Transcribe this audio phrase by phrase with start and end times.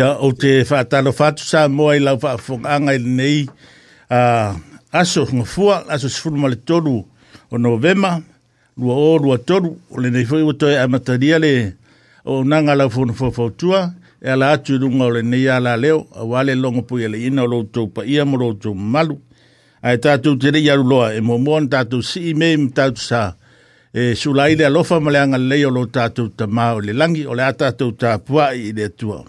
[0.00, 3.40] ia o te whātalo whātu sā moa i lau whaafunganga i nei
[4.08, 4.58] a uh,
[4.96, 6.96] aso ngafua, aso sifuru male toru
[7.50, 8.14] o novema,
[8.76, 11.50] lua o lua toru, o le nei fwoi watoe a mataria le
[12.24, 13.80] o nanga lau fwono fwafautua,
[14.22, 17.44] e ala atu runga o le nei ala leo, a wale longa pui ala ina
[17.46, 19.16] o loutou pa ia mo loutou malu,
[19.82, 23.00] a e tātou te rei aru loa e momoa na tātou si i mei tātou
[23.04, 23.30] sā,
[23.92, 27.92] e sulaile alofa male anga leo lo tātou ta o le langi, o le atatou
[27.98, 29.24] ta pua i le tuao.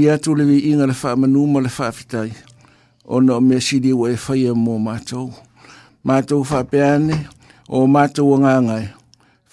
[0.00, 2.32] uli atu le viinga le wha manu ma le wha fitai.
[3.04, 5.32] O na o mea sidi wa e whaia mō mātou.
[6.06, 7.28] Mātou wha peane,
[7.68, 8.88] o mātou o ngāngai.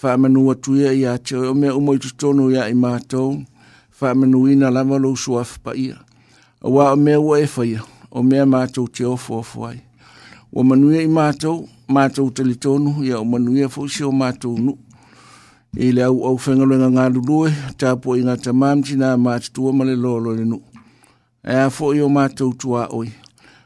[0.01, 3.43] Wha manu atu ia i atu, o mea umoi tu tonu ia i mātou.
[3.99, 5.99] Wha manu ina lama lo suaf pa ia.
[6.61, 9.81] O wa o mea wa e whaia, o mea mātou te ofo ofo ai.
[10.53, 14.83] O manu ia i mātou, mātou talitonu, ia o manu ia fosi o mātou nuku.
[15.79, 17.11] i le au au fenga luenga
[17.77, 20.61] tapo i ngata mamtina mātatua ma le lolo le nuu
[21.43, 23.11] e a foʻi o matou tuaoi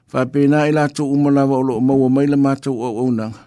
[0.08, 3.40] faapena i latou uma lava o loo maua mai le matou auaunaga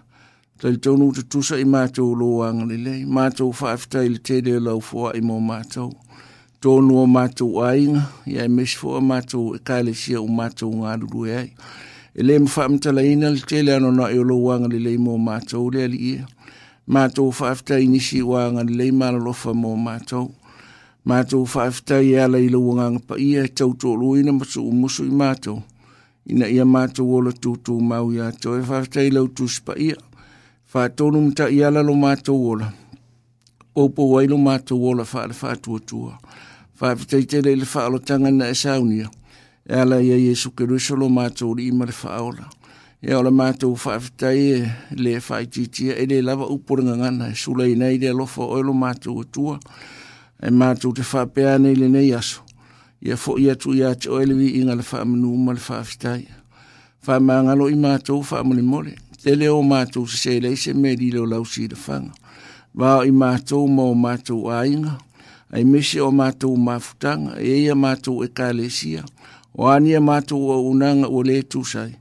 [0.59, 5.93] talitonu tutusa i matou lo agalelei matou faafetai le tele o laufoaʻi mo matou
[6.61, 11.51] tonu o matou aiga ia e mesi foʻi matou ekalesia o matou galulue ai
[12.15, 15.85] e lē ma faamatalaina le tele anonai o lou agalelei mo matou le
[16.93, 20.27] mātou whaafta i nisi wā ngan le māra lofa mō mātou.
[21.07, 25.05] Mātou whaafta i ala i lau ngang pa ia tau tō ina matu o musu
[25.05, 25.63] i mātou.
[26.29, 29.97] Ina ia mātou ola tūtū mau i ato e whaafta i lau tūs pa ia.
[30.73, 32.71] Whaatonu mta i ala lo mātou ola.
[33.75, 36.17] Opo wai lo mātou ola whaala whaatua tua.
[36.81, 39.09] Whaafta i tele le whaalo tangana e saunia.
[39.65, 42.49] E ala ia Jesu Kerusha lo mātou li ima le whaola.
[43.05, 44.61] e ola mātou whaafitai e
[44.97, 49.59] le whaititia e le lava upuranga ngana e sulei nei le lofa oelo mātou atua
[50.41, 52.41] e mātou te whaapea nei le nei aso
[53.05, 56.23] ia fo ia tu ia te oele vi inga le whaamanu ma le whaafitai
[57.05, 61.67] whaamangalo i mātou whaamani mole te leo mātou se selei se me di leo lausi
[61.67, 62.33] i le whanga
[62.73, 64.95] vāo i mātou mō mātou a inga
[65.53, 69.05] ai mese o mātou mafutanga e ia mātou e kālesia
[69.53, 71.93] o ania mātou o unanga o le tūsai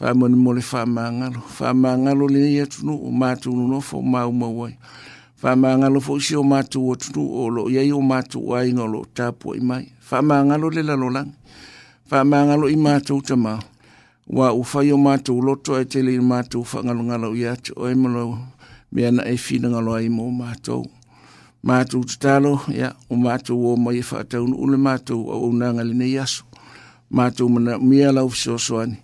[0.00, 1.42] whamanu mo le whamangalo.
[1.60, 4.76] Whamangalo le ia tunu o mātou no fo mawai.
[5.40, 9.04] famangalo fo si o mātou olo tunu o lo iai o mātou o ainga lo
[9.14, 9.88] tāpua i mai.
[10.10, 10.70] Whamangalo
[12.60, 12.76] le i
[14.28, 18.42] Wa ufai o mātou loto e tele i mātou whangalongalo i atu o e malo
[18.90, 20.82] mea na e whina ngalo ai mō mātou.
[21.62, 25.86] Mātou tutalo, ia, o mātou o mai e whātaunu ule mātou o unanga
[26.20, 26.42] aso.
[27.12, 28.98] lau fisosoani.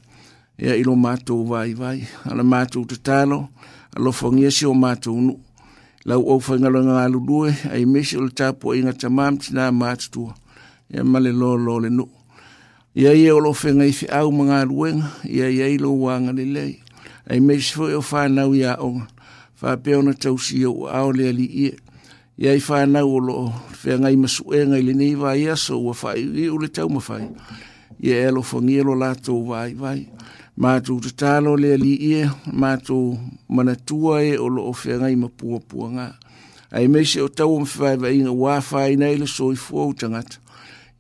[0.63, 3.49] e i mātou vai vai, ala mātou te tālo,
[3.99, 5.35] alo whangia si o mātou unu.
[6.07, 9.69] Lau au whaingalo ngā alu due, ai mesi o le tāpu e ngata mām tina
[9.75, 10.35] mātutua,
[10.91, 12.07] e male lo lo le nu.
[12.95, 16.45] Ia ia o lo whenga i au mga ruenga, ia ia i lo wanga le
[16.47, 16.73] lei,
[17.31, 19.07] ai mesi fo e o whanau ia o ngā,
[19.63, 21.75] whapeo na tau si o ao le ali ia.
[22.43, 23.37] Ia i whanau o lo
[23.83, 27.29] whenga i masuenga i le neiva i aso ua whai, i o le tau mawhai.
[28.03, 29.99] Ia e lo whangia lo lātou vai vai.
[30.05, 30.31] Ia
[30.61, 33.17] mātou tatalo lea li ie, mātou
[33.49, 36.09] manatua e o loo whenga i mapua pua ngā.
[36.73, 40.39] Ai mei se o tau am whaiva i ngā wāwhai nei le soi fua utangata,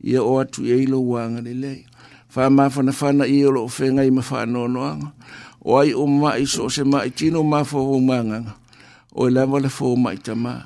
[0.04, 1.86] ia o atu e ilo wānga le lei.
[2.34, 5.12] Wha mawhana whana i o loo whenga i mawhanoanoanga,
[5.64, 8.54] o ai o mai so se mai tino mawha o mānganga,
[9.14, 10.56] o e lawa le fō mai tamā,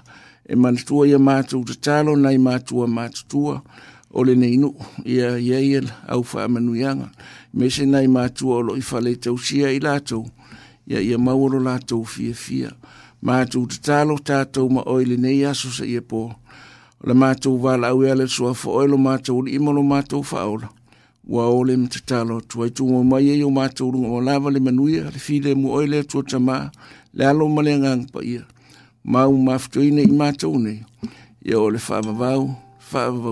[0.47, 3.61] e manatua ia mātou tatalo nei mātua mātutua,
[4.11, 4.71] o le neinu,
[5.05, 7.11] ia ia yeil au whaamanuianga.
[7.11, 10.29] Ia Mese senai matua o loo i faleitausia i latou
[10.87, 12.71] ia ia mauro lo latou fia
[13.23, 16.35] matou tatalo tatou ma oile lenei aso seʻia po o
[17.09, 20.69] le matou valaau ia le soafa oe lo matou alii ma lo matou faaola
[21.25, 25.05] ua o le matatalo atu ai tugamamai ai o matou luga ma lava le manuia
[25.09, 26.69] le filemu oe le atua tamā
[27.17, 28.45] le alo ma le agaga paia
[29.03, 30.85] mau mafetoina i matou nei
[31.41, 31.81] ia o le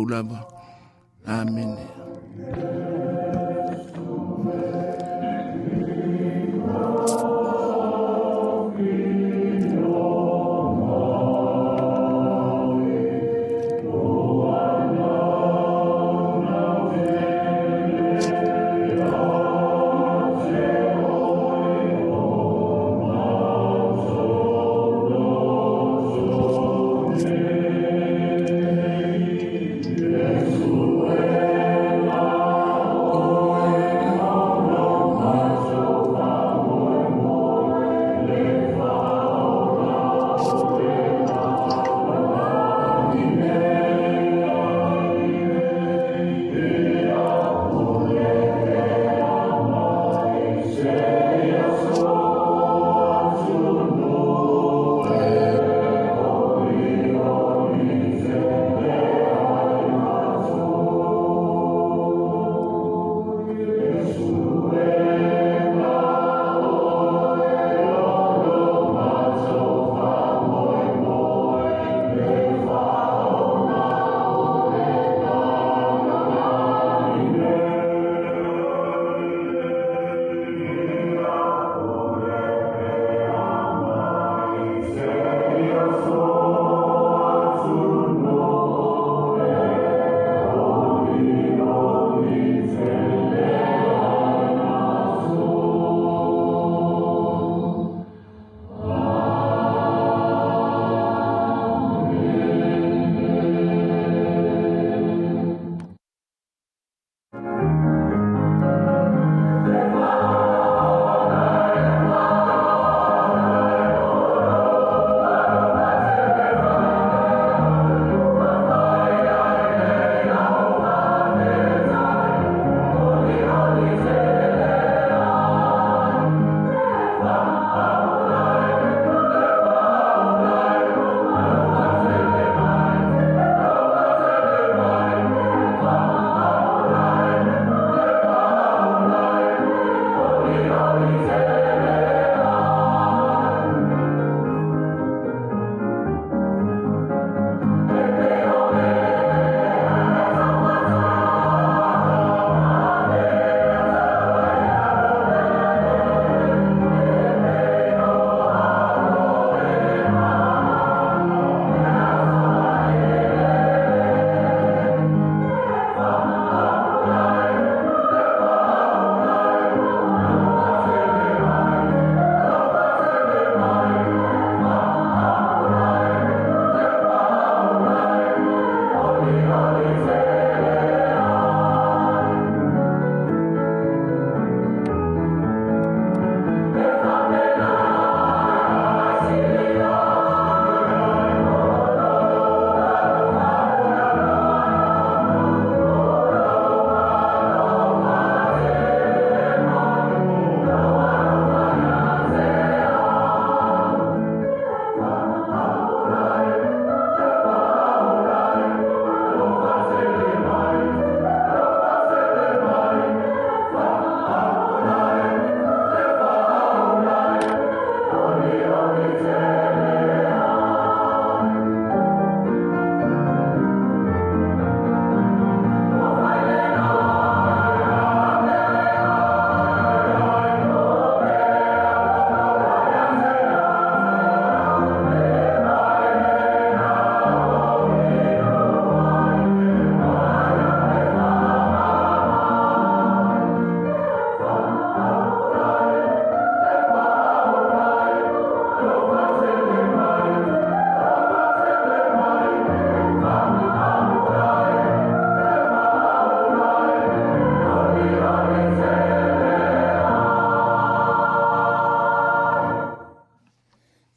[0.09, 0.38] lava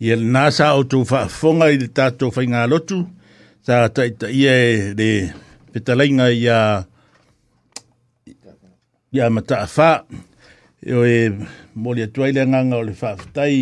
[0.07, 3.01] ia le nā sa o tō whaafonga i le tātou whainga lotu,
[3.67, 5.09] sa ta ita ia e le
[5.75, 6.59] petalainga i a
[9.11, 9.89] i a mata a wha,
[10.83, 11.17] e o e
[11.75, 13.57] mole atuai le nganga o le whaafutai,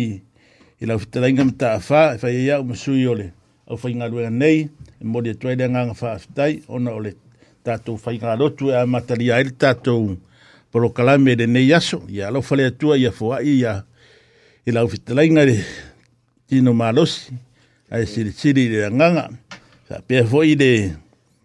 [0.86, 3.32] i lau petalainga mata a wha, e whai ia o masui o le
[3.66, 4.68] au whainga luenga nei,
[5.02, 7.16] e mole atuai le nganga whaafutai, ona o le
[7.66, 10.12] tātou whainga lotu e a matalia e le tātou
[10.70, 13.80] polokalame e le nei aso, ia lau whale atua ia fuai ia,
[14.66, 15.58] i lau petalainga le
[16.46, 17.32] tino malosi
[17.90, 19.24] ai siri siri le nganga
[19.88, 20.72] sa pe foi de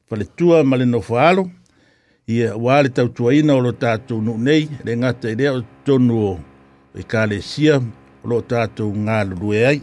[0.07, 1.43] pale tua male falo
[2.27, 5.53] ia wale tau tua ina o lotatu tatou nu nei le ngata i rea
[5.85, 6.33] tonu o
[6.99, 7.75] i ka sia
[8.23, 9.19] o lo tatou ngā
[9.71, 9.79] ai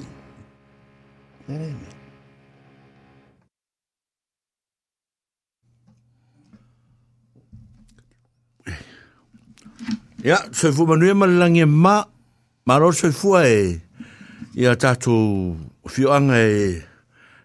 [10.28, 11.96] Ya, soy fu manuel malangi ma,
[12.68, 13.48] maro soy fu ai.
[13.48, 13.87] E
[14.58, 15.16] ia tatu
[15.86, 16.82] fioaga e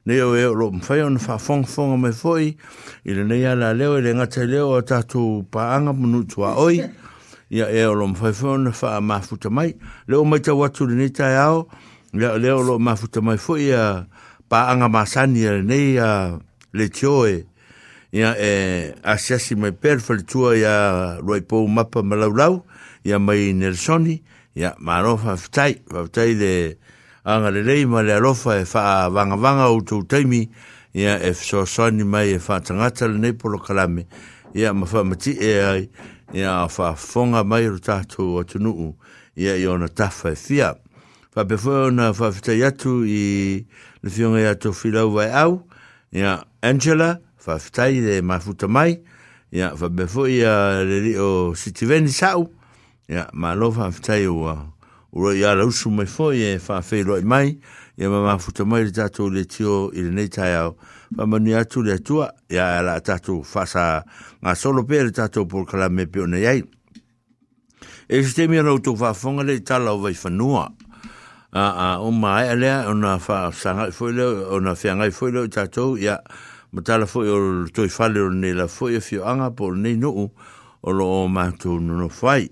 [0.05, 2.57] nei au e lo mafai ona faafogafoga mai foi
[3.05, 6.81] i lenei la leo i le gata i leo a tatou paaga manuutuaoi
[7.51, 9.75] ia e o lo mafai foi ona faamafuta mai
[10.07, 11.67] leo o maitau atu lenei taeao
[12.19, 14.07] ia o lea o loo mafuta mai foi ia
[14.49, 16.39] paanga masani a lenei a
[16.73, 17.45] le tioe
[18.11, 22.65] ia e asiasi mai pea le faletua ia luai pou mapa ma laulau
[23.05, 24.23] ia mai nelsoni
[24.55, 26.53] ia marofa faafetai faafetai le
[27.25, 30.49] anga le ma le alofa e wha vanga vanga o tō teimi
[30.93, 34.05] ia e so sani mai e wha tangata le nei polo kalame
[34.53, 35.89] ia ma wha mati e ai
[36.33, 38.91] ia a wha fonga mai ro tātou o tunuu
[39.35, 40.75] ia i ona tafa e fia
[41.35, 43.63] wha pe fwe ona wha fitai atu i
[44.03, 45.61] le fionga i ato filau vai au
[46.11, 48.99] ia Angela wha fitai le mafuta mai
[49.51, 52.51] ia fa pe fwe ia le li o sitiveni sau
[53.07, 54.59] ia ma lo fa fitai ua
[55.13, 57.59] ura ia la usu mai foi e fa fe lo mai
[57.95, 60.75] e ma ma futa mai da to le tio i le nei tai au
[61.15, 63.63] fa ma nia tu le tua ia la ta tu fa
[64.41, 66.63] ma solo per ta tu por kala me pio nei ai
[68.09, 70.65] e ste mi no tu fa fonga le ta la vai fa nua
[71.51, 75.47] a a o mai ale ona fa sa foi le ona fe ngai foi le
[75.47, 76.17] ta tu ia
[76.71, 79.93] ma ta la foi o toi fa le ne la foi fio anga por nei
[79.95, 80.31] no
[80.81, 82.49] o lo ma tu no fai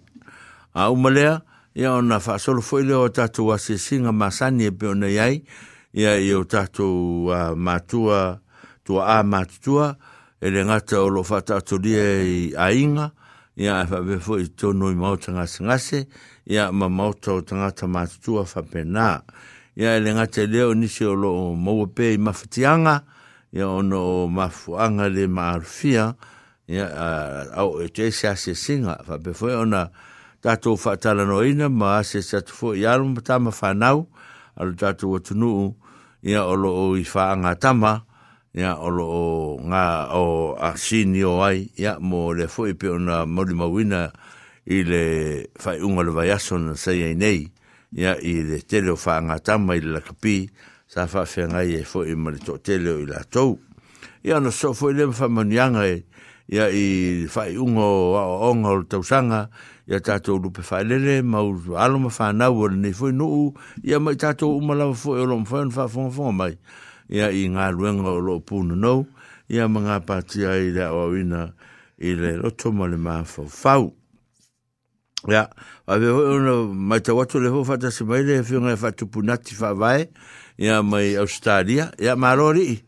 [0.74, 1.42] a o malea,
[1.76, 5.44] ia ona faasolo foʻi lea o tatou asiasiga masani e pe ona ai.
[5.94, 8.40] ia i o a matua
[8.88, 9.96] tuaā matutua
[10.40, 13.12] e ele gata o loo faataatolia i aiga
[13.56, 16.08] ia e faavea foʻi tonu i maota gasegase
[16.46, 19.22] ia ma maota o tagata matutua faapenā
[19.76, 23.04] ia e le gata lea o nisi o loo maua pe i mafatiaga
[23.52, 26.16] ia ona o mafuaga le maalofia
[26.68, 26.88] ia
[27.56, 29.88] au e tuese asiasiga faapea foʻi ona
[30.42, 34.08] tātou whaatala no ina, ma ase se atu fō i aru ma tāma whanau,
[34.58, 35.70] alu tātou atunuu,
[36.26, 38.00] ia olo o i whaanga tama,
[38.58, 39.24] ia olo o
[39.70, 39.84] ngā
[40.18, 40.24] o
[40.60, 44.08] a sini o ai, ia mō le fō i peo na mori mawina
[44.66, 45.00] i le
[45.62, 47.46] whai unga le vaiaso na sei ai nei,
[47.98, 50.40] ia i le tele o whaanga tama i le lakapi,
[50.92, 53.54] sa whawhenga e i e fō i mali tō tele o i la tau.
[54.28, 56.00] Ia no so fō i le mwha manianga e,
[56.52, 60.62] ia i whai unga o a o onga o le tausanga, ia ya tato lupe
[60.62, 61.22] fa lele
[61.78, 65.70] alo ma fa ne foi no ya ma tato u ma la fo lo fo
[65.70, 66.58] fa fo fo mai
[67.10, 69.08] ya i nga luenga lo pu no
[69.50, 71.52] ya ma nga pa ti ai da wina
[72.00, 73.78] i lo to le ma fa
[75.28, 75.50] ya
[75.86, 78.60] a ve una ma ta wa to le fo fa ta se mai le fo
[78.62, 79.22] nga fa tu pu
[79.56, 80.10] fa vai
[80.58, 82.80] ya mai australia ya ma lo ri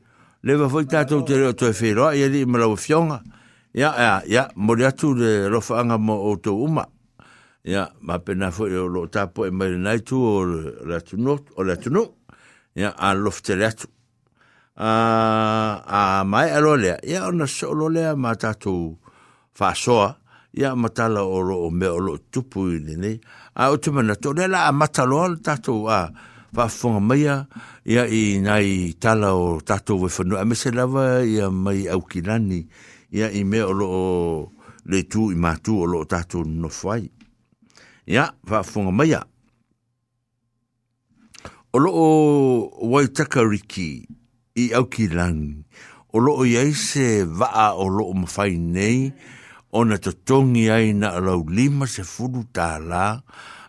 [0.44, 3.22] le va fo tato te lo to e fe ya di ma lo fionga
[3.74, 6.86] ya ya ya mori atu le rofa anga mo o tō uma.
[7.64, 11.16] Ya, ma pena fo e o lo tapo e mai nai tu o le atu
[11.18, 12.04] not, o le atu no.
[12.76, 13.88] Ya, a lofte le atu.
[14.76, 17.00] A, a mai alo lea.
[17.08, 19.00] Ya, o na so lo lea ma tatu
[19.56, 20.20] fasoa.
[20.52, 23.18] Ya, ma tala o lo o me o lo tupu i ni nei.
[23.56, 26.12] A o tumana to lea la a matalo al tatu a
[26.54, 27.36] fafonga maia.
[27.88, 30.36] Ya, i nai tala o tatu wefanu.
[30.36, 32.68] A mese lava ya mai au kilani.
[32.68, 34.50] Ya, ya i me o loo
[34.90, 37.04] le tu i matu o loo tatu no fai.
[38.12, 39.22] Ia, whaafunga mai a.
[41.74, 43.90] O loo waitaka riki
[44.64, 45.54] i au ki langi.
[46.14, 47.06] O loo iai se
[47.40, 49.00] vaa o loo mawhai nei,
[49.78, 53.06] o na totongi ai na alau lima se fulu tā la,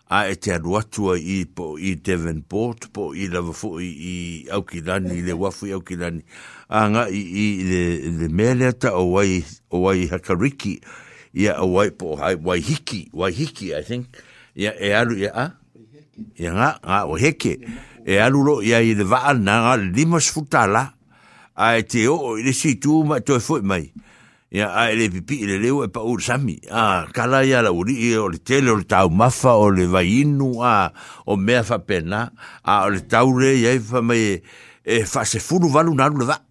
[0.05, 4.13] a e te aruatua i po i Devonport, po i lawafu i, i
[4.53, 6.21] au ki lani, le wafu i au ki lani
[6.69, 7.81] anga i i le
[8.19, 10.79] le mele o wai o wai hakariki
[11.33, 14.17] ia o wai po hai wai hiki wai hiki i think
[14.55, 15.45] ya e alu ia a
[16.39, 17.59] nga nga o heke
[18.05, 20.93] e alu lo ia i le vaa na nga limos futala
[21.55, 23.93] a e te o i le si tu ma to e foi mai
[24.51, 27.61] ia a e le pipi i le leo e pa ur sami a kala ya
[27.61, 30.89] la uri i o le tele o le tau mafa o le vai inu a
[31.29, 32.31] o mea fa pena
[32.65, 34.41] a o le tau re ia i fa mai
[34.81, 36.41] e fa e se furu valu na le vaa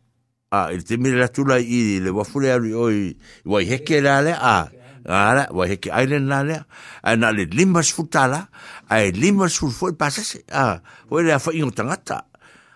[0.54, 3.16] ah il te mire la tula i le wa fule ari oi
[3.62, 4.70] i heke la le a ara
[5.06, 6.58] ah, ah, wa heke aile na le
[7.02, 8.40] a na le limba sfutala
[8.88, 10.74] a e lima sfutfo i pasase a ah,
[11.08, 12.18] foi le a fa ingo tangata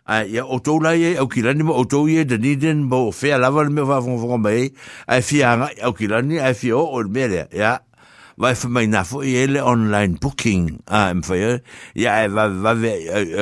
[0.04, 2.96] a ia o tou lai e au kilani ma o tou ie da niden ma
[2.98, 4.72] o fea lava le mea wa vongo vongo mai
[5.06, 7.72] a e fia anga au kilani a e fia o o le ya lea ia
[8.36, 11.62] vai fa mai na foi ele online booking a em fa ia e,
[12.02, 12.90] ia e va va ve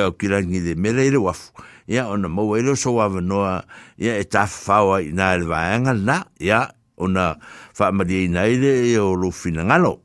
[0.05, 1.51] au kilani de mele ele wafu
[1.87, 3.63] ya ona mau ilo so ava noa
[3.95, 6.67] ya e ta fawa i nga le vaenga na ia
[6.99, 7.39] ona
[7.71, 10.03] faa mali e nga ile e o lo fina ngalo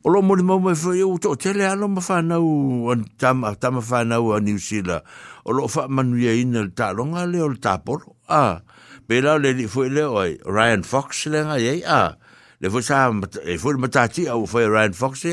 [0.00, 2.86] o lo mori mau mai fwa iu to tele alo ma faa nau
[3.18, 5.02] tama faa nau a New Zealand
[5.42, 8.62] o lo faa manu ia ina le talonga le o le taporo a
[9.10, 12.14] Pela le li fwe le oi, Ryan Fox le nga yei, ah,
[12.60, 13.08] le fo sa
[13.48, 15.24] e fo matati au fo Ryan Fox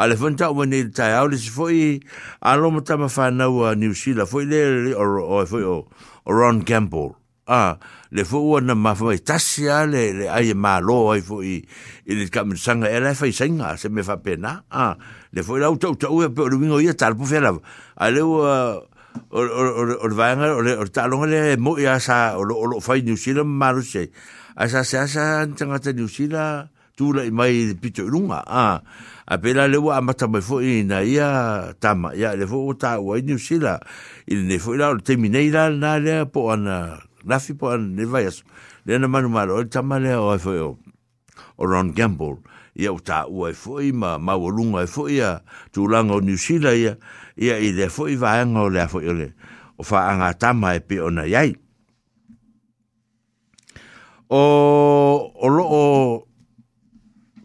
[0.00, 2.00] a le fonta o ni tai au le si fo i
[2.40, 5.84] a lo mata ma fa na wa New Zealand fo le o o fo o
[6.24, 7.12] Ron Campbell
[7.46, 7.76] a
[8.10, 11.20] le fo o na ma fo i tasia le le ai e ma lo ai
[11.20, 11.60] fo i
[12.08, 14.96] i le kam sanga e le fa i singa se me fa pena a
[15.32, 17.52] le fo lau tau tau e pe o wingo i tal po fela
[18.00, 22.40] a le o o o o vanga o le o talonga le mo ia sa
[22.40, 24.08] o lo o lo fa i New Zealand ma lo sei
[24.60, 28.84] a sa sa sa tanga te New Zealand tūra i mai pito irunga a
[29.24, 32.76] a pela lewa a mata mai fo i na ia tama ia le fo o
[32.76, 33.80] tā ua i New Zealand
[34.28, 37.72] i le fo i la o te minei la nā lea po ana lafi po
[37.72, 38.44] ana ne vai aso
[38.84, 40.76] le na manu maro tama lea o fo
[41.56, 42.44] o Ron Gamble
[42.76, 45.40] ia o tā ua i fo i ma mawalunga i fo i a
[45.72, 46.94] tūlanga o New Zealand ia
[47.40, 49.16] ia i le fo i vaenga o lea fo i o
[49.80, 51.56] o wha tama e pe ona iai
[54.30, 54.40] o
[55.34, 55.84] o lo o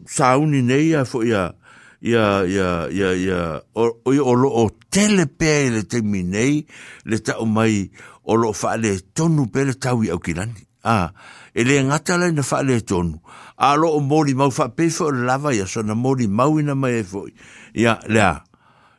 [0.05, 1.55] sauni nei a fo ia
[1.99, 3.41] ia ia ia ia
[3.73, 6.61] o o lo o tele pele te minei
[7.09, 7.89] le ta o mai
[8.29, 10.53] o lo fa le tonu pele tau i au kirani
[10.85, 11.09] a ah,
[11.55, 13.17] e ele ngata le na fa le tonu
[13.57, 16.75] a lo o mori mau fa pe fo lava ia so na mori mau ina
[16.77, 17.25] mai e fo
[17.73, 18.21] ia le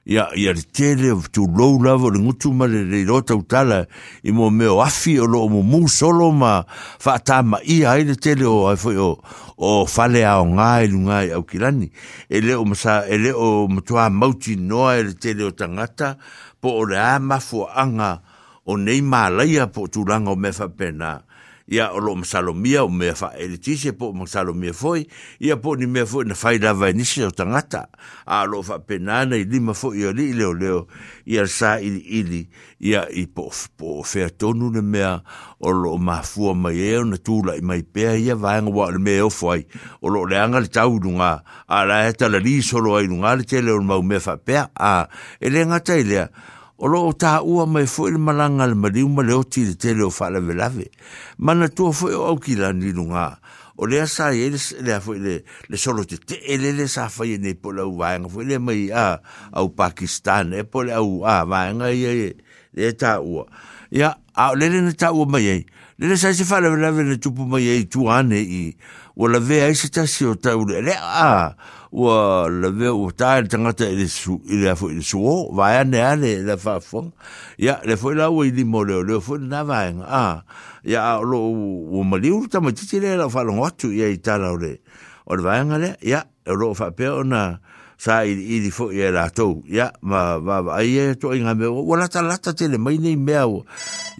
[0.06, 3.86] ya ya tele to low level ngu tu mare le rota utala
[4.22, 6.62] i mo me afi o lo mo mu solo ma
[7.02, 9.18] fa ta ma i ai le tele o ai fo
[9.58, 11.90] o fale a nga i lunga i au kilani
[12.30, 16.14] e o sa ele o mo tu a no ai e le tele o tangata
[16.62, 18.20] po o le a mafu anga
[18.64, 21.25] o nei ma laia po tu langa o me fa pena
[21.66, 25.06] ia o loo masalomia o mea faaelitise po o masalomia foi
[25.42, 27.88] ia po ni mea foi na fai lava enisi o tangata,
[28.26, 30.86] a o loo faapena ana i lima foi o alii leoleo
[31.26, 32.46] ia le sa iliili
[32.78, 33.50] ia i po
[33.82, 35.22] o fea tonu le mea
[35.60, 38.98] o loo mafua mai ai e, ona tulaʻi mai pea ia vaega ua o le
[38.98, 39.66] mea eofo ai
[40.02, 43.84] o loo leaga le tau ilugā a lae talalisolo ai lugā le tele o le
[43.84, 45.08] mau mea faapea a
[45.40, 46.30] ele le gata lea
[46.76, 50.10] o loo ta ua mai fo ili malanga le mariu ma leo tiri tele o
[50.12, 50.90] whaala velave.
[51.38, 53.38] Mana tua fo eo au ki la nilu ngā.
[53.78, 55.34] O lea sa e le, le, le,
[55.68, 58.28] le solo te te ele le sa fai e nei po au vaenga.
[58.28, 59.20] Fo ele mai a
[59.52, 62.34] au Pakistan e po le au a vaenga i e
[62.76, 63.44] le ta ua.
[63.92, 65.56] Ia, a lele le ta ua mai e.
[65.98, 68.74] 你哋上次翻嚟嗰陣，你全部咪係住喺呢啲，
[69.16, 71.54] 或者係食太少，太油咧啊！
[71.90, 76.42] 或者我太熱天嗰陣，食少，食少，我係唔得嘅。
[76.44, 77.10] 你翻房，
[77.56, 80.02] 你你翻嚟我依啲冇嘅，你翻嚟唔得嘅。
[80.02, 80.44] 啊，
[80.82, 83.16] 你話我唔理佢，但係咪啲啲咧？
[83.18, 84.80] 我翻嚟好少，依家啲茶樓咧，
[85.24, 85.96] 我哋唔得嘅。
[86.02, 86.24] 你話
[86.66, 87.56] 我翻表嗱？
[87.96, 91.56] sa i i di fo ye la to ya ma va va ai e to inga
[91.56, 93.64] me wala ta lata te le mai nei mea o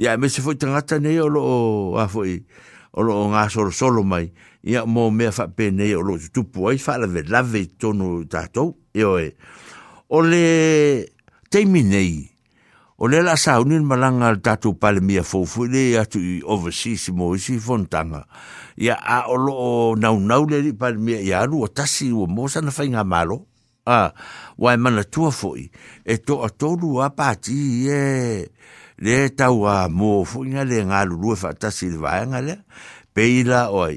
[0.00, 1.42] ya me se fo tanga ta nei o lo
[2.00, 2.40] a fo i
[2.96, 4.32] o lo nga solo solo mai
[4.64, 7.44] ya mo me fa pe nei o lo tu po ai fa la ve la
[7.44, 9.36] ve to no ta to e o e
[10.08, 10.42] o le
[11.52, 12.24] te mi nei
[12.96, 16.00] o le la sa unin malanga al ta tu pa le mia fo fo le
[16.00, 18.24] ya tu i overseas mo i si fo ntanga
[18.80, 21.68] ya a o lo o nau nau le li pa le mia ya lu o
[21.68, 23.44] tasi o mo sa na fa inga malo
[23.86, 24.12] a
[24.58, 25.70] wa mana tua foi
[26.04, 27.58] e to a tolu a pati
[28.02, 28.46] e
[29.04, 32.54] le tau a mo foi nga le nga lu fa ta silva nga le
[33.14, 33.96] peila oi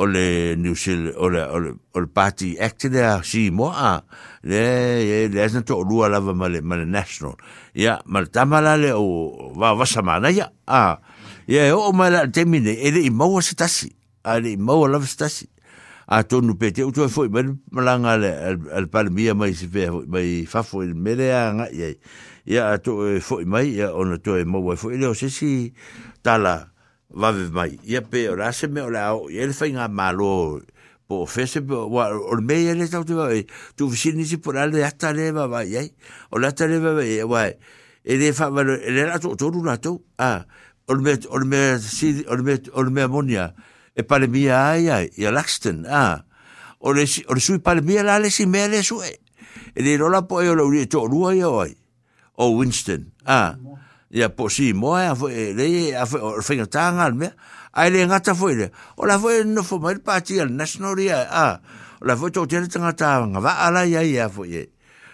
[0.00, 0.24] o le
[0.62, 3.92] New Zealand o le o le, o le party act le a si mo a
[4.50, 4.62] le
[5.32, 7.34] le asna to lua lava ma le ma national
[7.82, 9.06] ia ma le tamala le o
[9.58, 10.46] va va samana ia
[10.82, 11.00] a
[11.48, 13.88] ia o ma la temine ele i maua se tasi
[14.28, 15.46] a le i maua lava se tasi
[16.10, 18.30] a tonu pete o utoe foi mai malanga le
[18.74, 22.00] al palmia mai se fe mai fafo il meleanga ye
[22.44, 25.30] ya to eh, foi mai ya ona to e mau foi le o se
[26.22, 26.72] tala
[27.14, 30.58] va ve mai ya pe ora se me ora o ye le fainga malo
[31.06, 33.46] po fese wa or me ye le tau te eh,
[33.78, 35.94] tu fisi ni si por al de hasta le va vai ye
[36.34, 37.46] o la tele va vai eh, wa
[38.02, 40.42] e le fa va e le la to to na to a
[40.90, 43.54] or me or me si or me or me monia
[43.94, 46.24] e pale mia ai ai, ia Laxton, a,
[46.78, 49.18] o le sui pale mia la le mea le sue,
[49.74, 51.76] e le rola po e o lauri e tō rua ia oi,
[52.38, 53.56] o Winston, a,
[54.08, 57.34] ia po si e a foe, le, a foe, o fenga tanga al mea,
[57.72, 61.26] ai le ngata foe le, o la foe no foe mai pati al national ia,
[61.28, 61.60] a,
[62.00, 64.68] o la foe tō tere tanga tanga, va ala ia ia foe,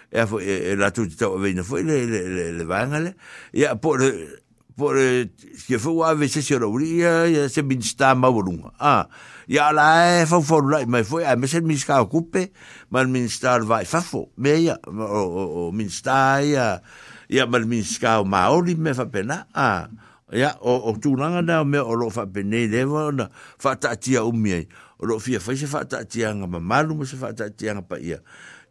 [0.09, 2.83] e a foe, e, e la tūti tau avina foe le, le, le, le, le,
[2.85, 4.45] le, le, le
[4.77, 5.27] vore
[5.65, 9.07] ke fu a vese se roria eh, ya se bin sta ma borunga a
[9.49, 12.51] ya la e fa for la mai foi a mesen mis ka kupe
[12.93, 16.77] mal min star vai fa fo me ya o min sta ya
[17.25, 19.89] ya mal min ska ma ori me fa pena a
[20.29, 22.85] ya o o tunanga na me o lo fa pene le
[23.17, 24.61] na fa ta tia o mi
[25.01, 27.49] o lo fia fa se fa ta tia nga ma malu mo se fa ta
[27.49, 28.21] tia nga pa ia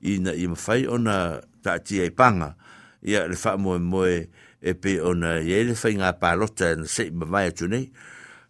[0.07, 2.55] ina i mafai ona ta tia i panga
[3.03, 4.31] ia le fa mo mo e
[4.69, 7.87] e pe ona e le whainga pālota na se ima mai atu nei.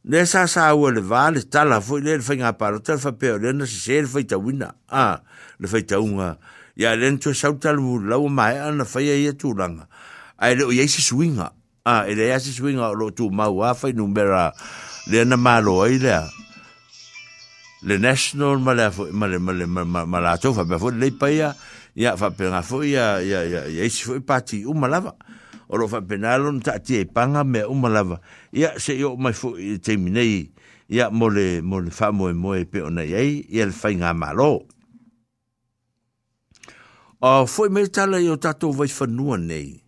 [0.09, 3.53] Ne sa sa ua le wā le tala fo le whainga pālota fa pe le
[3.53, 4.71] na se se le ta wina.
[4.89, 5.21] a
[5.61, 6.31] le ta unga.
[6.77, 9.89] Ia le ntua sautalu lau mai ana ye tu langa
[10.39, 11.53] Ai le ye se swinga
[11.85, 14.53] a ele ia se swinga lo tū mau a whai numera
[15.09, 16.19] le na malo ai le
[17.85, 20.91] Le national ma le fo ma le ma le ma la tu fa ba fo
[20.91, 21.55] le pa ya
[21.95, 25.13] ya fa pe nga fo ya ya ya ya si fo pati u malava.
[25.69, 27.75] o fa penalo ta ti e panga me o
[28.53, 30.53] ya se yo mai fo te minei
[30.89, 34.67] ya mole mole famo e moe pe ona ye ya el fa malo
[37.21, 39.83] a fo me tala yo tato vai fa nu nei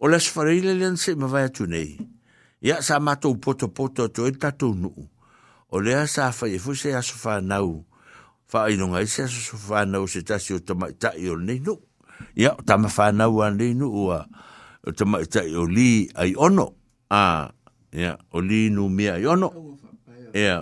[0.00, 1.98] o las farile len se me vai tu nei
[2.60, 4.88] ya sa mato poto poto to e tato nu
[5.68, 7.84] o asa fa ye fo se aso fa nau
[8.48, 11.76] fa ino nga se aso fa nau se tasio tama ta yo nei nu
[12.34, 14.08] ya tama fa nau an nei nu o
[14.88, 16.66] o tama tai o li ai ono
[17.12, 17.48] a
[17.92, 19.48] ia o li nu mea ai ono
[20.34, 20.56] ia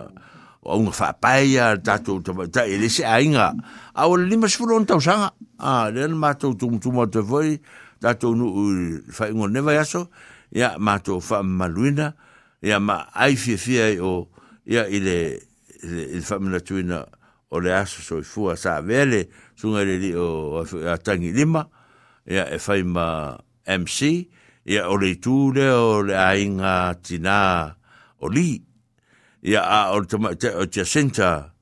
[0.67, 3.55] o unga whapai a tātou tama tai ele se ainga
[3.95, 5.31] a o lima sifuro on tausanga
[5.63, 7.59] a le mātou tumutumu te voi
[8.03, 8.51] tātou nu
[9.15, 10.09] whai ngō newa yaso
[10.51, 12.13] ia mātou wha maluina
[12.67, 14.27] ia ma ai fia fia o
[14.67, 15.39] ia ile
[15.87, 17.05] il whamina tuina
[17.55, 20.59] o le aso so i fua sa vele sunga le li o
[20.91, 21.63] a tangi lima
[22.27, 23.07] ia e whai ma
[23.67, 24.31] MC
[24.67, 27.75] ia o le tū le o le ainga tina
[28.23, 28.55] o li
[29.43, 31.53] ia a o te maita o te senta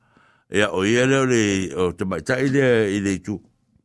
[0.52, 1.42] ia o ia le o le
[1.74, 3.38] o te maita i le i le tū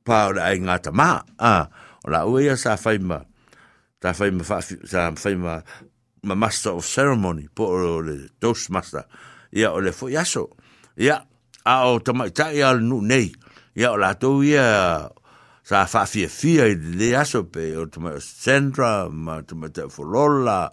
[0.05, 1.67] pā o le ainga tama a
[2.03, 3.23] o la ua ia sa whaima
[4.01, 5.63] sa whaima sa whaima
[6.23, 8.27] ma master of ceremony po o le
[8.69, 9.05] master,
[9.55, 10.49] ia o le fo iaso
[10.99, 11.23] ia
[11.63, 13.31] a o te maita i al nu nei
[13.79, 15.07] ia o la tau ia
[15.69, 16.55] sa fa fi fi
[16.97, 20.65] le aso pe o tu ma centra ma tu ma te folola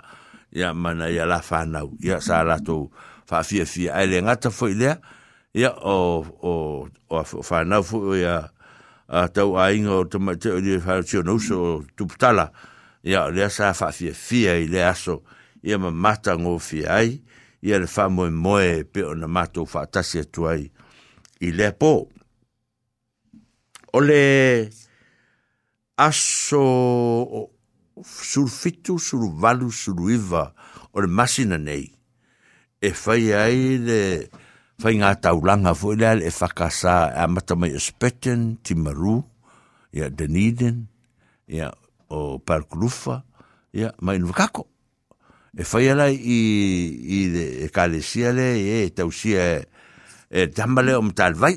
[0.49, 2.89] ya mana ya la fa na ya sa la to
[3.29, 4.95] fa fi fi ai le ngata fo ile
[5.53, 6.55] ya o o
[7.13, 8.49] o fa na fo ya
[9.13, 12.49] a tau a inga o tama te o lia whao tio nusu o tuputala.
[13.05, 15.23] Ia o lea saa wha fia fia i lea aso.
[15.63, 17.21] Ia ma mata ngō fia ai.
[17.63, 20.65] Ia le wha moe moe pe o na mata o wha atasi atu ai.
[21.39, 21.93] I lea pō.
[23.95, 24.19] O le...
[24.75, 24.85] Ole...
[25.97, 27.49] Asso
[28.05, 30.53] surfitu, survalu suruiva,
[30.93, 31.95] or le masina nei
[32.85, 34.29] e fai ai le
[34.77, 34.93] e
[37.17, 39.25] amata mai e speten timaru
[39.93, 40.87] ya deniden
[41.49, 41.73] ya
[42.11, 43.25] o parkulufa
[43.73, 44.69] ia mai nuvakako
[45.61, 47.69] e fai ala i, i le e,
[48.85, 49.63] e tausia e,
[50.29, 51.57] e tama lea o matalevai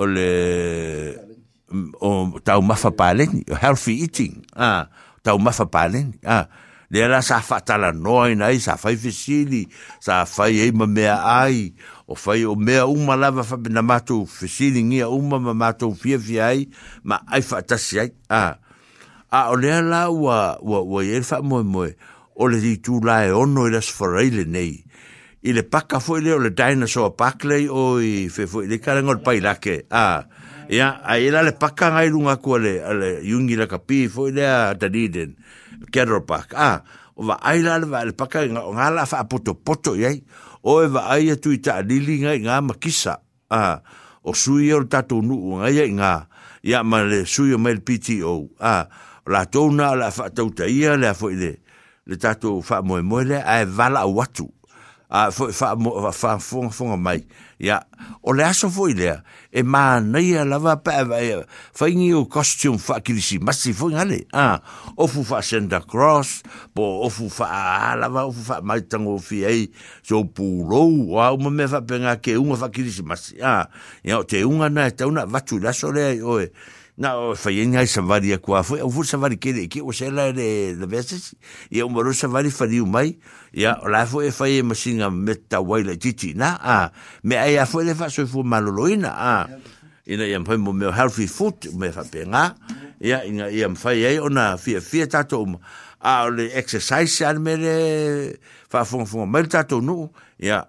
[0.00, 0.30] o le
[2.00, 2.08] o
[2.42, 4.88] tau mafa palen healthy eating ah
[5.20, 6.48] tau mafa palen ah
[6.88, 9.62] le la sa fatala noi nai sa fai fesili
[10.04, 11.56] sa fai e ma mea ai
[12.08, 16.16] o fai o mea uma lava fa na matu fesili ngia uma ma matu fia
[16.26, 16.60] fia ai
[17.08, 18.10] ma ai fatasi ai
[18.40, 18.54] ah
[19.38, 20.38] a o le la wa
[20.70, 21.84] wa wa e fa mo mo
[22.40, 24.72] o le di tu la e ono i las forai le nei
[25.42, 29.22] i le paka leo, le o le dinosaur pakley o i fe foi le karengol
[29.22, 29.86] pai lake.
[29.90, 30.22] A,
[30.68, 34.06] ia, a i la le paka ngai runga kua le, a le yungi la kapi
[34.08, 35.32] foi le a Dunedin,
[35.90, 36.52] Kedro Park.
[36.54, 36.82] A,
[37.16, 40.20] o va ai la le va le paka ngā la fa apoto poto iai,
[40.62, 43.16] o e va ai atu e i ta alili ngai ngā makisa.
[43.48, 43.80] A,
[44.20, 46.12] o sui e o tatou nuu ngai ai ngā,
[46.68, 48.36] ia ma le sui o mail PTO.
[48.60, 48.84] A,
[49.30, 51.54] la tau la fa tau ia le a foi le,
[52.04, 54.44] le tatou fa moe moe le a e vala watu.
[55.12, 55.74] Ah, a fa
[56.14, 57.26] fa fa fa mai
[57.58, 57.82] ya
[58.22, 59.16] o le aso foi le
[59.50, 63.38] e ma nei la va pa e, e, fa ingi o costume fa ki si
[63.42, 66.42] ma si foi ngale ah, a ah, o fu fa senda cross
[66.72, 69.66] bo o fu fa la va o fu fa mai tango fi ei
[70.06, 73.02] so pulo wa o me fa penga ke un fa ki si
[73.42, 73.66] ya
[74.30, 76.46] te un ana te una va tu la so le oi
[77.00, 79.64] na o fa yin ai sa vari ko afu o fu sa vari ke de
[79.72, 81.30] ke o se la de de veses
[81.72, 83.14] e o moro sa vari fa diu mai
[83.56, 86.92] ya la fu e fa ye masinga metta waila titi na a
[87.24, 89.48] me ai afu le fa so fu maloloina a
[90.06, 92.54] ina yam pa mo me healthy food me fa penga
[93.00, 95.40] ya ina yam fa ye ona fi fi tato
[96.04, 97.56] a le exercise al me
[98.68, 100.68] fa fu fu mel tato no ya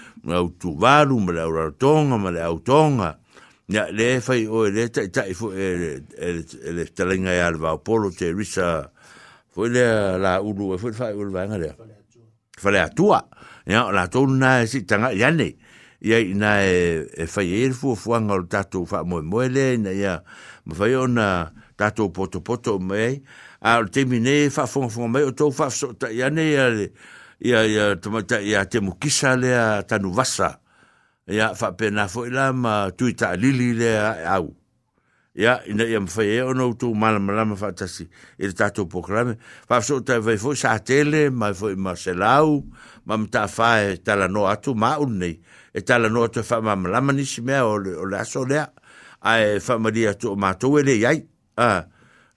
[0.23, 3.19] ma au tu varu ma la ora tonga ma la tonga
[3.67, 7.47] ya le fai e o le ta ta fo e le e, e, talinga ya
[7.47, 8.91] alva polo te risa
[9.51, 11.75] fo le la ulu fo le fai ulva ngale
[12.59, 13.27] fo le atua
[13.65, 15.55] ya la tonna si tanga ya ne
[16.01, 19.89] ya na e fai e fo fo nga o tato fa mo mo le na
[19.89, 20.21] ya
[20.65, 23.23] ma fai ona tato poto poto mai
[23.61, 26.69] al te mine fa fo fo mai o to fa so ta ya ne ya
[26.69, 26.93] le
[27.41, 30.59] ia ia tomata ia te mukisa le a tanu vasa
[31.25, 34.53] ia fa pena fo ila ma tuita lili le a au
[35.33, 38.05] ia ina ia mfa e ono tu mala mala ma fa tasi
[38.37, 39.33] e te tatu programe
[39.67, 42.61] fa so ta vai fo sa tele ma fo i marcelau
[43.09, 45.33] ma mta fa e tala no atu ma unni
[45.77, 48.69] e tala no atu fa e ma mala ma nisi mea o le aso lea
[49.31, 51.19] a e fa maria tu ma tu ele iai
[51.57, 51.81] a ah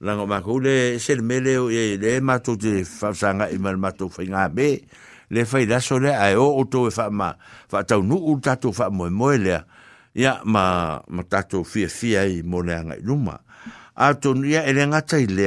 [0.03, 3.59] langa ma le sel mele o e le e ma to te fa sanga i
[3.61, 4.09] mal ma to
[4.51, 4.83] be
[5.31, 7.35] le fai i laso le a o o to fa ma
[7.71, 9.63] fa tau nu u tatu fa mo mo le
[10.15, 13.39] ya ma ma tatu fi fi i mo le nga luma
[13.95, 15.47] a to ni e le nga tai le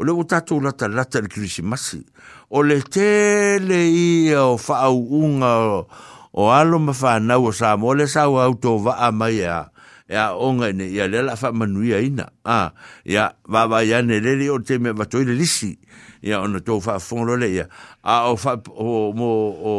[0.04, 2.00] le u tatu la ta le krisi masi
[2.48, 5.84] o le te le i o fa au unga
[6.32, 9.71] o alo ma fa o sa mo le sa o auto va a mai ya
[10.12, 12.68] ya a onga ne ya le la fa manuia ina a ah,
[13.08, 15.78] ya va va ya ne le o te me va le lisi
[16.20, 17.66] ya ona tau fa fono le ya
[18.04, 19.72] a o fa o mo o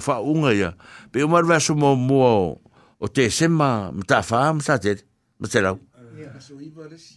[0.00, 0.76] fa unga ya
[1.10, 2.60] pe o mar va so mo mo
[3.02, 4.96] o te sema mta fa mta te
[5.42, 5.74] mta a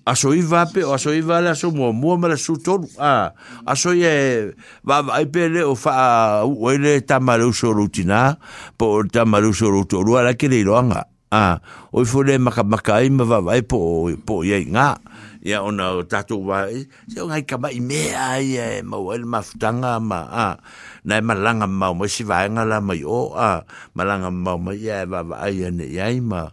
[0.09, 0.81] aso iva pe
[1.17, 3.33] iva la so mo mo ma su tolu a
[3.69, 4.49] aso ye
[4.81, 8.39] va va pe le o fa o le tamalu so rutina
[8.77, 10.65] po tamalu so rutolu ala ke le
[11.33, 11.45] a
[11.91, 15.01] o fo le maka maka i ma vai po po ye nga
[15.41, 19.97] ya ona tatu vai se nga ka mai me ai e ma wel ma ftanga
[19.97, 20.47] ma a
[21.07, 23.65] na ma langa ma mo si vai nga la mai o a
[23.97, 26.45] ma langa ma ma ye va vai ne ye ma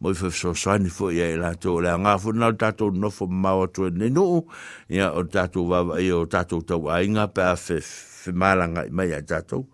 [0.00, 3.08] mo fo so so ni fo ye la to la nga fo na tatu no
[3.08, 4.44] fo ma o to ne no
[4.92, 9.08] ya o tatu va vai o tatu to ai nga pa fe fe malanga mai
[9.16, 9.64] ya tatu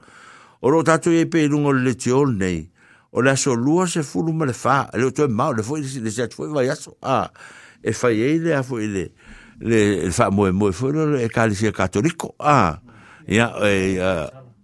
[0.62, 2.70] o lo tatu e pe lungo le tiol nei
[3.12, 6.22] o le aso lua se fulu ma le fā le mau le foi le se
[6.22, 7.30] atu foi vai aso a
[7.84, 9.12] e fai ei le a foi le
[9.60, 12.78] le fa moe moe foi lo e kalisia katoliko a
[13.28, 13.98] ia e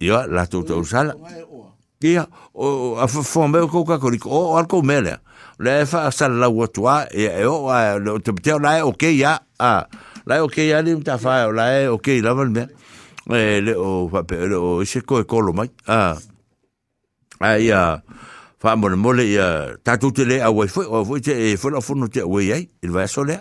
[0.00, 1.14] ia la tau tau sala
[2.00, 5.18] ia o a fo me ko ka koliko o alko mele
[5.58, 7.68] le fa sala la watua e e o
[8.00, 9.87] le te te la e okay ia a ah,
[10.24, 12.64] la e okay ia le ta fa la e okay la mal me
[13.28, 16.16] e le o fa pe o se ko e kolo mai a
[17.44, 18.02] ai a
[18.61, 19.25] fa mo mo le
[19.87, 23.38] tatu te le a wai foi te la il va so le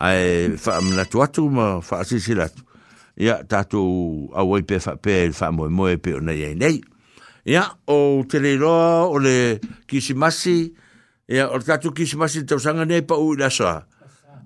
[0.00, 0.56] ai
[0.96, 3.64] la tu ma fa si si la a
[4.66, 6.80] pe fa pe mo mo pe nei
[7.86, 10.72] o te le o le kisimasi
[12.46, 13.84] te sanga pa u la sa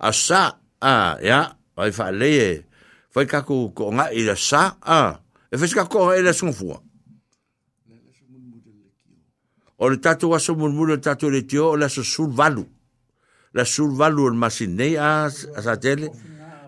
[0.01, 1.15] a sa a
[1.79, 1.93] ai
[3.09, 5.15] foi e, ka ko ko nga i la sa a
[5.51, 6.31] e fes ka ko e la
[9.79, 12.65] o le tatou aso mulmulu le tatou e le tio o le aso sulvalu
[13.55, 16.11] le sulvalu o le masinei a, a sa tele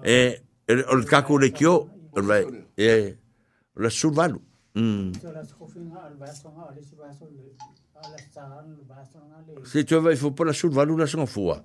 [0.02, 1.88] e, e o le kakou le tio
[2.76, 3.16] e
[3.76, 4.40] le sulvalu
[4.72, 5.10] Mm.
[9.64, 11.64] Si tu veux, il faut pas la sulvalu la son fois.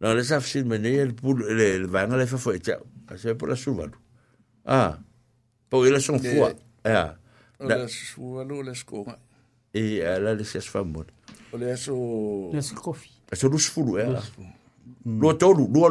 [0.00, 2.70] Non, les affiches menées, le poule, le vin, les fafouettes,
[3.08, 3.90] ah, c'est pas la sulvalu.
[4.64, 4.96] Ah,
[5.68, 6.52] pour la son fois.
[6.84, 7.16] Ah.
[7.58, 8.74] La sulvalu, la
[9.76, 11.04] e ala le se asfa mo
[11.72, 11.94] aso
[12.52, 15.20] le aso kofi aso e lu sfulu e ala lu mm.
[15.74, 15.88] lua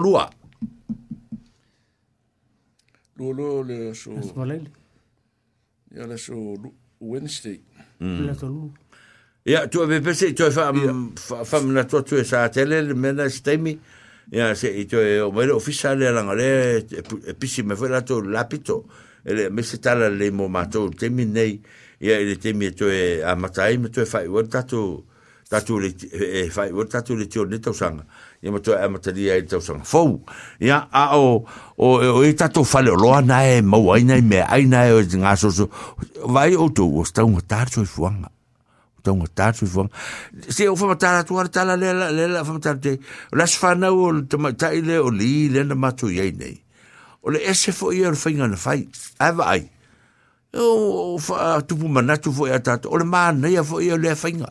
[3.18, 4.10] lu lu le aso
[5.96, 6.36] ya le aso
[7.00, 7.60] wednesday
[8.00, 8.20] mm.
[8.26, 13.78] le ya tu ave pese tu fa fa na tu tu sa tele mena stemi
[14.32, 14.68] ya se
[15.22, 15.30] o
[15.62, 18.78] officiel la e me foi la to lapito
[19.26, 20.90] ele me se tala le mo mato
[22.02, 25.04] ia ele te me toe a matai me toe fai ua tatu
[25.50, 25.94] tatu le
[26.44, 28.04] e fai ua tatu le tio ne tausanga
[28.42, 30.20] ia me toe a matari ai e tausanga fau
[30.60, 31.46] ia a o
[31.78, 34.94] o e, o e tatu fale o loa nae mau aina i mea aina e
[34.94, 35.70] o te ngā soso
[36.28, 38.28] vai o tau o stau ngā tātu e fuanga
[39.06, 42.98] tau ngā tātu e fuanga se o whamatara tu ara tala lela lela whamatara te
[43.32, 46.58] las whanau o tamatai le o li le na matu iei nei
[47.24, 48.84] o le ese fo i o whainga na fai
[49.24, 49.64] awa ai
[50.58, 54.16] o fa tu pu mana tu foi atat o le man ne fo ye le
[54.16, 54.48] finga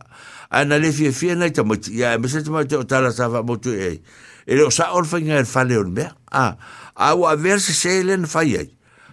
[0.50, 3.42] ana le fie fie na tamo ya e me se tamo te otala sa va
[3.42, 4.00] motu e
[4.46, 6.56] e o sa or finga el fale on be a
[6.96, 8.68] a o aver se selen fa ye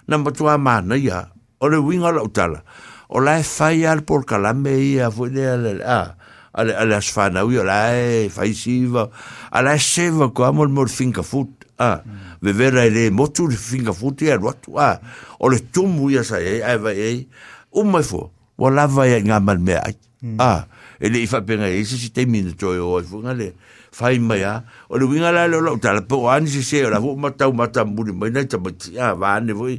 [0.07, 2.63] na motu a man ne ya o le winga la otala
[3.09, 5.47] o la fa ye al por kala me ya fo le
[5.81, 6.15] a
[6.51, 7.95] ale ale as fa na u la
[8.27, 9.07] fa e isiva
[9.51, 11.47] ala e se va ko amol mor finga fut
[11.79, 12.30] a mm.
[12.41, 14.99] vevera i le motu le fingafuti e aluatu a
[15.39, 17.27] o le tumu ia sa e ae vai e, ai
[17.71, 20.39] uma i fua ua lava ia i gā malemea ai hmm.
[20.41, 20.65] a
[21.01, 23.53] e leʻi faapega ai se sitaimi na toe o ai fuaga le
[23.93, 26.99] fai mai a o le uiga la le o laʻu talapoo ani sesē o la
[27.01, 29.77] fuu matau matamuli mai nai tamaiti a vaane foi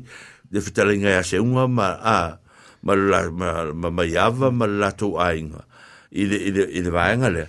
[0.55, 2.39] le fetalaiga ia seuga ma a
[2.87, 5.67] ma mai ava ma le latou aiga
[6.15, 7.49] i le vaega lea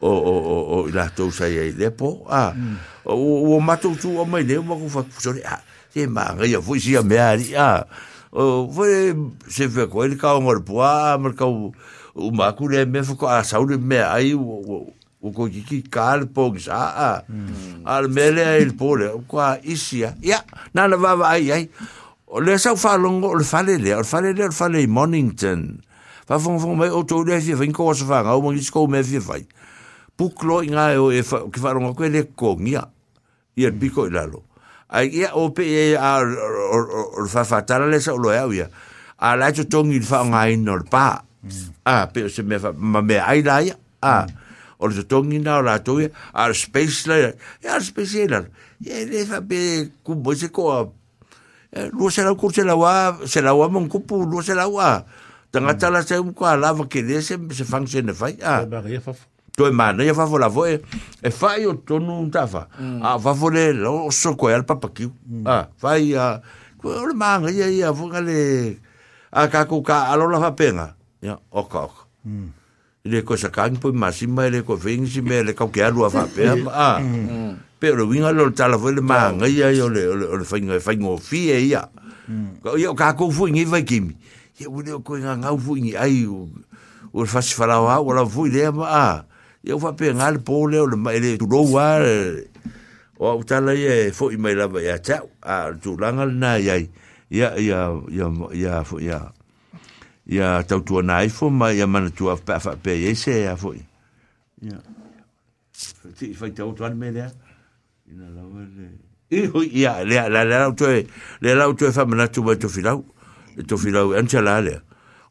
[0.00, 2.54] o o o o la to sai ai le po a
[3.04, 5.60] o o matou tu o mai le ma ku fa sore a
[5.92, 7.84] te ma ga ia foi a me ali a
[8.32, 9.12] o foi
[9.44, 11.68] se fe ko ele ka o ngor po a mer ka o
[12.32, 14.88] ma ku le me fa ko a sa o me ai o
[15.20, 17.12] o ko ki kal po sa a
[17.84, 20.40] al mele ai po le ko a isia ya
[20.72, 21.64] na na va va ai ai
[22.24, 25.76] o le sa fa longo o fale le o fale le o fale Mornington
[26.24, 28.88] fa fong fong mai o tau le fai, nko o sa whanga, o mangi skou
[28.88, 29.44] me fia fai.
[30.20, 32.82] puklo inga e fa ki faro rongo ko le kongia
[33.56, 34.42] i el biko ilalo
[34.92, 38.66] ai ia o pe e a or fa fatala le sa lo ia e ia
[39.16, 41.24] a la cho e tong il fa nga nor pa
[41.88, 44.28] a pe se me ma me ai la ia a
[44.76, 45.24] or cho
[45.64, 45.96] la to
[46.36, 47.16] a space la
[47.64, 48.44] ia space la
[48.84, 50.84] ia e le fa pe ku bo se ko
[51.96, 55.00] lu se la kurse la wa se la wa mon ku pu se la wa
[55.48, 56.20] tangata la se
[56.92, 59.16] ke se se function fai a ba fa
[59.56, 60.80] toe mana ia vavolavoi
[61.22, 62.68] e fai o não tava
[63.02, 65.12] a vavole o sokoe ala papakiu
[65.44, 66.40] a fai a
[66.82, 68.78] aí le maga ia ia foga le
[69.32, 72.02] a kakou ka alo la fapenga ia oka oka
[73.04, 76.10] i le koe sakagi poi masima i le koe feigisi mea le kauke alu a
[76.24, 77.00] pena a
[77.78, 80.00] pe o le uiga le o le aí le maga ia ia o le
[81.32, 81.88] e ia
[82.78, 84.16] ia o kakou fuiga i vaikimi
[84.60, 86.48] ia ua le o koe gagau fuiga ai o
[87.12, 89.24] le fasifalau au o lau fui lea ma a
[89.62, 91.98] ia fa pe ngal po le le mai le tu ro wa
[93.20, 96.76] o au tala ye fo i mai la ya cha a tu langa na ya
[97.28, 99.32] ya ya ya ya fo ya
[100.24, 103.42] ya tau tu na fo ma ya man tu af pa fa pe ye se
[103.44, 104.80] ya fo ya
[106.16, 107.28] ti fa tau tu an me le
[108.08, 108.88] ina la wa le
[109.28, 110.86] i ho ya le la la tu
[111.40, 113.04] le la tu fa mana tu ba tu filau
[113.68, 114.40] tu filau an cha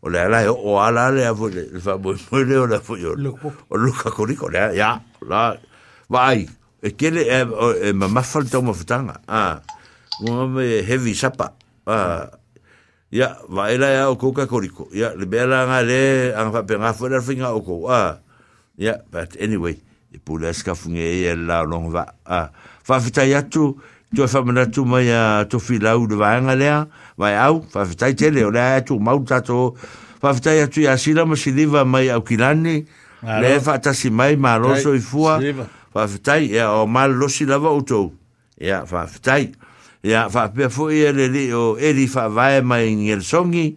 [0.01, 4.47] o le ala o ala le avo le va mo le o la o ka
[4.73, 5.51] ya la
[6.09, 6.47] vai
[6.81, 7.41] e ke le e,
[7.89, 9.59] e ma ma fal to mo futanga ah
[10.23, 11.53] mo me heavy sapa
[11.85, 12.31] ah
[13.11, 14.31] ya vai la ya o ko
[14.95, 18.23] ya le bela nga le an fa pe nga fo le finga o ko ah
[18.79, 19.75] ya but anyway
[20.15, 22.07] e pou le ska e e la long va
[22.83, 23.67] fa tu
[24.15, 24.39] tu fa
[24.71, 24.81] tu
[25.51, 26.87] tu fi la de va
[27.19, 29.75] vai au fa fa tai tele ora tu mau tato
[30.21, 32.75] fa fa tai tu ya sila mo si liva mai au kilani
[33.41, 35.33] le fa ta si mai ma roso i fua
[35.93, 38.13] fa fa tai ya o mal lo si lava uto
[38.57, 39.51] ya fa fa tai
[40.01, 43.11] ya fa pe fo i e le li o e li fa vai mai ni
[43.11, 43.67] el songi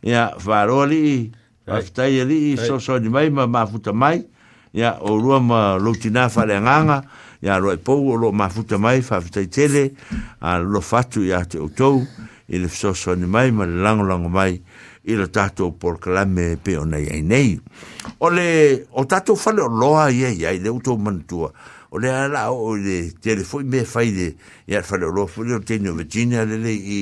[0.00, 1.30] ya fa roli
[1.66, 4.24] fa fa tai li e so so ni mai ma ma futa mai
[4.72, 7.02] ya o rua ma lo tina fa le nganga
[7.44, 9.84] ya roi pou o lo ma futa mai fa fa tai tele
[10.40, 11.92] a lo fatu ya te uto
[12.48, 14.62] i le soso ni mai ma le langolango mai
[15.08, 17.58] i le tatou porokalame pe ona iai nei
[18.18, 21.50] o le o tatou fale o loa iai ai le outou manatua
[21.90, 24.36] o le ala o le tele me fai le
[24.68, 27.00] ia fale o loa foi le o teni o virginia lelei i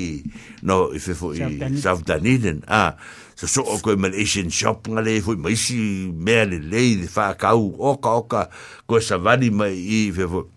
[0.64, 2.96] no i fe i south dunedin a
[3.36, 7.02] sa so o koe ma le asian shop nga le foi ma isi mea lelei
[7.04, 8.48] le faakau oka oka
[8.88, 10.52] koe savani mai i fe foi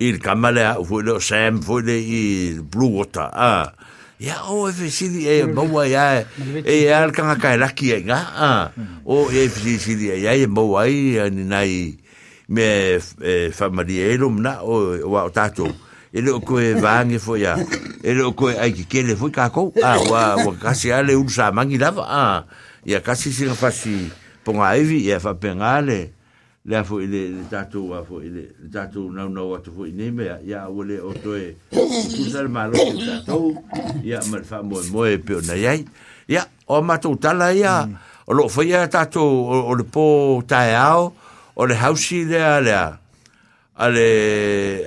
[0.00, 3.72] il kamale a fu lo sem fu le i blue water
[4.18, 6.24] ya o e si di e mo wa ya
[6.64, 8.70] e al kan ka la ki ga a
[9.04, 11.96] o e si si di ya e, e mo wa ni nai
[12.48, 12.98] me
[13.52, 15.66] familielo e, na o wa tato
[16.12, 17.54] e lo ko e vange fu ya
[18.02, 21.14] e lo ko e ai ki kele fu ka ko a wa wa kasi ale
[21.14, 21.92] un sa mangi la.
[22.02, 22.44] a
[22.86, 24.10] ya kasi si fa si
[24.42, 26.17] ponga evi e fa pengale
[26.64, 29.84] le afo i le le tatu a fo i le tatu nau nau atu fo
[29.86, 33.54] i nei mea ia ua le o toe tu sa le malo ki tatu
[34.04, 35.84] ia ma le wha moe moe pe o nei ai
[36.28, 37.94] ia o matou tala ia mm.
[38.28, 41.14] o lo fo ia tatu o le po tae ao
[41.56, 42.86] o le hausi le a le a
[43.78, 44.08] ale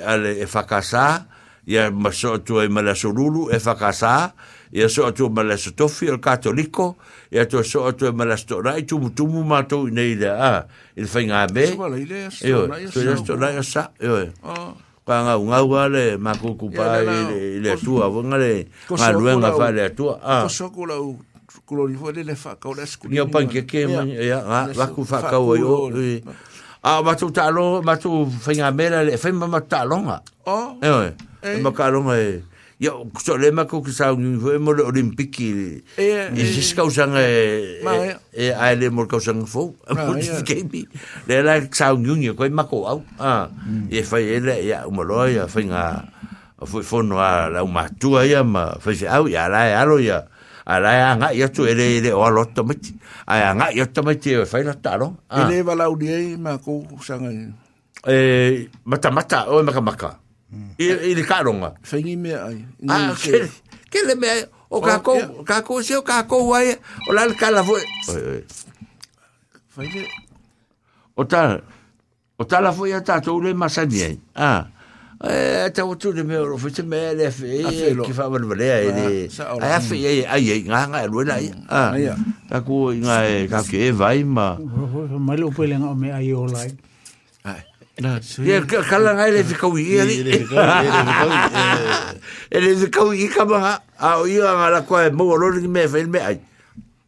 [0.05, 1.25] ale e fakasa
[1.65, 4.33] ya maso tu e mala sululu e fakasa
[4.73, 6.95] e a soa tu ma lasa tofi al katoliko,
[7.29, 10.03] e a tua soa tu ma lasa tora, e tumu tumu ma tau ina ah,
[10.05, 10.65] ide, a,
[10.95, 14.29] il fai ngā me, e oi, tu e lasa tora, e a sa, e oi,
[14.47, 14.69] ah.
[15.03, 18.51] kwa ngā unga wale, ma kuku pa, i le tua, wunga le,
[18.87, 21.17] ngā luenga fa le tua, a, kwa soa kula u,
[21.67, 25.03] kula ni fwede le whakau, le skuni, nio pan ke ke, e a, ngā, waku
[25.09, 26.15] whakau e o, e,
[26.83, 28.09] A ah, matu talo, matu
[28.41, 29.03] whainga mela, oh.
[29.03, 29.13] eh.
[29.13, 30.15] e whainga matu talonga.
[30.49, 30.79] Oh.
[30.81, 31.11] E oi,
[31.45, 32.39] e makalonga e.
[32.39, 32.50] Oh.
[32.81, 36.87] ia so le ma ko ki sa un mo le olimpiki e si ka e,
[36.89, 37.77] usanga e-,
[38.33, 40.11] e e ai le mo ka usanga fo mo
[40.41, 40.81] ke bi
[41.29, 43.53] le la sa un un ko ma ko au ah
[43.85, 46.09] e fa ele ia mo lo ia fa nga
[46.65, 49.85] foi fono a la uma tua ia ma fa se au ia la ia e
[49.85, 50.25] lo ia
[50.65, 52.81] ala nga ia tu ele ele o lo to mit
[53.29, 56.01] ai nga ia to mit e fa la talo ele va la u
[56.41, 57.29] ma ko usanga
[58.09, 58.17] e
[58.89, 60.11] mata mata o maka maka
[60.77, 61.73] i, i le karonga.
[61.83, 62.65] Whaingi mea ai.
[62.87, 64.35] Ah, ke, le mea,
[64.69, 65.45] o kako, oh, yeah.
[65.47, 66.75] kako se o kako wai,
[67.09, 67.81] o lale kala fwe.
[68.11, 68.85] Oi, oi.
[69.77, 70.05] Whaingi.
[71.15, 71.45] O ta,
[72.39, 74.19] o ta la fwe a tato ule masani ai.
[74.35, 74.43] Ah.
[74.43, 74.69] ah.
[75.21, 78.69] Eh, ta o tūne me oro, fwete me ele fe, e, ki wha wana wale
[78.73, 79.09] ai, ele.
[79.45, 81.49] Ah, ai afe, ai, ai, ai, ngā ngā elu ena ai.
[81.51, 81.67] Mm.
[81.69, 82.37] Ah, ai, ai.
[82.49, 84.47] Tako, ngā e, kake e vai ma.
[85.21, 86.71] Mai lupo ele ngā o me ai o lai.
[86.73, 86.90] Ah,
[88.01, 88.57] Ia
[88.89, 90.15] kala ngai le te kau i ali.
[92.55, 93.73] E le te kau i ka maha.
[94.01, 96.37] A o ia ngā la koe mua alori ki mea whain mea ai.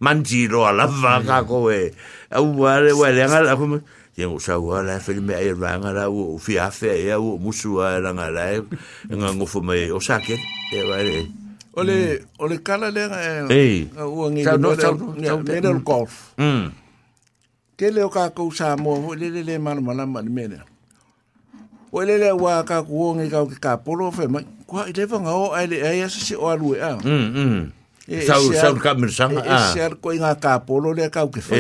[0.04, 1.92] Manji roa lawa ka koe.
[2.38, 3.82] Au wale wale ngā la koe.
[4.20, 7.18] Ia ngō sa ua lai whain mea i ranga la u o fia whea e
[7.18, 8.62] u o musu a ranga lai.
[9.10, 10.38] Ngā ngofo mai o sake.
[10.76, 11.26] E wale.
[11.76, 11.98] Ole,
[12.38, 13.20] ole kala le ngā
[13.50, 13.90] e.
[13.98, 14.46] Ua ngi
[15.26, 16.34] ngā medal golf.
[17.74, 20.60] Ke leo ka kou sa mō, le le le manu malama ni mene.
[20.62, 20.73] Mm.
[21.94, 25.06] o ele le wa ka ko ngi ka ka polo fe mai kwa i te
[25.06, 27.64] fanga o ele ai asa se o alu a mm mm
[28.26, 31.38] sau sau ka mer sanga a e ser ko inga ka polo le ka ke
[31.50, 31.56] fe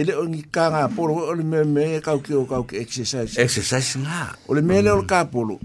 [0.00, 0.20] ele eh.
[0.20, 3.40] o ngi ka nga polo o le me me ka ke o ka ke exercise
[3.40, 5.00] exercise nga o le me le mm.
[5.00, 5.56] o ka polo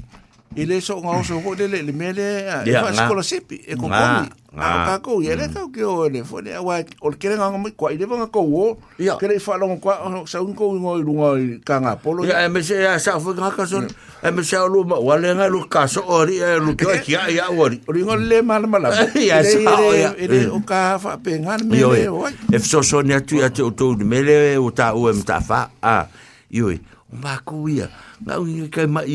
[0.58, 2.24] i le so ngau so ho le le mele
[2.64, 6.08] e fa skola sepi e ko komi a ka ko ye le ka ke o
[6.08, 8.78] le fo le wa o le kere ngau ko i le vanga ko wo
[9.20, 9.91] kere fa lo ko
[10.24, 13.36] sa un ko ngau lu ngau ka nga polo ya me se ya sa fo
[13.36, 13.84] ka ka so
[14.24, 17.04] e me se lu ma wale nga lu ka so o ri e lu ke
[17.04, 20.48] ya ya o ri o ri ngau le mal mala ya sa o ya e
[20.48, 23.60] o ka fa pe nga me le o e so so ne tu ya te
[23.62, 26.04] o to mele o ta o em ta fa a ah.
[26.48, 26.72] yo
[27.12, 27.89] o mākou ia.
[28.26, 29.06] Ngā ui ngai kai mai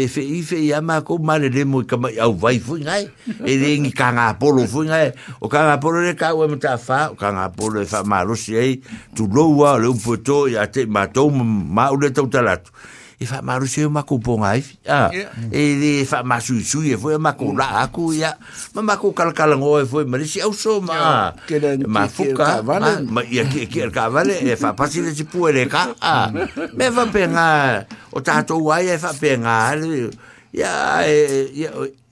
[0.00, 2.58] e fe i fe i a mākou, māre re mo i ka mai au vai
[2.58, 3.04] fui ngai,
[3.44, 5.12] e re ngi ka ngā polo fui ngai.
[5.40, 8.02] O ka ngā polo re ka ua mta wha, o ka ngā polo e wha
[8.04, 8.78] mā rosi ei,
[9.16, 12.70] tu loua le upo to i a te mātou mā ule tau talatu
[13.18, 13.88] e fa maru se ah, mm.
[13.88, 13.94] e e mm.
[13.96, 15.00] ma ku bon ai a
[15.48, 18.36] e de fa ma su su e foi ma ku la aku ya
[18.76, 22.60] ma ma ku kal kal ngo foi ma si au so ma e ma fuka
[22.60, 25.24] er ma ya ki ki er ka vale ah, e fa pasi de le si
[25.24, 26.28] pu ele ka a
[26.76, 29.72] me va penga o ta to wa e fa penga
[30.52, 30.72] ya
[31.08, 31.70] e ya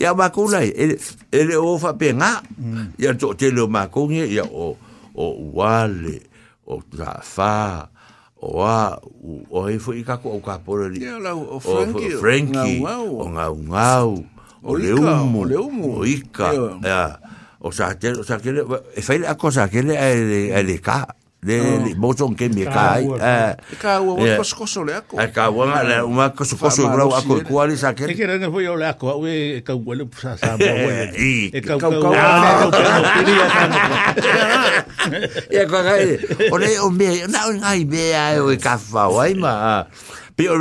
[0.00, 0.96] ia mākou lai, ele,
[1.32, 2.94] ele o whapenga, mm.
[3.00, 4.72] ia tō te leo mākou nge, ia o,
[5.16, 5.26] o
[5.56, 6.18] wale,
[6.68, 7.86] o tawhaa,
[8.36, 12.18] o a o e foi ka ko ka por ali ya la o Frankie o
[12.20, 14.10] Frankie o ngau ngau
[14.60, 16.52] o leumo o leumo o ica
[16.84, 17.16] ya
[17.64, 21.16] o sa te o sa que e fai a cosa que le ele ele ka
[21.46, 23.54] Le mo son ke mi Eh.
[23.78, 25.14] Ka wo kosko so le ako.
[25.32, 28.02] Ka wo le uma kosko kosko bra ako ko ali sa ke.
[28.18, 29.30] Ke rene foi ole ako we
[29.62, 29.78] e e ka
[36.50, 39.86] Ole o me na un ai be ai o ka fa wa i ma.
[40.34, 40.56] Pe o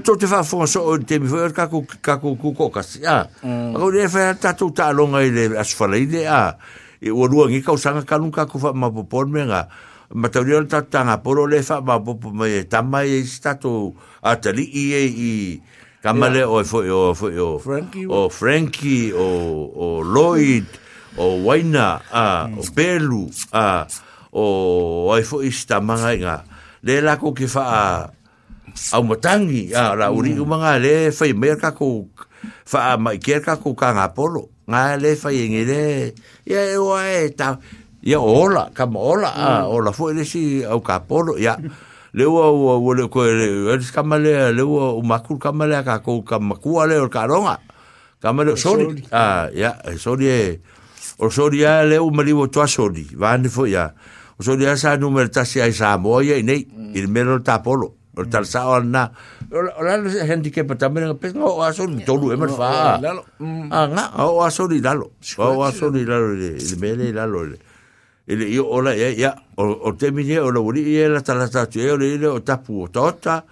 [0.00, 2.72] to te fa fo so o te mi foi ka ko ka ko ku ko
[2.72, 2.80] ka.
[2.96, 3.28] Ya.
[3.76, 6.56] O le fa ta tu ta longa ile asfalide a.
[7.04, 9.68] E o ruang i ka usanga ka nunca ko fa ma popor me nga
[10.12, 13.94] ma tau ni ta tanga poro le fa ma popo ma e tama e stato
[14.20, 15.32] a tali i e i
[16.04, 19.26] kamale o e fo o e fo o Frankie o Frankie o
[19.72, 20.66] o Lloyd
[21.16, 22.58] o Waina a mm.
[22.60, 23.24] o Belu
[23.56, 23.88] a
[24.36, 26.36] o ai e fo ista manga nga
[26.84, 27.82] le la ko ke fa a
[28.92, 30.40] au matangi a la uri mm.
[30.44, 32.04] u manga le fa i merka ko
[32.68, 36.12] fa a mai kerka ko kanga polo nga le fa i ngere
[36.44, 37.32] ye o ai
[38.02, 39.70] ya ola kama ola ah mm.
[39.78, 40.82] ola foi lesi au
[41.38, 41.54] ya
[42.12, 42.46] luego le ua
[42.82, 43.46] ua luego le koe le
[43.78, 47.60] eles kama le le ua u makul kama le ka kama o karonga
[48.20, 50.58] kama le sori ya ah, ia e sori e
[51.22, 55.30] o sori a le u mali o tua sori vane foi o sori sa numero
[55.30, 56.92] tasi ai sa mm.
[57.46, 58.28] tapolo Or mm.
[58.30, 58.44] tal
[58.92, 59.08] na
[59.48, 59.96] o la
[60.28, 63.00] handicap tamén nga pes o aso ni todo e mar fa
[63.72, 67.56] a nga o aso ni lalo o aso ah, lalo le mele lalo
[68.26, 71.48] ele io ola ya e, ya o o temine o lo li e la tala
[71.48, 73.42] ta tu e o le o tapu o tota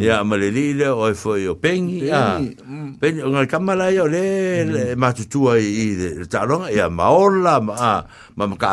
[0.00, 0.26] ya mm.
[0.28, 2.96] malelile o foi e yo pengi ya mm.
[2.98, 4.96] pengi o ngal kamala yo le mm.
[5.00, 8.00] ma tu tu i le talon ya maola ma
[8.34, 8.72] ma ka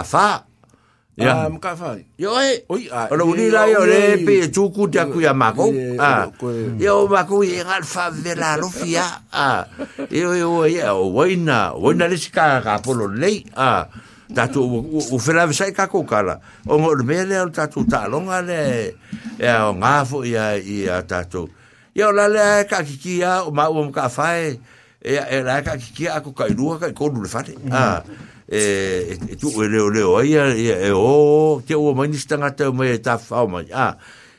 [1.20, 1.76] ya ma ka
[2.16, 5.06] yo oi oi a o lo li e la yo le pe tu ku ta
[5.12, 5.68] ku ya ma ko
[6.00, 6.32] a
[6.80, 9.68] yo ma ku i ngal fa de la rufia a
[10.08, 13.92] yo yo ya o waina waina le ska ka polo le a
[14.34, 18.42] tatu o, o, o ferave sai ka kokala o ngol mele o tatu ta longa
[18.42, 18.86] le e,
[19.40, 21.48] e o ngafo ia ia tatu
[21.96, 24.58] ia la le e ka kikia o ma o ka fae
[25.02, 27.72] e e la e ka kikia ko ka lua ka ko le fate mhm.
[27.72, 28.04] a
[28.50, 32.98] e tu le le o ia e o te o mai nista nga te mai
[33.00, 33.94] ta fa o mai a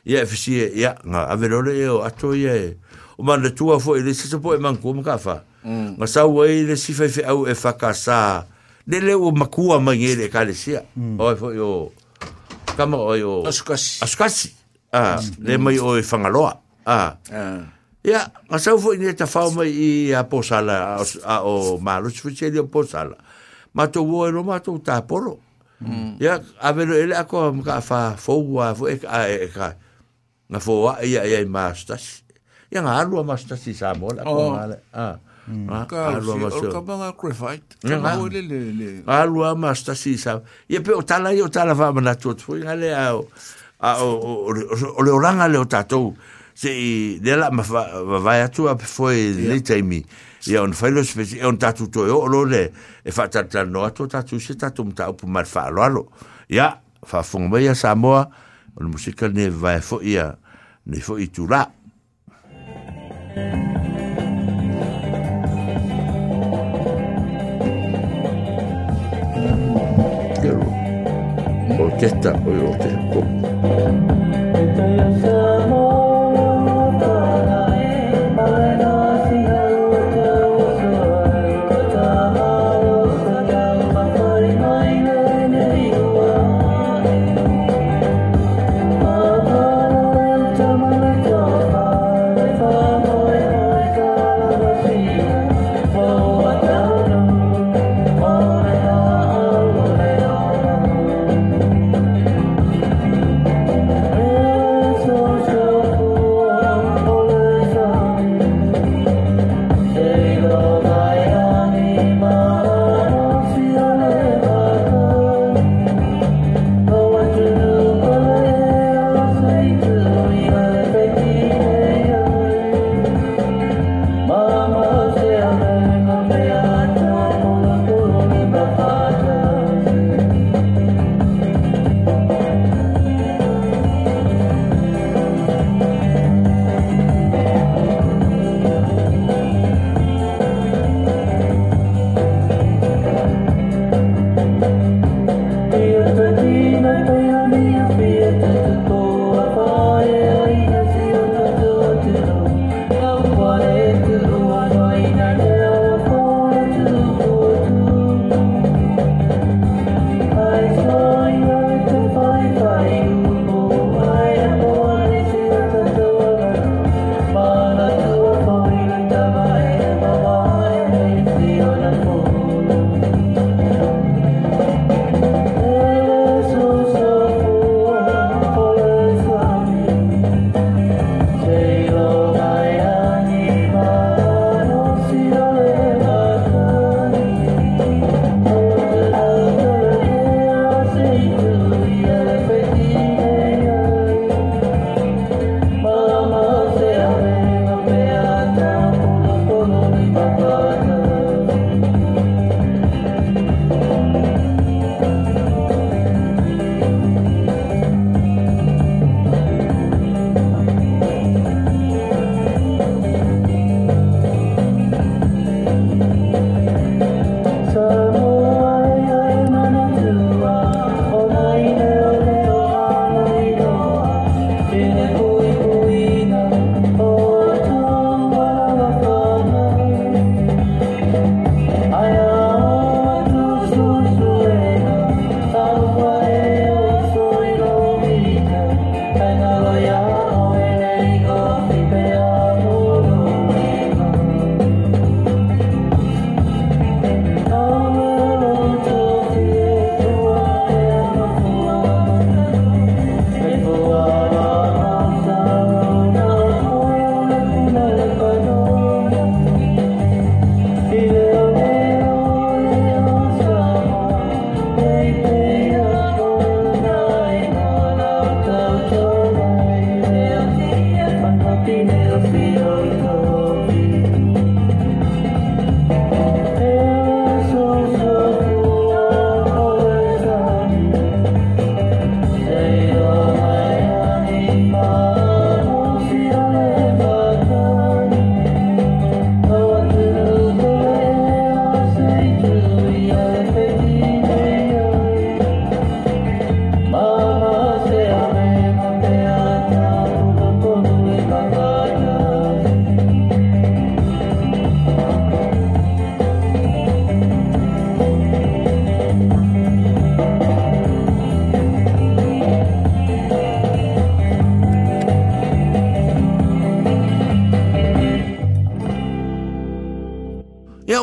[0.04, 2.58] ia e fisi ia nga a vero le o ato ia
[3.16, 6.04] o ma le tua fo e le sisa po e man ko ka fa nga
[6.10, 8.52] sa o e le si fe fe au e fa ka sa a
[8.86, 10.82] de le o makua mai e le kale sia.
[10.96, 11.20] Mm.
[11.20, 11.92] Oi foi o
[12.76, 14.04] kama oi o Asukasi.
[14.04, 14.52] Asukasi.
[14.92, 15.44] Ah, mm.
[15.46, 16.52] le mai oi fangaloa.
[16.60, 17.16] E ah.
[17.32, 17.62] Ah.
[18.04, 22.20] Ya, yeah, asau foi ni ta fao mai i a posala a o malo se
[22.20, 23.16] fuche di posala.
[23.16, 23.72] E mm.
[23.72, 25.40] e ma to wo e roma to ta poro.
[25.80, 26.20] Mm.
[26.20, 29.72] Ya, yeah, avero ele ako ka fa foa fo e ka e ka.
[30.52, 32.20] Na foa ia ia i mastas.
[32.68, 34.28] Ya ngalo mastas si sa mola.
[34.28, 34.52] Oh.
[34.92, 35.16] Ah.
[35.46, 35.68] Hmm.
[35.88, 40.40] ka o ka banga graphite ka mau le le le a lua masta si sa
[40.72, 43.28] ye pe o tala ye o tala va mana tu tu nga le a o
[44.56, 46.16] le oranga le o tatou
[46.56, 50.00] se i la ma va ya tu a foi le taimi
[50.48, 52.72] ia on failo spesi e on tatu to o lo le
[53.04, 56.08] e fa tata no to tatu se tatu mta upu mar fa lo alo
[56.48, 58.30] ia fa fonga ia samoa
[58.80, 60.32] on musika ne va fo ia
[60.88, 61.68] ne fo i tu la
[63.34, 63.83] Thank you.
[71.84, 74.33] orquesta o orquesta.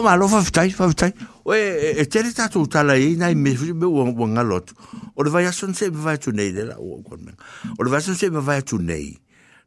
[0.02, 1.14] o malofa fitai fa fitai
[1.45, 4.74] o e, e te re tatu tala i e, nai me me o nga lot
[5.16, 7.36] o le vai ason se vai tu nei le o kon men
[7.78, 9.14] o le vai ason se vai tu nei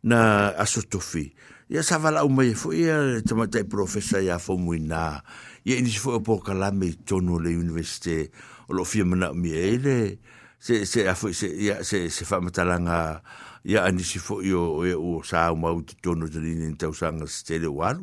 [0.03, 1.31] na asotofi
[1.71, 5.23] ia sa vala o mai fo ia te mate professor ia fo muina
[5.65, 8.33] ia ni fo e po kala me tono le universite
[8.67, 10.19] o lo fia mana mi ele
[10.59, 13.23] se se a fo se ia se se fa matalanga
[13.65, 14.67] ia ani si fo io
[14.99, 18.03] o sa mau tonu de ni tau sanga stele walu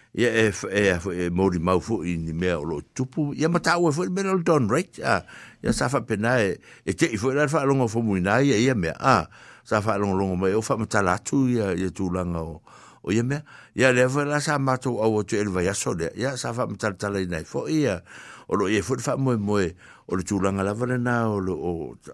[0.13, 3.77] ia e e, e mori mau fu i ni mea o lo tupu ia mata
[3.79, 5.23] ua e fu mea don right a
[5.63, 5.73] ia mm.
[5.73, 8.59] sa fa pena e e te i fu la fa longa fu muina ia e,
[8.67, 9.27] ia mea a
[9.63, 12.59] sa fa longa longa mai o fa mata la tu ia ia tūlanga o
[13.03, 13.43] o ia mea
[13.73, 16.67] ia le fa la sa mato au tu el vai aso le ia sa fa
[16.67, 18.01] mata tala i nei fo ia
[18.51, 19.71] o lo ia fu fa moe moe
[20.11, 21.55] o le tūlanga lava le na o lo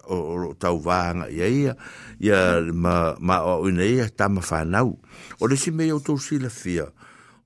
[0.05, 1.73] o lo tau vanga ia ia
[2.21, 4.99] ia ma ma o ina ia tama whanau
[5.41, 6.85] o le si mea o tau fia ia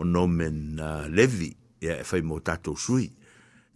[0.00, 1.52] o nome na uh, Levi,
[1.84, 3.10] ia e fai mo tato sui.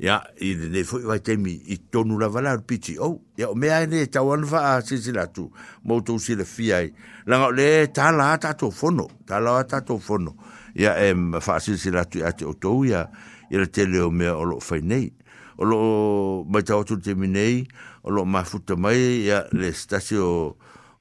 [0.00, 2.96] Ia, i ne fai vai temi i tonu la vala piti.
[2.98, 5.50] Oh, ia o mea e ne tau anwa a sisi latu,
[5.84, 6.88] mo tau si le fiai.
[7.28, 10.34] Langa o le tala a tato fono, tala a tato fono.
[10.74, 13.04] Ia e mfa a sisi latu a te otou ia,
[13.52, 15.12] ia le tele o mea o lo fai nei.
[15.60, 15.78] O lo
[16.48, 17.62] mai tau atu temi nei,
[18.02, 20.56] o lo mafuta mai, ia le stasi o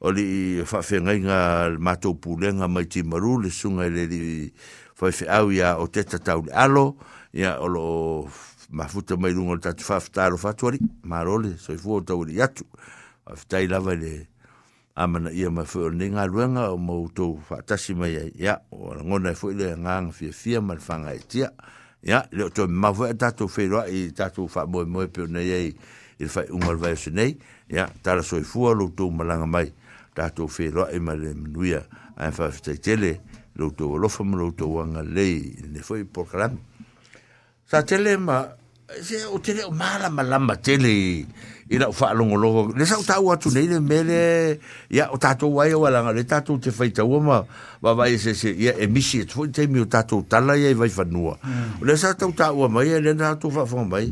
[0.05, 1.38] o li fa fenga nga
[1.80, 4.21] mato pulenga mai ti maru le sunga le li
[5.04, 6.95] fai fe au ia o teta tau le alo,
[7.34, 8.30] ia o lo
[8.72, 12.64] mafuta mai lungo tatu whaftaro whatuari, marole, soi fuo tau le yatu,
[13.26, 14.28] fai fitai lava le
[14.95, 18.93] amana ia ma fwe o ne ngā ruanga o mou tau whaatasi mai ia, o
[18.93, 21.51] rangona e fwe le ngang fia fia mal whanga e tia,
[22.04, 25.51] ia, leo to mafu e tatu fwe roa i tatu wha moe moe peo nei
[25.51, 25.74] ei,
[26.24, 27.36] i fai ungar vai se nei,
[27.74, 29.74] ia, tala soi fuo lo tau malanga mai,
[30.16, 31.82] tatu fwe roa i ma le mnuia,
[32.16, 36.58] ai fai fitai tele, ia, lo fam lo to wanga lei ne foi gran
[37.70, 38.18] sa tele
[39.01, 41.26] se o tele o malamalama tele
[41.70, 45.18] i lo faalogologo le saʻutau atu nei le mea le ia o
[45.49, 47.45] wa ai aualaga le tatou te faitaua ma
[47.82, 51.86] vavae se ya e misi atu foʻi mi o tatou tala ya i fa o
[51.86, 54.10] le sa ya le e to fa fa mai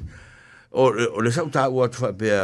[0.72, 2.42] o le saʻutaua fa faapea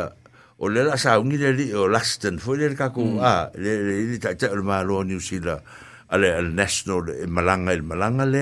[0.59, 4.33] o le laasauni le lii o lasten foʻi le ka ku a le le ta
[4.33, 5.61] taʻitaʻi o lo ni usila
[6.07, 8.41] ale al national e malanga e malanga le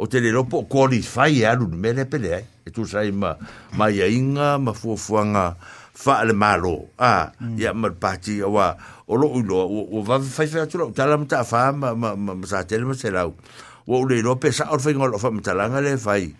[0.00, 2.44] o te le lopo qualify e alu mele pele eh.
[2.64, 3.36] e tu sai ma
[3.76, 5.56] ma ia inga ma fu fuanga
[5.92, 7.78] fa al malo a ia mm.
[7.78, 8.72] ma pati wa
[9.08, 12.64] o lo o va fai fai tu lo tala mta fa ma ma ma sa
[12.64, 16.32] te le mesela o le lopo sa o fai ngolo fa mta langa le fai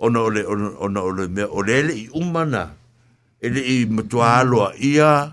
[0.00, 0.54] o no le o
[0.88, 2.76] no o le me o le umana
[3.40, 5.32] ele i mtoalo ia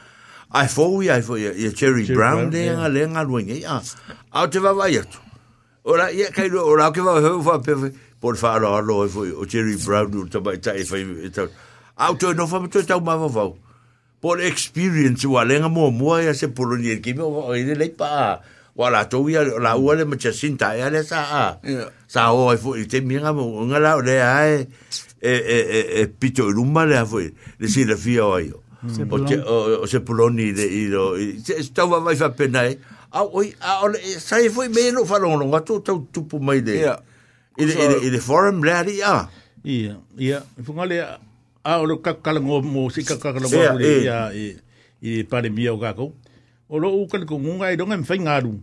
[0.53, 3.79] ai fou ia ai fou ia cherry brown de nga le nga lu nge ia
[4.35, 5.19] au te va vai atu
[5.83, 7.75] ora ia kai lu ora ke va hou fa pe
[8.19, 11.53] por fa ro ro fou o cherry brown no tabai tai fa ita e
[11.97, 13.55] au te no fa mo te tau ma va vau
[14.21, 17.77] por experience wa le nga mo mo ia se por ni ki mo o ide
[17.79, 18.41] le pa
[18.75, 21.45] wa la tou ia la ua le mo sinta ia le sa a
[22.11, 24.67] sa o fou ite mi nga mo nga la le ai
[25.21, 28.51] e, e e e pito rumba le fou le si le fio ai
[28.85, 30.55] o te o, o se poloni eh.
[30.55, 32.79] ah, ah, eh, pues, de i do se va mai fa pena e
[33.11, 33.85] a oi a
[34.19, 36.95] sai foi meno falono ma tu tu tupu mai de ia
[37.57, 39.29] i de forum rari a
[39.63, 40.97] ia ia fungale
[41.63, 44.33] a o ka kala ngo mo si ka kala ngo de ia
[45.01, 45.91] i pare mia o ka
[46.73, 48.55] o lo u kala ko ngai do ngai fai ngaru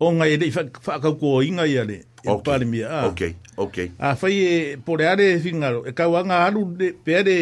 [0.00, 3.04] o ngai de fa fa ka ko inga ia le o pare mia a ah.
[3.12, 7.36] okay okay a fai pore are fingaro e ka wanga alu de pere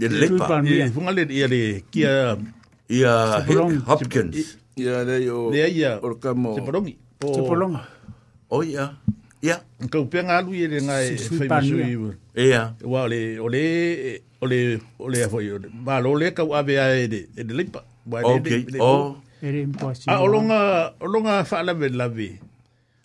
[0.00, 0.62] De Lepa.
[0.64, 2.38] E funga le ya, le kia
[2.88, 3.12] ia
[3.86, 4.56] Hopkins.
[4.74, 6.54] ya le yo, le ia orkamo.
[6.56, 6.94] Se polongi.
[7.20, 7.82] Se polonga.
[8.48, 8.96] O ia.
[9.44, 9.56] Ia.
[9.92, 11.84] Ka upenga alu ia le ngai faimasui.
[11.84, 11.92] Ia.
[11.92, 12.12] Iya.
[12.46, 12.62] Iya.
[12.92, 15.44] Wa le o le o le foi.
[15.86, 17.84] Ma lo le ka ave ai de de Lepa.
[18.10, 18.64] Okay.
[18.80, 19.18] Oh.
[19.44, 20.12] Ere impossible.
[20.16, 20.60] Ah olonga
[21.04, 22.40] olonga ah, ah, fa la ve la ve.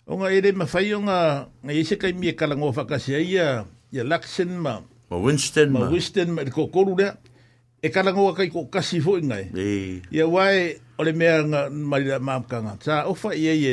[0.08, 4.52] Onga ah, ere mafai onga ngai se kai mi kala ngofa kasi ia ia laksen
[4.64, 4.80] ma.
[5.10, 5.78] Ma Winston ma.
[5.86, 7.14] Ma Winston ma ko koru da.
[7.80, 9.52] E kala ngoa kai ko kasi fo ngai.
[9.54, 9.66] E.
[10.10, 12.74] Ya wai ole me nga ma da ma ka nga.
[12.82, 13.72] Sa ofa ye ye.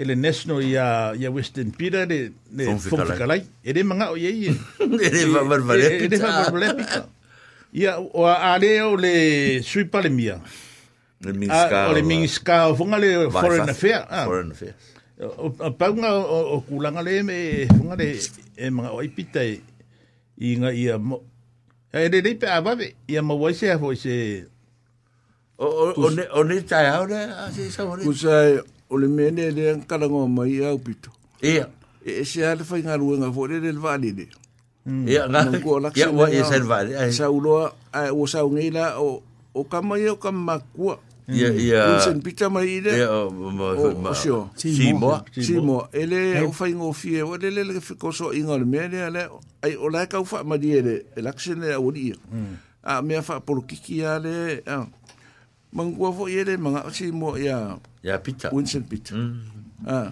[0.00, 3.16] Ele nesno ya ya Winston Peter le ne fo ka
[3.64, 4.50] E de manga o ye ye.
[4.80, 5.72] E de va va va.
[5.76, 7.00] E de va va va.
[7.72, 10.36] Ya o a le sui pa le mia.
[11.24, 11.88] Le minska.
[11.90, 14.04] O le minska o fo le foreign affairs.
[14.24, 14.74] Foreign affair.
[15.80, 17.40] Pau nga o kulanga le me
[17.72, 18.16] fo le
[18.60, 19.60] e manga o ipitai
[20.40, 21.20] inga ia mo.
[21.92, 22.60] E de rei pe a
[23.06, 24.46] ia mo waise a fwoi se...
[25.60, 28.02] O, o, o, ne, o ne tai hau re, a se sa wane?
[28.02, 31.10] Kusai, o le mene re an karangoa mai e au pito.
[31.44, 31.68] Ia.
[32.04, 34.26] E e se ale fai e ngā rua ngā fwoi, re re le vane re.
[34.88, 35.04] Mm.
[35.12, 35.60] Ia, ngā,
[36.00, 36.96] ia, wa ia se le vane.
[37.12, 39.20] Sa uloa, a ua sa ungeila, o,
[39.52, 40.96] o kamai o kamakua.
[41.30, 43.30] ia ia Wilson Peter mai ile ia o
[44.14, 48.58] sio simo simo ele o fai ngo fie o ele le ke ko so inga
[48.58, 49.22] le mele ale
[49.64, 52.12] ai o la ka fa ma die le election le o di
[52.82, 54.62] a me fa por kiki ale
[55.72, 59.16] mangua fo ele manga simo ia ia Peter Wilson Peter
[59.86, 60.10] ah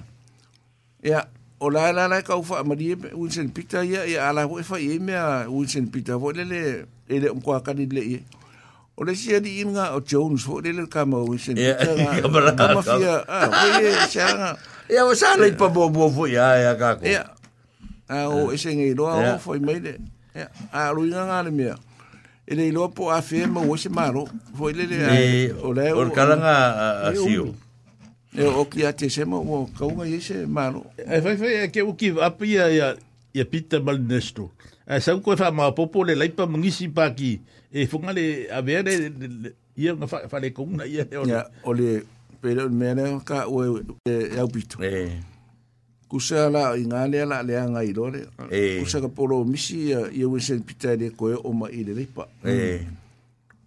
[1.03, 1.27] ia
[1.59, 4.79] o la la la ka fa ma die Wilson Peter ia ia ala ho fa
[4.79, 5.14] ia me
[5.51, 8.21] Wilson Peter vo ele ele o ka di le ia
[8.99, 11.55] O le sia di inga o Jones fo le ka ma o sin.
[11.55, 12.27] Ya, ka
[12.75, 13.23] ma fia.
[13.31, 14.29] Ah, o ye sia.
[14.91, 17.07] Ya o sa le pa bo bo fo ya ya ka ko.
[17.07, 17.31] Ya.
[18.11, 19.95] Ah, o ese ngi do o fo mai le.
[20.35, 20.51] Ya.
[20.75, 21.77] Ah, lu inga ngale mia.
[22.49, 24.27] Ele ilo po a fe ma o se maro.
[24.59, 24.99] Fo le le.
[25.63, 27.55] O le o kalanga a sio.
[28.35, 30.83] E o ki a te se ma o ka unga ye se maro.
[30.99, 32.89] E fai fai ke o ki apia pia ya
[33.31, 34.51] ya pita mal nesto.
[34.91, 37.58] E sa ko fa ma popo le laipa mungisi pa ki.
[37.73, 41.73] e funga le a ver le ia nga fa le kung na ia ia o
[41.77, 42.03] le
[42.41, 43.62] pero me ne ka o
[44.09, 45.12] e au pito e
[46.09, 48.27] kusa la inga le ala le nga i dole
[48.81, 51.93] kusa ka polo misi ia ia we sen pita le ko o ma i le
[51.93, 52.81] lepa e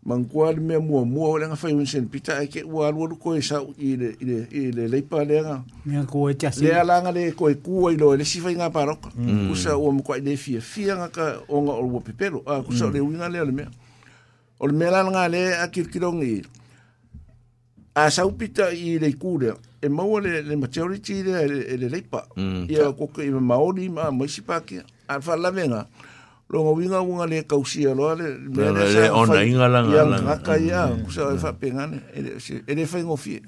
[0.04, 3.06] man kwa le me mo mo le nga fa we sen pita ke wa lo
[3.22, 6.34] ko e sa i le i le i le lepa le nga nga ko e
[6.34, 9.14] tasi le ala nga le ko e ku i lo le si fa nga paroka
[9.45, 12.89] kusa o mo ko le fia fia nga ka o nga o pepelo a kusa
[12.89, 13.66] le winga le le me
[14.62, 15.24] o le mea langa
[15.64, 16.43] a kirkirongi
[17.95, 22.68] a saupita i le kure e maua le, le majority le, le, le leipa mm.
[22.70, 25.82] ia koke i maori ma maisi pākea a whalavenga
[26.53, 30.57] longa winga unga le kausia loa le mea le sa ona inga langa ia ngaka
[30.62, 31.36] ia kusa mm.
[31.36, 31.97] e whapengane
[32.70, 33.41] e le whaingo fie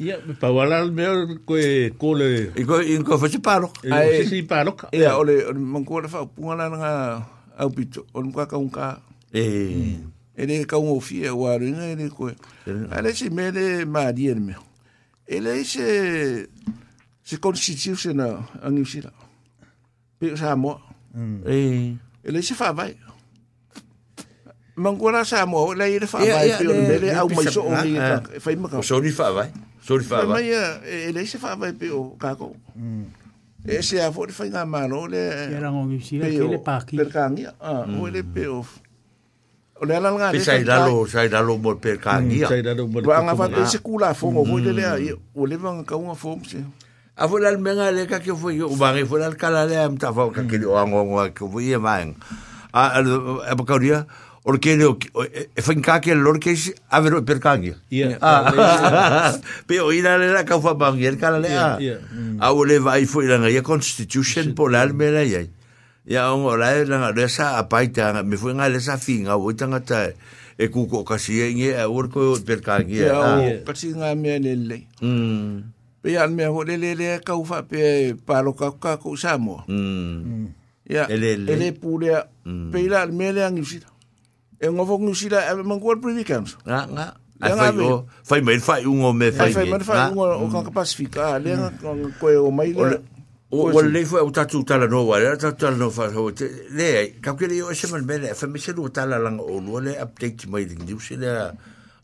[0.00, 2.50] Ia, pa wala al o koe kole...
[2.58, 3.84] I koe, i koe whasi pāroka.
[3.86, 6.90] I koe whasi Ia, ole, ole, mangkua le whaupunga lana ngā
[7.62, 8.96] aupito, ole mkaka unkaa.
[9.32, 9.96] Eh.
[9.98, 10.10] Mm.
[10.40, 12.30] Ele ka un ofia wa ringa ele ko.
[12.66, 14.54] Ele se mele ma dien me.
[15.28, 16.46] Ele e se
[17.22, 19.12] se constituiu se na angi sira.
[20.18, 20.80] Pe sa mo.
[21.14, 21.42] Mm.
[21.46, 21.94] Eh.
[22.24, 22.96] Ele se fa vai.
[24.76, 26.08] Mangora sa mo e le ele eh.
[26.08, 27.98] fa vai pe o mele au mai so o ni
[28.40, 28.82] fa ima ka.
[28.82, 29.50] So ni fa vai.
[29.84, 30.48] So ni fa vai.
[31.10, 32.56] ele se fa vai pe o ka ko.
[32.74, 33.06] Mm.
[33.68, 35.20] Ese a fo fa nga malo le.
[35.52, 36.96] Era ngi sira ke le pa ki.
[36.96, 37.44] Per kangi.
[37.60, 38.64] Ah, o ele pe o.
[39.80, 39.80] Mm, mm.
[39.84, 40.28] O le ala nga.
[40.40, 42.48] Sai da lo, sai da lo mo per ka ngia.
[42.48, 43.00] Sai da lo mo.
[43.02, 46.38] Ba nga fa se kula fo mo le le o le vanga ka un fo
[46.46, 46.62] se.
[47.16, 49.76] A fo la menga le ka ke fo yo ba re fo la kala le
[49.76, 52.14] am ta fo ka ke o ngo ngo ke fo ye mang.
[52.72, 53.02] A a
[53.56, 54.06] ba ka dia
[54.48, 54.88] o ke e, e le
[55.56, 56.54] e fa ka ke lor ke
[56.90, 57.00] a
[59.68, 60.92] Pe o ira le la ka fo e a.
[61.80, 62.38] Mm.
[62.40, 65.48] A le vai fo ira constitution po la me la ye.
[66.04, 70.16] ya ia ora na langa resa apaita me foi nga lesa finga o tangata
[70.56, 73.16] e kuko kasi e nge a urko perkangi ia
[73.64, 78.16] o si nga me lele mm pe an me ho lele le ka fa pe
[78.16, 80.56] pa lo ka ka ko samo mm
[80.90, 82.72] ia ele pure hmm.
[82.72, 83.88] pe la me le an usira
[84.56, 87.06] e ngo fo ngusira e mangor privikans nga nga
[87.40, 89.64] Ai fai o, fai mai fai ungo me fai nge.
[89.64, 92.20] Ai fai mai fai ungo o kaka Pasifika, hmm.
[92.44, 92.76] o mai
[93.50, 96.46] o le fo o tatu tala no wa le tatu tala no fa ho te
[96.70, 99.80] le ka ke le o se mal mele fa mese lu tala lang o lu
[99.82, 101.28] le update mai ding di se le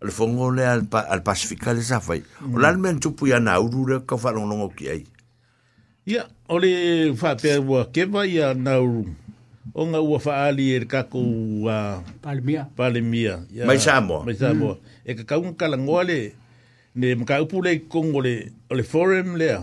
[0.03, 2.55] le fo ngo le al al pacifica le sa fai mm.
[2.55, 5.07] o la men tu pu ya na uru le ka fa lo ngo ki ai
[6.07, 9.07] ya o le fa pe wa ke ba ya na uru
[9.71, 11.23] o nga u fa ali er ka ko
[11.71, 15.15] a palmia palmia ya mai sa mo mai sa mo mm.
[15.15, 16.35] e ka ka un ka lang o le
[16.99, 19.55] ne ka u pu le kongole le forum le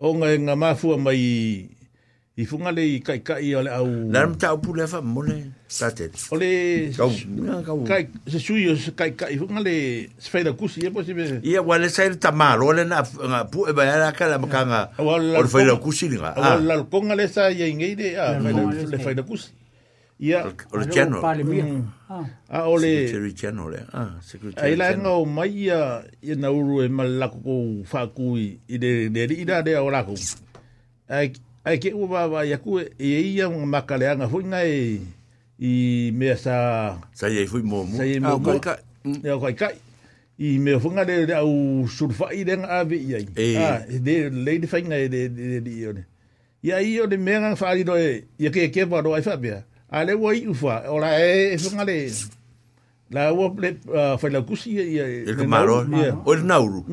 [0.00, 1.60] o nga nga mafua mai
[2.40, 5.36] i funga le kai kai ole au na mta upu le fa mole
[5.68, 6.88] sate ole
[7.90, 9.74] kai se sui o kai kai funga le
[10.18, 13.04] sfera kusi e possibile ia wale sai tamalo ole na
[13.52, 16.56] pu e ba kala makanga ole fa kusi nga ole ah.
[16.64, 18.40] la konga le sa ye ngeide a
[18.90, 19.52] le fa kusi
[20.20, 21.80] ia o general mm.
[22.12, 22.24] ah.
[22.52, 23.08] ah, ole...
[23.08, 23.86] secretary general eh?
[23.96, 28.04] ah secretary ai la no mai ia ia na uru e mal la ko fa
[28.12, 30.12] ku i de de i da de ora ku
[31.08, 35.00] ai ke u ba ia ku e ia un makaleanga fu nga e
[35.56, 35.72] i
[36.12, 38.76] me sa sa ye fu mo mo sa ye mo ka
[39.24, 39.72] ya ko ka
[40.36, 43.18] i me fu nga de au surfa i nga ve ia
[43.64, 46.04] ah de le de fa nga de de de
[46.60, 49.24] ia ia de me nga fa ri do e ia ke ke ba do ai
[49.24, 49.40] fa
[49.90, 51.98] Ale le i ufa, ora e e whunga le,
[53.10, 53.68] la wo ple
[54.22, 55.06] whailakusi i a...
[55.06, 55.84] E le maro,
[56.24, 56.84] o le nauru.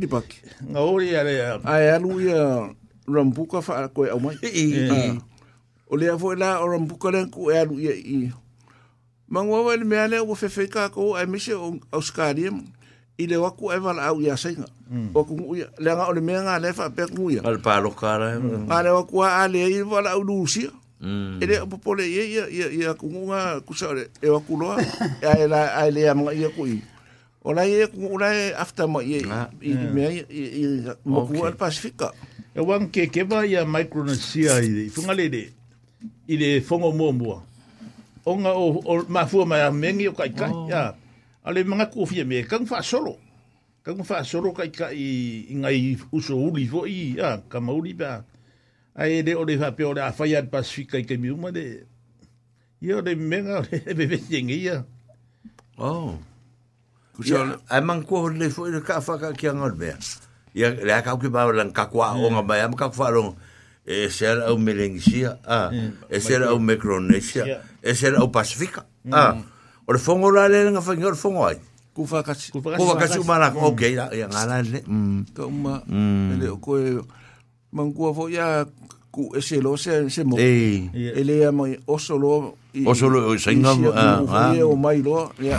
[0.70, 1.56] Nga ori a le a...
[1.64, 2.36] A alu i
[3.08, 4.36] rambuka fa ko koe au mai.
[4.44, 5.16] I i ah.
[5.88, 7.88] O le a fo e la rambuka le a ku e alu i
[8.28, 8.32] i.
[9.30, 12.66] Mangwawa ni meane o fefe ka ko ai o Oscarium.
[13.18, 14.66] Ile wa ku ai wala au yasenga.
[14.90, 15.12] singa.
[15.14, 17.42] O ku ya le nga o le meanga le fa pe ku ya.
[17.46, 18.40] Al palo lo kara.
[18.40, 20.70] Ma le wa ku ale i wala au lusi.
[21.02, 21.40] Mm.
[21.42, 24.58] Ele po pole ye ye ye ku nga ku sa le e wa ku e
[24.60, 24.82] loa.
[25.22, 26.82] Ya e ela ai le ya ye ku i.
[27.44, 29.28] O la ye ku ora e afta mo ye i
[29.94, 30.66] me ah, i
[31.08, 32.12] mo al pasifika.
[32.56, 34.88] E wan ke ke ba ya micronesia i.
[34.90, 35.44] Fungale de.
[36.28, 37.44] Ile fongo mo mo.
[38.30, 40.52] onga o, o mafua mai a mengi o kai kai.
[40.54, 40.68] Oh.
[40.70, 40.94] Ya.
[41.44, 43.16] Ale manga kofia me kang fa solo.
[43.84, 48.22] Kang fa solo kai kai i ngai uso uli fo i ya ka mauli ba.
[48.96, 51.66] Ai de o de fa pe o da fa ya Pacific kai kai miuma de.
[52.82, 54.78] Ia de menga de be be ngi ya.
[55.80, 56.20] Oh.
[57.18, 59.90] Kusa ai man ko le fo le ka fa ka ki ngol be.
[60.56, 63.34] Ia le ka ku ba lan ka kwa o nga ba ya ka fa lo.
[63.90, 65.72] Ah, é ser era au Melenisia, a,
[66.10, 69.34] e se era au Micronesia, e se era Pacifica, a.
[69.34, 69.44] O hum.
[69.90, 71.58] ah, le fongo la le nga o le fongo ai.
[71.94, 72.52] Ku whakasi.
[72.54, 74.80] Ku whakasi umana, ok, ia ngana le.
[75.34, 77.02] Ka uma, ele o koe,
[77.74, 78.62] mangua fo ia
[79.10, 82.54] ku ese lo se se mo ele ya mo oso lo
[82.86, 84.54] oso lo singa ah, ah.
[84.70, 85.58] o mai lo ya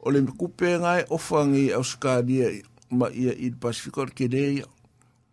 [0.00, 2.48] o le kupe ngai ofangi auskalia
[2.88, 4.64] ma ia il pacifico ke dei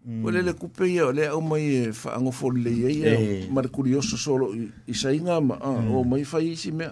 [0.08, 0.24] Mm.
[0.24, 3.26] Wale le kupe ia, le au mai e whaango fōru le ia ia, hey.
[3.26, 3.48] Eh.
[3.52, 5.96] mara kurioso solo i, i sainga ma, ah, mm.
[5.96, 6.92] o mai whai isi mea.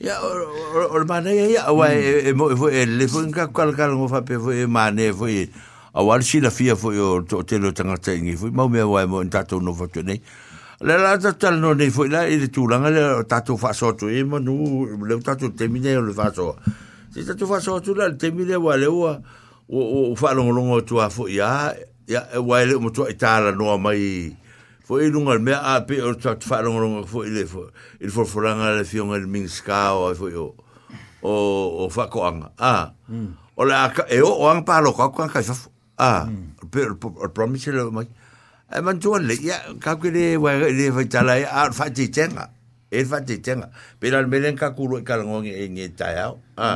[0.00, 2.16] Ia, o le mana ia ia, awa e, mm.
[2.24, 5.10] e, e mo e fwe, le fwe nga kukalakala ngō whape fwe e mana e
[5.12, 5.50] fwe,
[5.92, 9.28] a sila fia fwe o to telo tangata ingi fwe, mau mea wai mo en
[9.28, 10.22] tatou no whatu nei.
[10.80, 14.88] Le la tatou no nei fwe, la e le tūlanga le tatou whasoto, e manu,
[15.04, 16.56] le tatou temine o le whasoa.
[17.12, 19.39] Se tatou whasoto la, le temine wale ua, le
[19.70, 21.70] o o fa lo lo ngo tu a fo ya
[22.10, 24.34] ya e wa le mo tu i tala no mai
[24.84, 27.70] fo i lunga me a pe o tu fa lo lo fo i le fo
[28.02, 30.54] il fo foranga le fion el min ska o fo yo
[31.22, 32.90] o o fa ko anga a
[33.54, 35.70] o le a e o an pa lo ka ko ka fo
[36.02, 36.26] a
[36.70, 38.08] pe o promise le mai
[38.74, 41.86] e man tu le ya ka ku le wa le fa tala e a fa
[41.94, 42.50] ti tenga
[42.90, 43.70] e fa ti tenga
[44.02, 46.66] pe al melen ka ku lo ka lo ngi e ngi ta ya a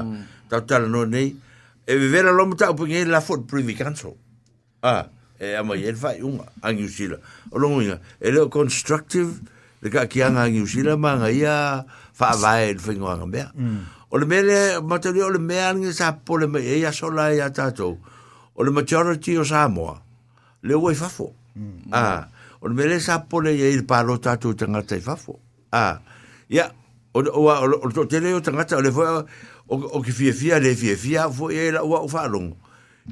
[0.47, 1.43] ta ta lo nei
[1.87, 4.15] e vi vera lo mata o pinge la fort privy council
[4.83, 5.07] ah
[5.39, 7.17] e ama yel fa un angu sila
[7.51, 9.31] o lo mina e lo constructive
[9.83, 13.45] de ka ki anga angu sila ma nga ya fa vai de fingo anga be
[13.55, 13.79] mm.
[14.11, 16.93] o le mele mata le o le me anga sa po le me e ia
[16.93, 17.99] sola e ia tato
[18.55, 19.93] o le majority o sa mo
[20.63, 21.33] le wai fafo.
[21.55, 21.93] Mm.
[21.93, 22.29] ah
[22.65, 25.19] o le mele sa pole le ye il pa lo tato tanga tai fa
[25.73, 26.01] ah
[26.49, 26.73] ya
[27.13, 29.27] o o o o o o le o
[29.67, 32.57] o, o ki fia fia le fia fia fo e la ua o whalongo.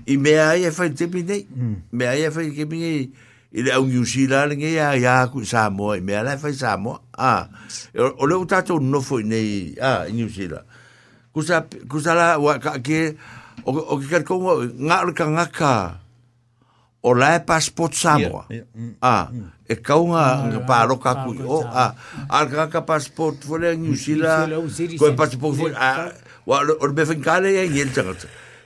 [0.06, 1.74] I mea ia e whai tepi nei, hmm.
[1.92, 3.06] mea ia e whai kemi nei,
[3.54, 7.00] i le au New Zealand nge ia ia ku Samoa, i mea lai whai Samoa,
[7.12, 7.48] a,
[7.98, 10.64] o leo tātou nofo i nei, a, i New Zealand.
[11.32, 13.14] Kusa, kusa la, wa, ka, ke,
[13.64, 15.72] o, o ki kari kongo, ngā ole ka ngaka,
[17.08, 19.46] o lai passport Samoa, mm, a, mm.
[19.68, 21.88] e kaunga mm, nga pāroka ku, o, a,
[22.28, 24.56] a ka ngaka passport, fole New Zealand,
[25.00, 28.14] koe passport, a, Wa o le befen kare e yel tanga.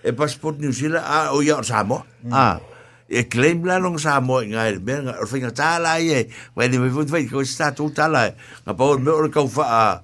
[0.05, 2.07] E passport New Zealand a o ya Samoa.
[2.33, 2.61] Ah.
[3.09, 6.27] E claim la long Samoa nga e ben o fenga tala e.
[6.55, 8.33] Wa ni me fut vai ko sta tu tala.
[8.65, 10.01] Nga pa o me o ka fa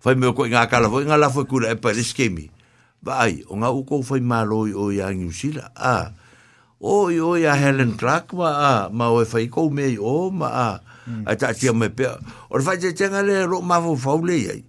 [0.00, 2.48] fa me ko nga kala fo nga la fo kula e pa le skemi.
[3.02, 5.70] Ba ai o nga u ko fa malo o ya New Zealand.
[5.78, 6.10] Ah.
[6.82, 10.68] O yo ya Helen Clark ma a ma o fa ko me o ma a.
[11.02, 11.26] Mm.
[11.26, 12.10] A ta tia me pe.
[12.50, 14.62] O fa je tenga le ro ma fo fa le ai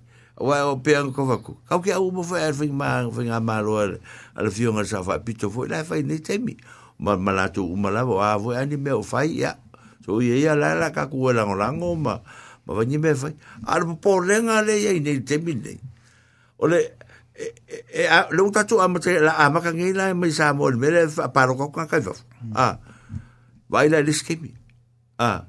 [0.43, 1.53] o e o pēng ko whaku.
[1.71, 5.21] Kau ke au mo whai e whingi maa, whingi a mālo ala whionga sa whai
[5.23, 6.57] pito fwoi, lai whai nei temi.
[6.99, 9.53] Ma malatu umalawa, a whai ani mea o whai, ia.
[10.03, 12.19] So ia ia lai la kaku e lango lango, ma
[12.67, 13.31] ma whanyi mea whai.
[13.67, 15.79] Ala po pōrenga le ia i nei temi nei.
[16.59, 16.79] Ole,
[17.39, 20.51] e, e, e a, leo tatu a mate, la a maka ngei lai mai sa
[20.53, 22.25] mo, mele paro kau kanga kai wafu.
[22.53, 22.79] Ah,
[23.71, 24.51] vai lai lis kemi.
[25.19, 25.45] Ah,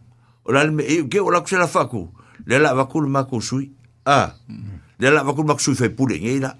[0.47, 2.07] ola me, e, ke ola kusela whaku,
[2.47, 3.73] le la wakulu mako sui.
[4.07, 4.74] Ah, mm -hmm.
[4.99, 6.55] le la vakul mak sui fai pule ngi la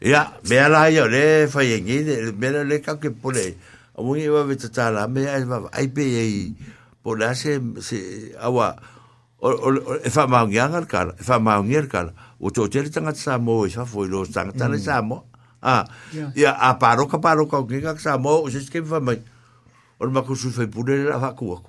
[0.00, 3.56] ya me ala yo le fai e ngi le me la le ka ke pule
[3.94, 6.54] o ngi va veta tala me ai va e ai pe ai e
[7.02, 8.74] pole se se awa
[9.38, 13.12] o e fa ma ngi angal kala fa ma ngi kala o to tele tanga
[13.14, 14.86] sa mo e fa foi lo tanga tale mm.
[14.88, 15.26] sa mo
[15.60, 15.84] a
[16.34, 19.20] ya a paro ka paro ka ngi ka sa mo o se ke va mai
[20.00, 21.60] o mak sui fai pule la vakul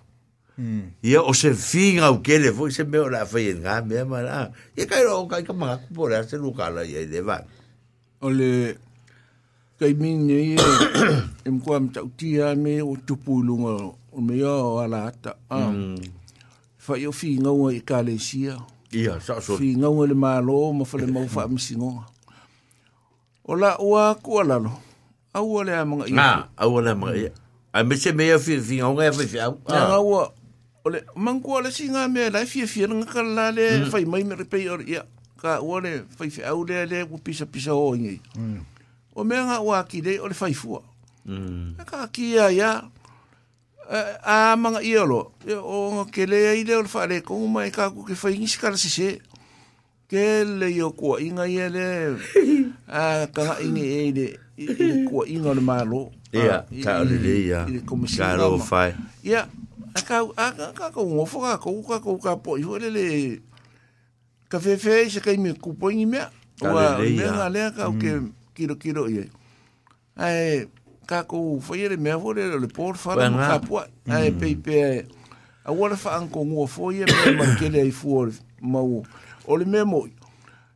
[1.06, 4.50] ia o se finga o kele foi se me la fai nga me ma la
[4.78, 7.46] ia kai ro kai ka manga po la se lu kala ia de va
[8.26, 8.74] o le
[9.78, 10.58] kai min ni
[11.46, 13.74] em ko am tau tia me o tupu lu nga
[14.18, 15.62] o me o ala ta a
[16.82, 18.58] fa yo finga o i kale sia
[18.90, 22.02] ia sa so finga o le malo ma fa le mau fa am singo
[23.46, 24.74] o la ua ko la lo
[25.38, 27.32] au le manga ia na au le manga ia
[27.78, 29.24] a me se me ia finga o nga fa
[29.62, 30.34] fa au
[30.88, 33.90] ole mangku ale singa me la fi fi nga la le mm.
[33.92, 35.04] fai mai me pe or ya
[35.42, 38.60] ka ole fai fi au le le ku pisa pisa o ngi mm.
[39.16, 40.80] o me nga wa ki o le fai fu
[41.28, 41.78] mm.
[41.86, 42.72] ka ki ya ya
[44.24, 47.72] a manga iolo e, o nga ke le ai le ole fa le ko mai
[47.72, 49.10] ka ku ke fai ngi skala se se
[50.12, 51.88] ke le yo ko inga ye le
[52.92, 54.28] a ka inge e le
[55.08, 57.64] ko inga le malo ya ka le ya
[58.20, 58.92] ka lo fai
[59.24, 59.48] ya yeah.
[59.98, 62.78] a ka a ka ka ko ngo fo ka ko ka ko ka po yo
[62.78, 63.42] le le
[64.50, 66.20] ka fe fe se ka mi ku po ni me
[66.62, 68.30] wa me na le ka o ke mm.
[68.54, 69.26] kiro kiro ye
[70.18, 70.68] ai
[71.10, 74.32] ka ko fo ye le me fo le le por fa le ka po ai
[74.32, 74.78] pe pe
[75.66, 78.30] a wa fa an ko ngo fo ye me ma ke le fu o
[78.62, 79.02] ma o
[79.50, 79.74] o le mm.
[79.74, 80.02] e, me e mo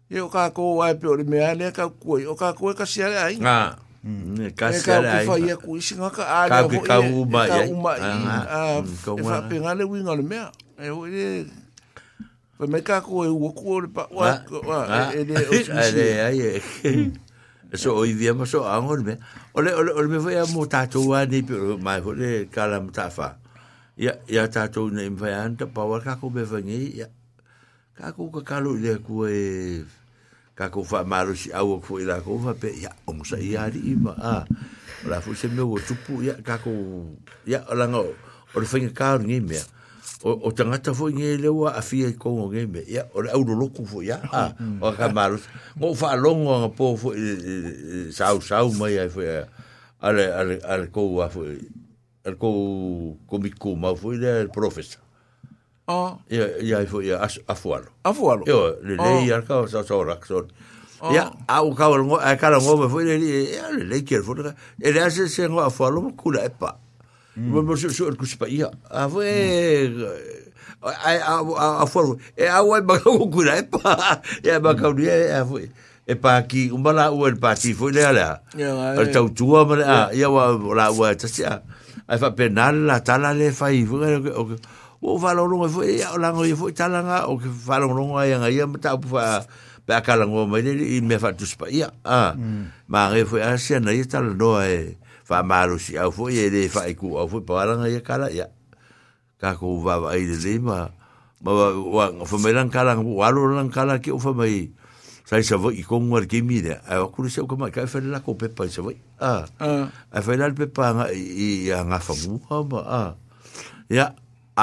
[0.10, 2.74] ye o ka ko wa pe o le me ale ka ku o ka ko
[2.74, 3.76] ka se ai ah.
[4.04, 4.56] Ne mm.
[4.58, 5.22] ka se e e, e ka ai.
[5.26, 6.78] Mm, ka ka ku isi ngaka a le.
[6.82, 7.70] Ka ka u ba ye.
[7.70, 8.02] Ka u ma i.
[8.02, 9.30] Ka u ma.
[9.30, 10.50] Fa pe ngale wi ngale mea.
[10.86, 11.46] E ho ele.
[12.58, 13.86] Fa me ka ku e u ku
[19.06, 19.16] me.
[19.58, 19.72] Ole
[20.34, 22.02] a mutar tu ani pero mai
[22.82, 23.38] mutafa.
[23.98, 26.98] Ya ya ta tu ne me vayan ta pa wa ka ku be vengi.
[26.98, 27.08] Ya
[30.62, 33.66] ka ko fa maru si au ko ila ko fa pe ya o musa ya
[33.66, 34.34] ri ma a
[35.10, 36.70] la fu se me tupu ya ka ko
[37.50, 38.14] ya la ngo
[38.54, 39.58] o le fenga ka ni me
[40.22, 43.74] o o tangata fo nge le wa afia ko nge me ya o au lo
[43.74, 44.54] ko fo ya a
[44.86, 45.42] o ka maru
[45.82, 47.10] ngo fa longo ngo po fo
[48.14, 49.26] sau sau mai ai fo
[50.06, 51.42] ale ale ale ko wa fo
[52.22, 55.02] al ko ma fo ile professor
[55.92, 56.12] Oh.
[56.32, 57.90] Ia, ya, ia ya, i ya, fwoi afualo.
[58.04, 58.44] Afualo?
[58.48, 58.76] Ia, oh.
[58.84, 59.26] le lei oh.
[59.28, 60.48] ya ar kao sa sa orak son.
[61.02, 61.12] Oh.
[61.12, 64.54] Ia, ngo, a kala eh, ngo me fwoi le lei, ia le lei kia fwoi.
[64.82, 66.78] E le ase se ngo afualo mo kula epa.
[67.36, 68.70] Mo mo se so kusipa ia.
[68.90, 69.30] A fwoi,
[70.86, 72.20] a afualo.
[72.38, 74.22] E a wai baka ngo kula epa.
[74.44, 75.68] ya baka ka dia, a fwoi.
[76.12, 78.42] e paki umbala ua e paki fwoi le ala.
[78.58, 79.10] Ia, ia.
[79.14, 81.62] Tau tua ma le ah, a, ia wa la ua e tasia.
[82.12, 84.80] Ai fa penal la tala le fa i Ia, ia.
[85.02, 88.94] o valongo foi o lango e foi talanga o que valongo ai nga ia mata
[89.02, 89.42] pa
[89.86, 92.38] pa kala ngo mai ni me fa tus pa ia ah
[92.86, 94.94] ma re foi asia na ia tal no e
[95.26, 98.30] fa malu si au foi e le fa iku au foi pa langa ia kala
[98.30, 98.54] ia
[99.42, 100.86] ka ko va va ai le ma
[101.42, 101.50] ma
[101.82, 104.70] wa fa me lan kala wa lo lan kala ki o fa mai
[105.26, 107.98] sai sa voi con ngor ki mi de a ku se ko mai ka fa
[108.06, 109.50] la ko pe pa sa voi ah
[110.14, 112.38] a fa la pe pa i nga fa bu
[112.70, 113.10] ma ah
[113.90, 114.14] ia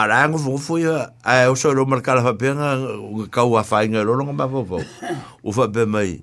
[0.03, 3.83] arango fu fu ia a o so ro marcar fa penga o ka u fa
[3.85, 4.79] inga ro nga é ma fo fo
[5.43, 6.23] o fa be mai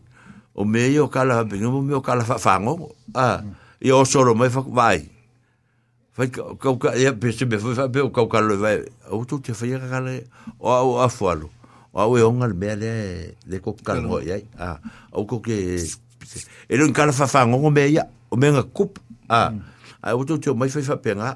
[0.55, 3.43] o me o kala fa penga o me o kala fa fango a ah,
[3.81, 5.11] eu o so ro mai fa vai
[6.15, 9.25] fa ka ka ia pe se be fa be o ka ka lo vai o
[9.27, 9.99] tu te fa ia ka
[10.59, 11.49] o a fo lo
[11.91, 12.91] o a we onga me le
[13.45, 14.79] le ko ka lo ia a
[15.11, 18.95] o ko ke e ro kala fa fango o me ia o me nga kup
[19.27, 19.51] a
[19.99, 21.29] a o tu te mai fa fa ah, penga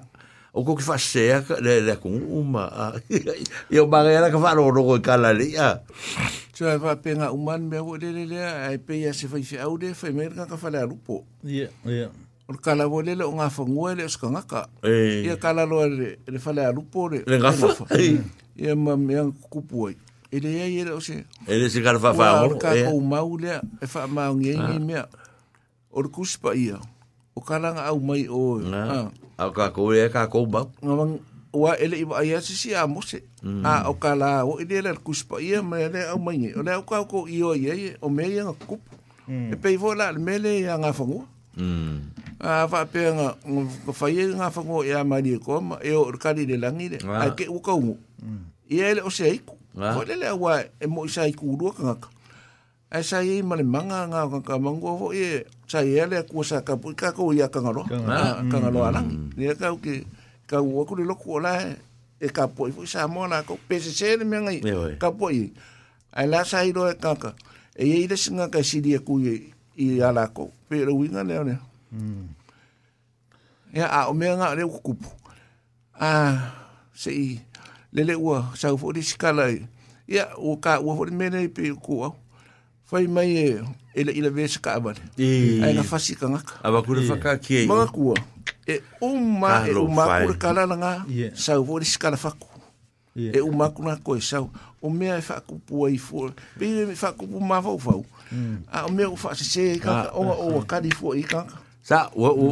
[0.54, 2.94] o fasea ka le le ku uma
[3.70, 5.78] e o bangera ka faro ro ko kala le ya
[6.58, 9.44] so e va penga uman me o le le le ai pe ya se fai
[9.66, 12.10] au de fai mer ka ka fala rupo oh, ya ya
[12.50, 12.90] o kala ah.
[12.90, 16.72] o le le o ngafa ngua le ska ngaka e kala lo le le fala
[16.74, 17.86] rupo le le ngafa
[18.58, 19.96] e ma me an kupu ai
[20.32, 22.02] ele ah, ia ia o se ele se kala é.
[22.02, 24.98] é, fa fa o ka ko mau le e fa ma ngi ngi me
[25.94, 26.82] o kuspa ia
[27.40, 29.08] o karanga au mai o na
[29.40, 31.24] a ka ko e ka ko ba ngamang
[31.56, 33.24] wa ele iba ia si si a mose
[33.64, 37.00] a o kala o ele le kuspa ia ma ele au mai o le ka
[37.08, 38.84] ko io ia o me ia kup
[39.32, 41.24] e pe vola le mele ia nga fongo
[42.44, 43.40] a va pe nga
[43.88, 46.92] ko fa ia nga fongo ia ma ni ko ma e o kali le langi
[46.92, 47.96] le a ke u ka u
[48.68, 51.84] ia ele o se iku o le le wa e mo isa iku ru ka
[51.88, 52.19] ngaka
[52.90, 55.30] ai sa ye mali manga nga ka ka mangu fo ye
[55.70, 57.54] sa ye ku sa ka ka ko ya ah, mm.
[57.54, 57.82] ka ngalo
[58.50, 59.02] ka ngalo ala
[59.38, 60.10] ni ka u ke
[60.50, 61.78] ka u ko lo loku ala
[62.18, 64.60] e ka po i sa mo na ko pe se se ni me ngai
[65.02, 65.54] ka po i
[66.18, 67.30] ai la sai i ro e ka ka
[67.78, 70.94] e ye ile singa ka si di e ku ye i ala ko pe ro
[70.98, 71.54] wi nga le ne
[73.78, 73.86] ya mm.
[73.86, 74.94] a o me nga le ku ku
[75.94, 76.10] a
[77.02, 77.30] se i
[77.94, 78.26] le le u
[78.58, 79.46] sa fo di skala
[80.16, 82.18] ya u ka u fo di me ne pe ku au
[82.90, 83.44] Foi mai e
[83.94, 87.38] ele ele vez ka aba e ai na fasi ka ngaka aba kura fa ka
[87.38, 87.86] ki e ma
[89.06, 90.94] uma é uma kura ka na nga
[91.38, 92.50] sa u vori ska na fa ku
[93.46, 94.18] uma ku na ko
[94.82, 98.02] o meu e fa ku pu ai fo me fa ku pu vovó.
[98.74, 101.22] Ah, vo a o me u se se ka o o ka di fo i
[101.22, 101.46] ka
[102.18, 102.46] o o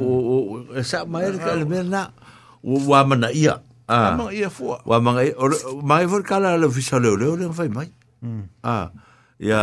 [0.70, 2.14] o sa ma e ka le na
[2.62, 3.58] o wa ma ia
[3.88, 4.20] Ah.
[4.20, 4.84] Ah, ia for.
[4.84, 5.32] Wa mangai,
[5.80, 7.72] mangai fo kala le fisa le le le fai
[8.62, 8.92] Ah.
[9.38, 9.62] ia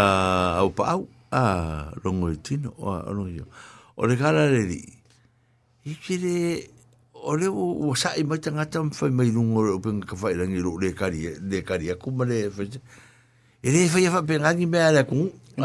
[0.62, 3.42] au pau a rongo i tino o ono i
[3.98, 4.78] o le kala le li
[5.90, 6.62] i kire
[7.26, 10.62] o le o sa i mai tangata mwhai mai rungo o penga ka whai rangi
[10.62, 12.70] ro le kari le kari a kuma le whai
[13.66, 15.60] e le whai a whapengangi mea le kung e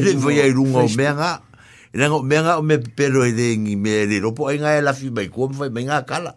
[0.00, 1.30] le whai e ai rungo mea ngā
[1.92, 4.78] e nga mea ngā o me pero e le ngi me le ropo ai ngā
[4.80, 6.32] e lafi mai kua mwhai mai ngā kala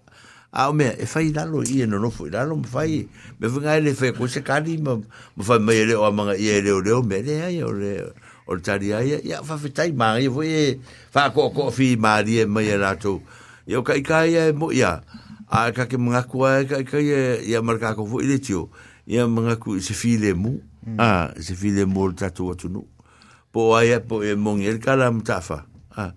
[0.56, 3.10] Ah, me e fai dalo i no no fai dalo me fai
[3.40, 5.02] me vinga ele fai ko se kali me
[5.42, 8.12] fai me ele o manga i ele o leo me le ai o le
[8.46, 10.78] o tari ai ya fa fitai ma i vo e
[11.10, 13.20] fa ko ko fi ma di me e la tu
[13.66, 15.02] yo kai kai e mo ya
[15.50, 18.70] a ka ke manga ku ai kai kai e ya marka ko fu ile tio
[19.10, 20.22] ya manga ku se fi mm.
[20.22, 20.62] le mu
[21.02, 22.86] a se fi le mo ta tu tu no
[23.50, 25.66] po ai po e mo ngel kala mtafa
[25.98, 26.14] a ah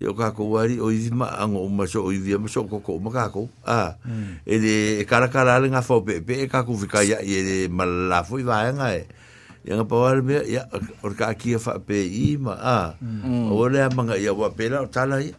[0.00, 2.96] e o kako wari o izi ma ango o maso o izi ama so koko
[2.96, 4.40] o makako a hmm.
[4.46, 8.38] e de e karakara ale nga fau pepe e kako vika ya e de malafo
[8.40, 9.04] i vaya nga e
[9.64, 10.64] e nga pawara mea ya
[11.04, 13.52] or ka akia fa pe i ma a hmm.
[13.52, 15.34] o ole ama nga ya wapela o tala i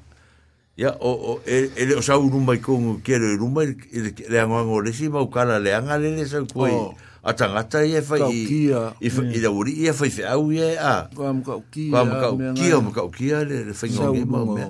[0.78, 4.94] ya o o e le o sa urumai kongo kere urumai e le angoango le
[4.94, 8.72] si ma ukala le angale le sa kwe oh a tangata e fai e
[9.02, 13.66] i e ia fai fe au e a kwa ma kia, kwa ma kaukia le
[13.66, 14.70] le fai ngau ngema o mea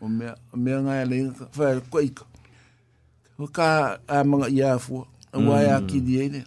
[0.00, 2.24] o mea o mea ngai le fai kwa ika
[3.38, 5.86] o ka a manga ia fua a wai a mm.
[5.86, 6.44] ki di eine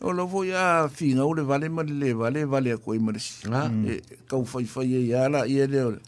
[0.00, 3.46] o lo fo a fi ngau le vale ma le vale vale a koe marisi
[3.52, 3.70] ah.
[3.86, 6.00] e kau fai fai ia la ia le ole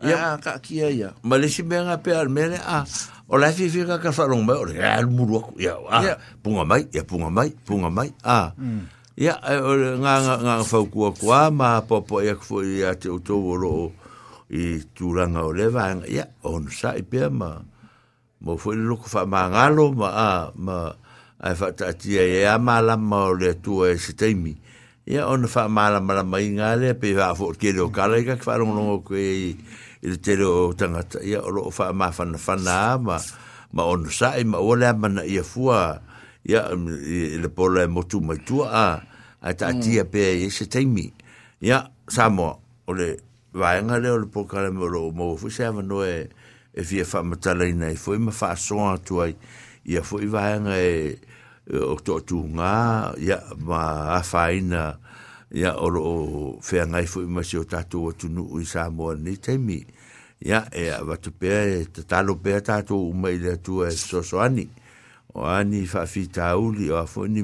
[0.00, 2.28] ia ka kia ia ma le si mea ngai pe ar
[2.64, 2.86] a
[3.30, 6.18] O la fi fi ka ka fa long ba ya ah, muru ku ya ah,
[6.42, 8.50] punga mai ya punga mai punga mai a
[9.14, 10.02] ya mm.
[10.02, 13.22] nga nga nga fa ku ku a ma po po ya ku ya te o
[13.22, 13.94] to wo lo
[14.50, 17.54] i tu la nga o le va ya on sa i pe ma
[18.42, 20.90] mo fo lo ku fa ma nga lo ma a ma
[21.38, 24.34] e a fa ta ti ya ya ma la ma le tu e se te
[24.34, 24.58] mi
[25.06, 28.10] ya on fa ma la ma mai nga le pe va fo ke lo ka
[28.10, 29.54] le ka fa long lo ku e
[30.02, 33.16] i te tere o tangata ia o loo wha maa whana whana ma,
[33.72, 36.00] ma ono sae ma ole amana ia fua
[36.44, 38.86] ia um, i le pola e motu mai tua a
[39.44, 39.72] a ta mm.
[39.76, 40.08] atia mm.
[40.10, 41.10] pēr i se teimi
[41.60, 42.56] ia samoa
[42.88, 43.10] o le
[43.52, 46.12] vaenga le o le pokale mo loo mo fu se ava noe
[46.72, 49.34] e fia wha matala ina i fwoi ma wha soa tuai
[49.84, 51.18] ia fwoi vaenga e,
[51.68, 52.74] e o tō tū ngā
[53.20, 53.36] ia
[53.68, 55.09] ma a whaina ia
[55.50, 56.14] ya oro o
[56.62, 59.82] fea ngai fu ima si o tatou atu nu ui sa moa ni teimi.
[60.40, 63.98] Ya, e va tu pe e te talo pea tatou uma i le atua e
[63.98, 64.68] soso ani.
[65.34, 67.42] O ani fa fi tauli o afo ni,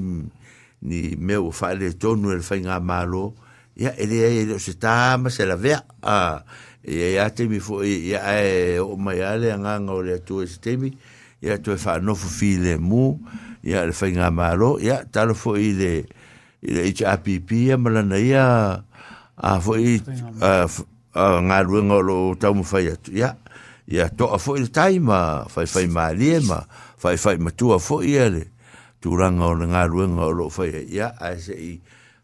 [0.81, 3.35] ni meu o fa le tonu e le fai malo.
[3.77, 5.83] Ya, ele e, e le o se tāma se la vea.
[6.01, 6.43] Ah,
[6.83, 10.15] e ya teimi fu e ya e, e o mai ale a nganga o le
[10.23, 10.95] atua e se teimi.
[11.43, 13.19] Ya, tu e fa nofu fi le mu.
[13.66, 14.78] Ya, le fai malo.
[14.81, 15.91] Ya, talo fu i le...
[15.91, 16.15] Ya, i le
[16.62, 18.45] i le HRPP e malana ia
[19.39, 19.99] a fwoi
[20.41, 23.12] a ngā ruenga o lo tau mu fai atu.
[23.16, 23.35] Ia,
[23.91, 26.62] ia to a fwoi le tai ma fai fai e ma alie ma
[26.97, 28.45] fai fai matua fwoi e le
[29.03, 31.74] turanga o le ngā ruenga o lo fai e a e se i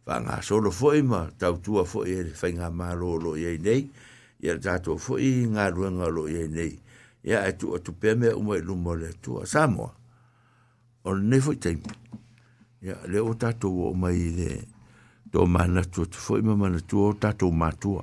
[0.04, 3.34] fa ngā solo fwoi ma tau tu fwoi e le fai ngā maro o lo
[3.36, 3.84] iei nei
[4.42, 6.72] ia le tato fwoi ngā ruenga o nei
[7.22, 9.92] ya e tu a tupeme umai lumo le tua Samoa.
[11.04, 12.21] Ole nefoi teimu
[12.82, 14.50] ya le o tato o mai le
[15.30, 18.02] to mana to tu foi ma mana to o to matua.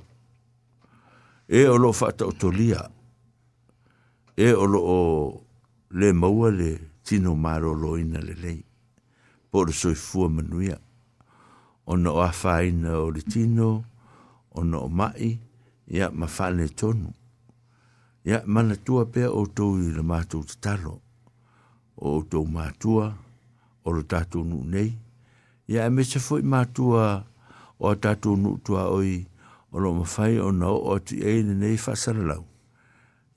[1.45, 2.79] e o lo fa to tolia.
[4.39, 4.79] e o lo
[5.99, 6.69] le maua le
[7.05, 8.61] tino maro lo ina le lei
[9.51, 10.77] por soi fu manuia
[11.83, 13.69] o no a faina o le tino
[14.57, 15.35] o no mai
[15.97, 17.09] ya ma fa le tonu
[18.29, 20.95] ya mana to pe o to i le matu tu talo
[21.99, 23.05] o to matua
[23.83, 24.93] o lo tatou nuu nei
[25.69, 27.23] ia e mese foʻi matua
[27.79, 29.13] o a tatou nuu tuaoi
[29.71, 32.43] o loo mafai ona oo atiʻai lenei faasalalau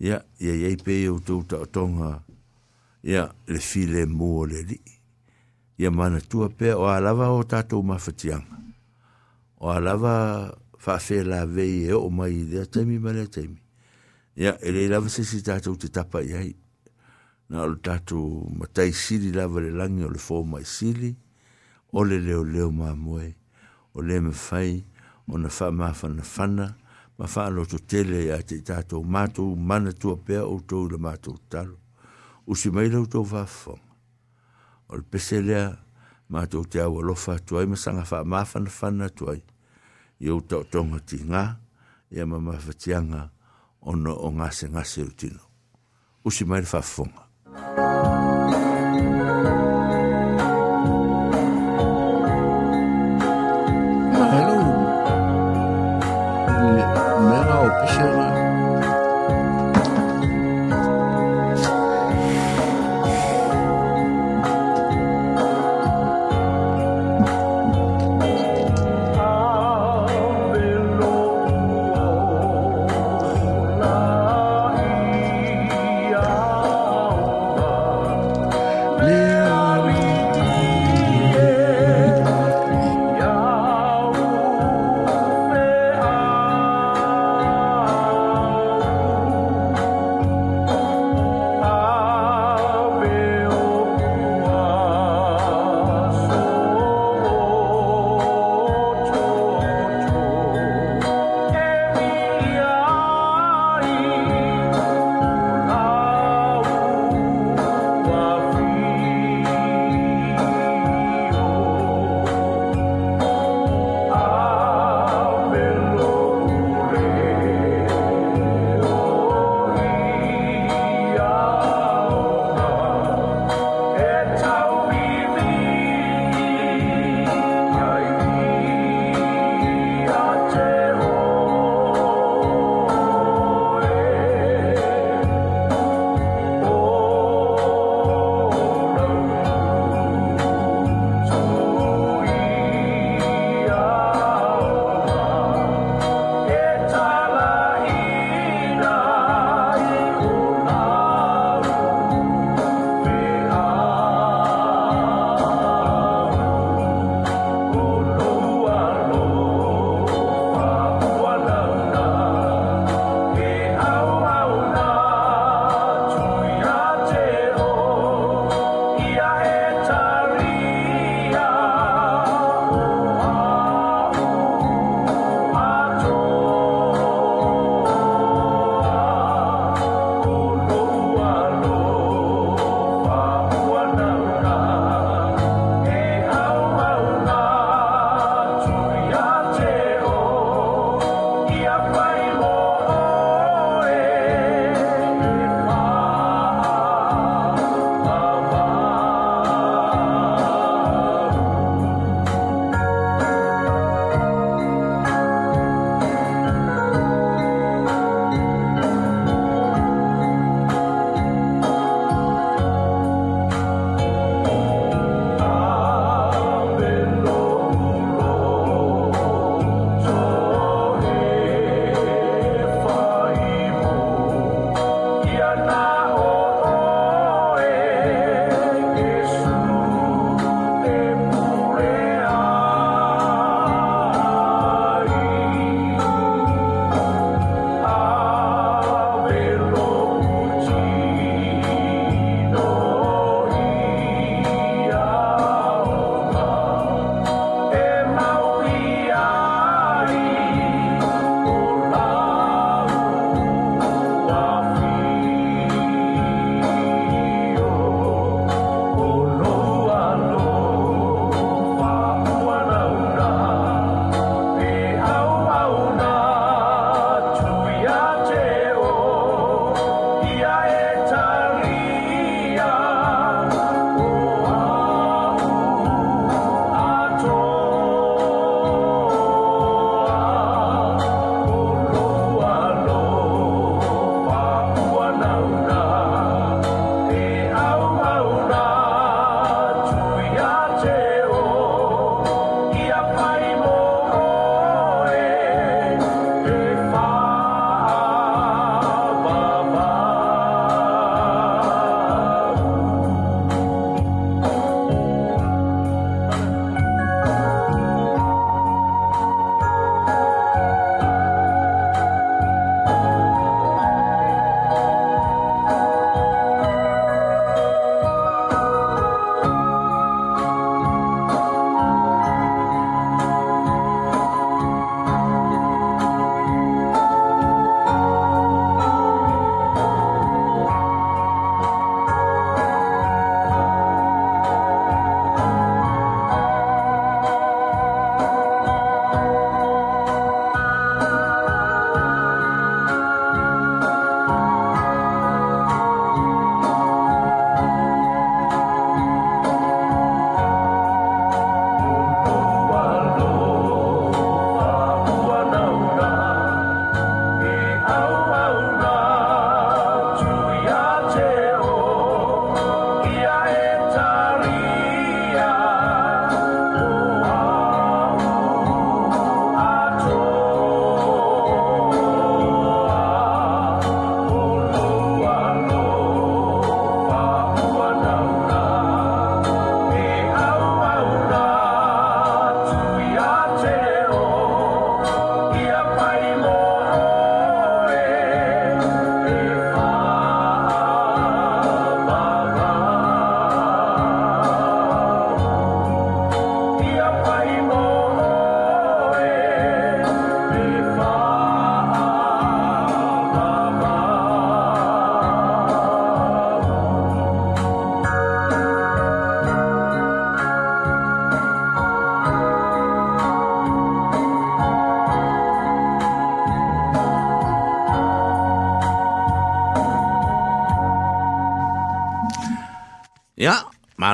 [0.06, 2.10] ia ia iai pei outou taʻotoga
[3.10, 4.82] ia le filemu o le alii
[5.78, 5.90] ia
[6.30, 8.56] tua pea o a lava o tatou mafatiaga
[9.64, 10.14] o a lava
[10.78, 13.58] faafelavei e oo mai i lea taimi ma lea taimi
[14.36, 16.56] ia e lei lava sesi tatou te tapa i
[17.52, 21.12] na o tatu matai sili lava le langi o le fō mai sili,
[21.92, 23.28] o le leo leo mā moe,
[23.94, 24.80] o le me fai,
[25.28, 26.66] o na wha mawhana whana,
[27.18, 31.36] ma wha aloto tele a te tātou mātou mana tua pēr o tau le mātou
[31.52, 31.76] talo,
[32.56, 33.90] si mai lau tau whawhonga.
[34.88, 35.68] O le pese lea,
[36.32, 39.40] mātou te awa lofa tuai, ma sanga wha mawhana whana tuai,
[40.24, 41.44] i o to tonga ti ngā,
[42.16, 43.26] ia ma mawhatianga,
[43.88, 45.44] ono o ngase ngase utino.
[46.24, 46.70] Usi mai le
[47.54, 47.68] Hello.
[57.28, 58.21] Now,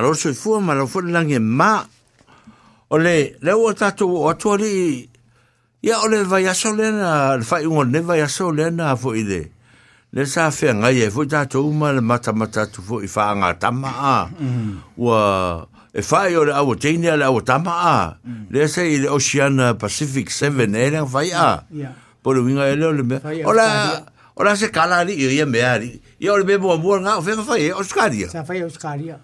[0.09, 1.85] loso i ma lau fwere langi ma
[2.89, 5.07] o le leo o tatou o atua li
[5.83, 8.97] ia o le vai aso le na le fai ungo ne vai aso le na
[8.97, 9.41] fo i le
[10.13, 13.35] le sa fea ngai e fo tatou ma le mata mata tu fo i faa
[13.37, 14.97] ngā tama a mm-hmm.
[14.97, 15.21] ua
[15.93, 18.47] e fai o le awa teinea le awa tama a mm.
[18.51, 21.61] le se i le Oceania Pacific 7 e le fai a
[22.23, 23.21] po le winga e leo le mea
[24.39, 27.37] o se kala li i ia mea ia o le mua mua ngā o fea
[27.45, 29.21] fai e Australia sa fai Australia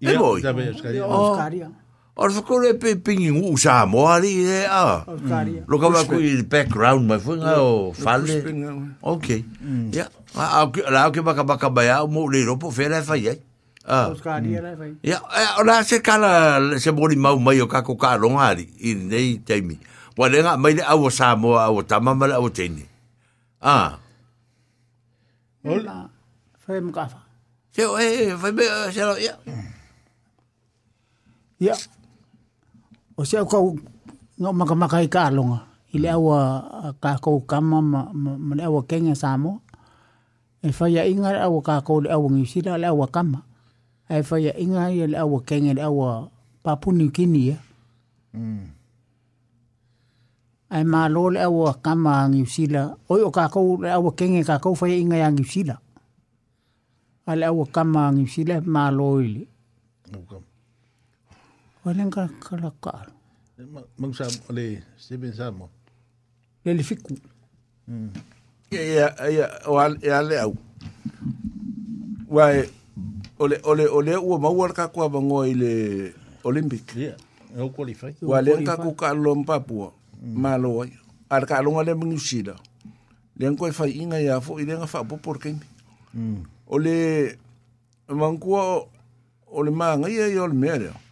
[0.00, 0.40] E moi.
[0.40, 1.68] Euskaria.
[2.16, 5.04] Ora whakore pe pingi ngu sa moari e a.
[5.06, 5.62] Euskaria.
[5.68, 8.40] Loka wa kui the background mai whunga o whale.
[9.02, 9.28] Ok.
[9.92, 10.08] Ia.
[10.90, 13.38] Rao ke baka baka baya o mo le ropo whera e whai ai.
[13.84, 14.90] Euskaria le whai.
[15.04, 15.18] Ia.
[15.60, 19.76] Ora se kala se mori mau mai o kako ka rongari i nei teimi.
[20.16, 22.84] Wa lenga mai le awa sa moa awa tamamala awa teni.
[23.60, 23.98] Ah.
[25.64, 26.08] Hola.
[26.66, 27.20] Whai mkafa.
[27.76, 28.64] Se o e, whai me,
[28.96, 29.36] se lo, ia.
[29.46, 29.78] Ia.
[31.60, 31.76] Ia.
[33.20, 33.76] O sea kau
[34.40, 35.68] no maka maka i ka alonga.
[35.92, 36.52] I le awa uh,
[36.88, 39.60] uh, ka kau kama ma, ma, ma le awa kenga samo.
[40.66, 43.40] E whaia inga le awa ka kau le awa ngisira le awa kama.
[44.08, 46.26] E whaia inga le awa kenga le awa uh,
[46.64, 47.52] papuni kini ia.
[47.56, 48.40] Eh.
[48.40, 48.66] Mm.
[50.70, 52.82] Ai e malo le awa kama ngisira.
[53.12, 55.76] Oi o ka kau le awa kenga ka kau whaia inga ya ngisira.
[57.28, 59.44] Ale awa kama ngisira malo ili.
[60.16, 60.48] Okay.
[61.84, 63.08] Olen ka kalakal.
[63.96, 65.72] Mang sa oli sibin samo.
[66.64, 67.16] Eli fikku.
[67.16, 67.24] Ja
[67.88, 68.12] hmm.
[68.70, 70.52] ja ja oal ja leu.
[72.28, 72.68] Wai
[73.40, 76.12] ole ole ole u mawar ka kwa bango ile
[76.44, 76.84] Olympic.
[76.92, 77.16] Yeah.
[77.56, 78.12] Eu qualify.
[78.20, 79.00] Wale ka ku hmm.
[79.00, 79.96] ka lom papua.
[80.20, 80.84] Malo.
[81.30, 82.60] Ar ka longa le mngsida.
[83.40, 85.56] Len ko fa inga ya fo ile nga fa por porque.
[86.12, 86.44] Hmm.
[86.68, 87.40] Ole
[88.12, 88.84] mangua
[89.48, 90.92] ole manga ia ole mere.
[90.92, 91.08] Mm.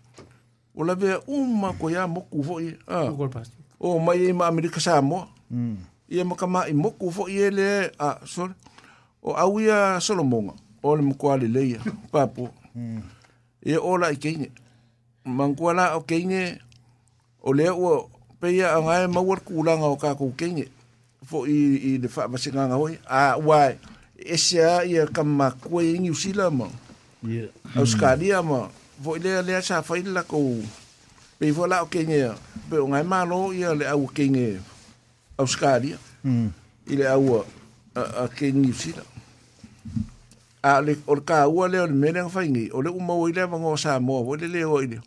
[0.79, 1.89] o la vea uma ko ah.
[1.89, 1.91] oh, hmm.
[1.91, 3.11] ia moku foi ah.
[3.83, 5.77] o mai ma Amerika Samoa mm.
[6.09, 8.55] ia makama i moku foi ele a ah, sorry
[9.21, 10.53] o au ia solomonga
[10.87, 11.81] o le mokua leleia
[12.15, 12.49] papo
[12.79, 13.03] mm.
[13.67, 14.53] ia ola i keine
[15.27, 16.61] mankua la o keine
[17.43, 18.07] o lea ua
[18.41, 20.67] peia agae maua le kulaga o kakou keine
[21.29, 21.59] foʻi
[21.91, 23.75] i le faamasigaga hoi aua
[24.17, 26.69] ese a e ia kamamakua i igiusila ma
[27.77, 28.69] auskalia ma yeah.
[28.99, 30.39] vo ile le sa fa ile la ko
[31.39, 32.35] pe vo la o kenge
[32.71, 34.61] pe ngai ma lo ia le au kenge
[35.39, 36.49] australia mm
[36.89, 37.45] ile au
[37.95, 39.05] a, a kenge si la
[40.63, 43.47] a le or ka u le le mele fa ngi o le uma o ile
[43.47, 44.99] va ngo sa mo vo le le o ile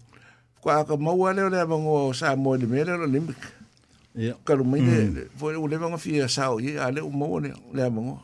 [0.62, 3.44] ko a ka mo le le va ngo sa mo le mele lo limik
[4.16, 6.92] ia ka lu mai le vo le le va ngo fi sa o ile a
[6.92, 8.18] le uma o le le va ngo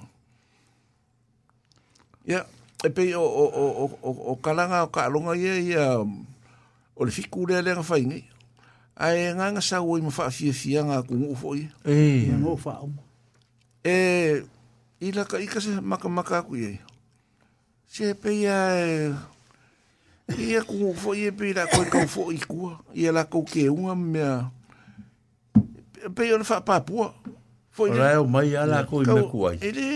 [2.28, 2.46] ia yeah
[2.88, 6.00] e pe o o o o o kalanga o kalunga ye ya
[6.96, 8.20] o le fiku le le ngafai ni
[8.96, 12.32] ai nga nga sa o mo fa fi fi nga ku u fo ye e
[12.40, 12.88] nga fa o
[13.84, 13.96] e
[15.04, 16.72] i la ka i ka se maka maka e, ku ye
[17.92, 18.58] se pe ya
[20.28, 22.84] Ia kung ufo i e pei la koe ka ufo i kua.
[22.92, 24.52] Ia la kou ke unga mea.
[26.12, 27.16] Pei ona wha papua.
[27.96, 29.56] Rai e o mai ala koe me kuai.
[29.64, 29.88] Ele,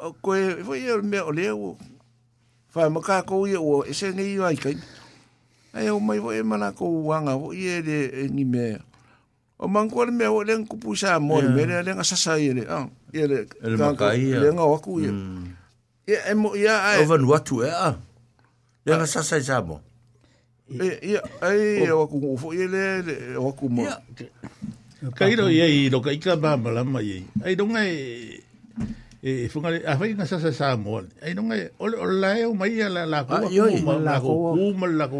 [0.00, 1.76] o koe foi e me o leo
[2.72, 4.76] fa ma ka ko ye o ese ngi yo ai kai
[5.76, 7.96] ai o mai foi mana ko wanga o ye de
[8.32, 8.64] ngi me
[9.60, 12.52] o man ko me o len ku pusa mo me le len asa sa ye
[12.56, 13.38] le ah ye le
[13.76, 15.10] ka ka ye len o ku ye
[16.08, 17.98] ye e mo ya ai o van watu e a
[18.88, 19.84] len asa sa sa mo
[20.70, 20.88] e
[21.20, 22.84] e ai o ku fo ye le
[23.36, 23.84] o ku mo
[25.16, 27.24] Kairo ye i lo ka ika ba malama ye.
[27.40, 27.96] Ai donga e
[29.22, 30.76] e funga a vai na sa sa eh.
[30.80, 33.36] mo eh, ai no ngai ole eh, ole la o mai la la ko
[33.84, 35.18] ma la ko ma la ko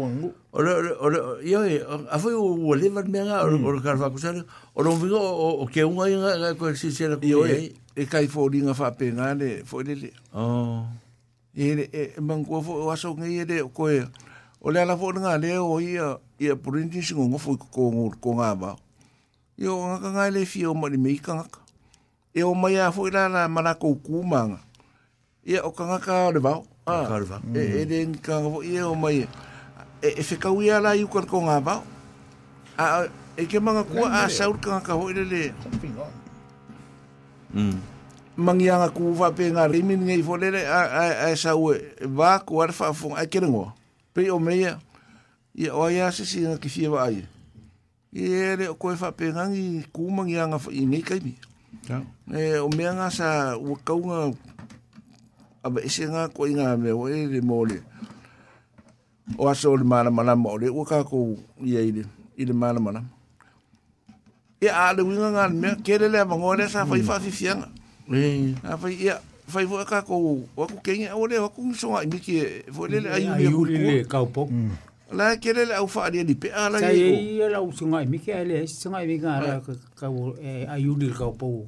[0.57, 1.61] ole ole yo
[2.09, 4.41] a foi o lever me nga o ka va kusar
[4.73, 8.03] o no vigo o ke un ai nga ko si se la ko e e
[8.09, 9.93] kai fo dinga fa pe nga le fo le
[10.33, 10.89] oh
[11.53, 14.01] e e man ko fo wa so ngai de ko e
[14.65, 18.17] ole la fo nga le o oh, ia ia printing singo ngo fo ko ngo
[18.17, 18.73] ko nga ba
[19.61, 21.45] yo nga nga le fio mo ni me ka
[22.33, 24.59] e o mai a fo ina na mana ko kumanga
[25.43, 28.95] ia o kanga ka de ba a karva e e den ka o ia o
[28.95, 29.27] mai
[30.03, 31.83] e e fe ka uia la i kon konga ba
[32.79, 33.03] a
[33.35, 35.51] e ke manga ku a saur kanga ka ho ile le
[37.53, 37.75] mm
[38.39, 41.75] mangianga ku va pe nga rimin nei fo le a a a sa u
[42.15, 43.75] va ku ar fa fo a kerengo
[44.15, 44.71] pe o mai
[45.59, 47.27] ia o ia se si nga ki fi va ai
[48.15, 49.51] ia le ko fa pe nga
[49.91, 51.35] ku mangianga i nei kai mi
[51.87, 52.03] Yeah.
[52.31, 54.31] e o mea nga sa ua kaunga
[55.63, 57.83] a ba ese nga ko inga me o e le mole
[59.35, 62.07] o aso le mana mana mo le ua ka ko ia ile
[62.39, 63.03] i le mana mana
[64.63, 67.67] e a le winga nga me kere le ma ngore sa fai fa fifianga
[68.15, 69.19] e a fai ia
[69.51, 72.63] fai vo ka ko o ku kenga o le o ku so ai mi ki
[72.71, 74.47] vo le ai u le ka po
[75.11, 77.11] la kere le au fa le di pe ala ye o
[77.43, 79.35] ia la u so ai mi ki ale so ai mi ka
[79.99, 80.07] ka
[80.71, 81.67] ai u le ka po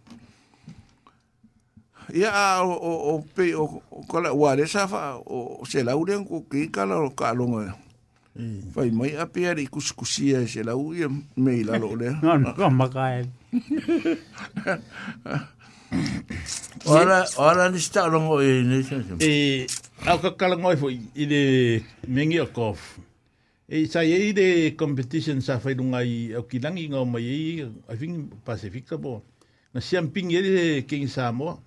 [2.11, 3.81] ya o o o pe o
[4.11, 7.75] kala wa le sa fa o se la ure ko ki kala o ka longa
[8.71, 8.95] fai hmm.
[8.95, 12.15] mai a pe ri kus kusia e se la u ia me la lo le
[12.21, 13.21] no ko ma ka e
[16.87, 18.79] ora ora ni sta longo e ni
[19.19, 19.33] e
[20.07, 21.41] au ka kala ngoi e fo i le
[22.07, 22.99] mengi o kof
[23.67, 24.47] e sa ye i le
[24.79, 29.23] competition sa fai lunga i au kilangi ngau mai e i think Pacifica bo
[29.73, 30.55] na siamping ye le
[30.87, 31.59] King Samoa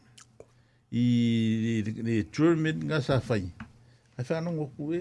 [0.95, 3.45] i le tournament nga sa fai.
[4.17, 5.01] Ai whana ngō kue.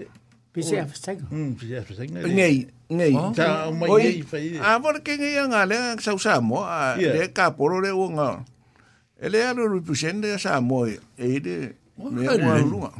[0.54, 1.26] Pisi a whasainga?
[1.30, 2.26] Mm, pisi a whasainga.
[2.30, 2.58] Ngei,
[2.90, 3.14] ngei.
[3.38, 4.58] Ta o mai ngei fai.
[4.58, 6.62] A wara ke ngei anga le nga sau sa mo,
[6.98, 8.26] le ka poro le o ngā.
[9.24, 11.54] E le alo represent le sa mo e ide
[11.98, 12.90] e me ua lunga.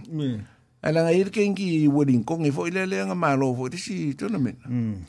[0.85, 3.67] A la ngai ke ngi wedding kong e fo ile e le nga malo fo
[3.67, 4.59] e tisi tournament.
[4.71, 5.03] Mm.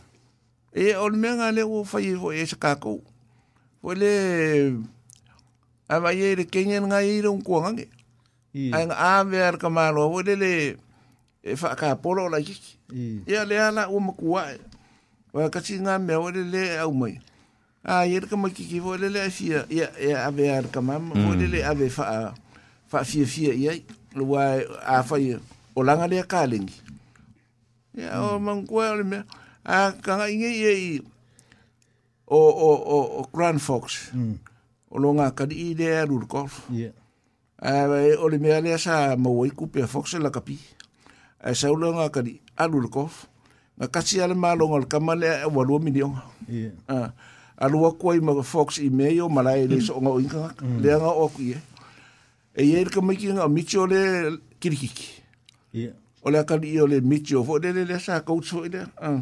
[0.74, 2.98] E o le me nga le o fai fo e sa kako.
[3.82, 4.12] Fo le
[5.88, 7.86] a vai e le kengen ngai i rong kuanga nge
[8.76, 10.52] ai nga ave ar ka malo o le le
[11.44, 12.56] e fa ka polo la ki
[13.32, 14.44] ia le ala o makua
[15.36, 15.49] o e.
[15.53, 17.16] ka si nga me o le le au mai
[17.84, 21.06] a ye ka maki ki o le le afia ia ia ave ar ka mam
[21.28, 22.34] o le le ave fa
[22.90, 23.74] fa fia fia ia
[24.18, 24.41] lo wa
[24.95, 25.38] a fa ia
[25.78, 26.74] o langa le ka lengi
[27.94, 29.20] ia o mangua o le me
[29.64, 30.91] a ka ngai nge ia i
[32.38, 34.34] o o o o grand fox mm.
[34.96, 36.64] o longa kari i lea ya, rur golf.
[36.72, 36.92] Yeah.
[37.64, 37.88] Iya.
[37.88, 40.58] Uh, eh, o le mea lea ya sa mawai kupe a fokse la kapi.
[41.44, 43.28] Uh, sa o longa kari a rur golf.
[43.78, 46.24] Nga kasi ale malonga le kama lea eh, walua milionga.
[46.48, 46.72] Iya.
[46.90, 47.04] Yeah.
[47.04, 47.10] Uh,
[47.58, 50.66] alua kua i mga fokse i mea yo malai le so nga o inga ngaka.
[50.66, 50.80] Mm.
[50.84, 51.60] Lea nga o aku i e.
[52.56, 54.02] E i e kamaiki nga michi o le
[54.60, 55.10] kirikiki.
[55.74, 55.92] Yeah.
[56.24, 58.52] O e le akari i o le michi o fo le le le sa coach
[58.56, 58.88] fo i lea.
[59.02, 59.20] Uh.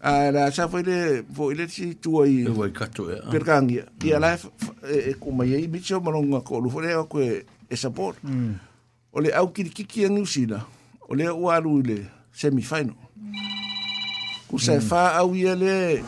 [0.00, 3.80] a la sa foi le foi le si tua i foi kato e per kangi
[4.04, 4.38] i ala
[4.86, 8.18] e kuma i bicho malonga ko lu foi ko e support
[9.12, 10.64] o le au ki ki ngi usina
[11.08, 11.96] o le o alu le
[12.32, 12.94] semi final
[14.48, 16.02] ku sa fa au ia le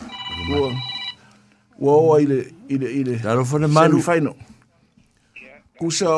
[0.51, 0.71] o
[1.81, 4.33] o o ile ile ile taro foi le malu final
[5.79, 6.09] ku sa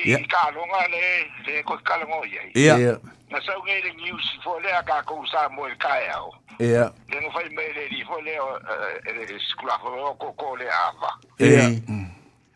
[0.05, 0.21] yeah.
[0.29, 1.03] ka longa le
[1.47, 2.99] le ko ka longo ye ya yeah.
[3.31, 6.19] na sa nge le news fo le ka ko sa mo e ka ya
[6.59, 10.33] ya le no fai me le di fo le e eh, le skula fo ko
[10.35, 11.69] ko le ava ya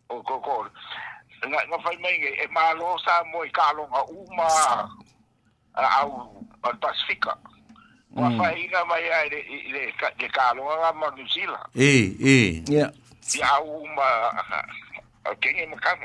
[0.08, 0.66] o ko ko
[1.44, 4.48] na no fai me nge e ma lo sa mo e ka longa u ma
[5.74, 7.36] au al pacifica
[8.14, 8.70] wa fai mm.
[8.70, 9.40] nga mai ai le
[9.72, 9.80] le
[10.18, 12.90] le ka longa ma new zealand e e ya
[13.34, 14.30] ya u ma
[15.24, 16.04] Okay, ma kama.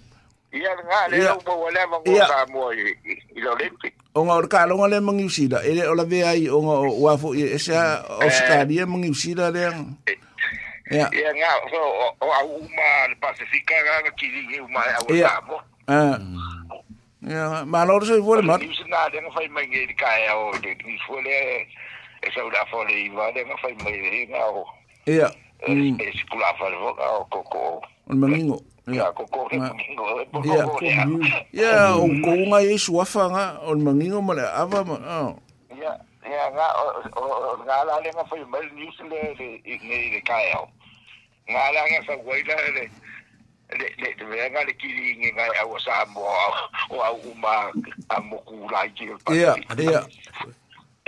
[0.51, 1.39] Iya nga le yeah.
[1.47, 3.95] mo wala mo ka mo i Olympic.
[4.11, 5.63] O nga orka lo ngale mangi usida.
[5.63, 8.19] Ele ola ve ai o nga wafo i esa eh.
[8.27, 9.63] Australia mangi usida le.
[10.91, 11.07] Ia.
[11.07, 11.79] Ia nga so
[12.19, 12.87] o au ma
[13.23, 15.57] Pacifica ga ki i uma au tamo.
[15.87, 16.19] Ah.
[17.23, 18.59] Ia, ma lo so i vole mat.
[18.59, 21.35] Ni na de nga fai mangi i ka e eh, o de ni fole
[22.27, 24.67] esa ula fole i va de nga fai mangi i nga o.
[25.07, 25.31] Iya.
[25.63, 26.27] Esi eh, hmm.
[26.27, 26.91] kula fale o
[27.31, 27.59] ko ko.
[28.11, 28.59] Un mangingo.
[28.89, 29.13] Ya.
[29.13, 30.05] Koko e mangingo.
[30.41, 30.85] Ya, koko
[31.53, 34.97] Ya, o koko nga e suafanga, o mangingo male ava ma.
[35.77, 35.93] Ya,
[36.25, 36.67] ya nga,
[36.97, 39.47] o nga la le nga foi mal news le le
[39.85, 40.53] ne le kae
[41.51, 42.83] Nga la nga fa waila le
[43.77, 46.25] le le le nga le kili nge nga o sa mo
[46.89, 47.55] o a uma
[48.09, 49.05] a mo kula ki.
[49.41, 50.01] Ya, ya.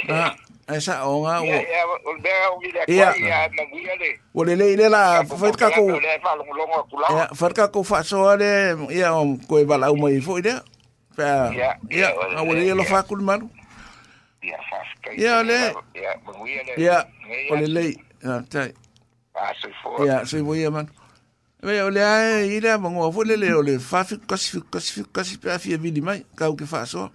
[0.09, 0.33] Ah.
[0.73, 1.45] Ai sa o nga o.
[1.45, 4.09] Ia, ia, o bea o gile a kua ia na guia le.
[4.37, 5.01] O le le le la,
[5.41, 5.85] whaet ka kou.
[5.85, 7.11] Le wha longo longo a kulao.
[7.17, 8.51] Ia, whaet ka kou whasoa le,
[8.99, 10.63] ia o koe wala au mai fo i lea.
[11.13, 11.53] Pea,
[11.93, 13.49] ia, a o le lo whakul maru.
[14.43, 15.13] Ia, whafkai.
[15.21, 15.59] Ia, le.
[16.01, 16.73] Ia, manguia le.
[16.81, 16.97] Ia,
[17.53, 17.85] o le le.
[18.25, 18.73] Ia, tai.
[19.37, 20.01] Ah, soi fo.
[20.09, 20.89] Ia, soi fo ia manu.
[21.63, 25.05] Wei o le ai i le mangoa fo le le o le fafi kasi kasi
[25.13, 27.05] kasi pe afia vidi mai kau ke faso.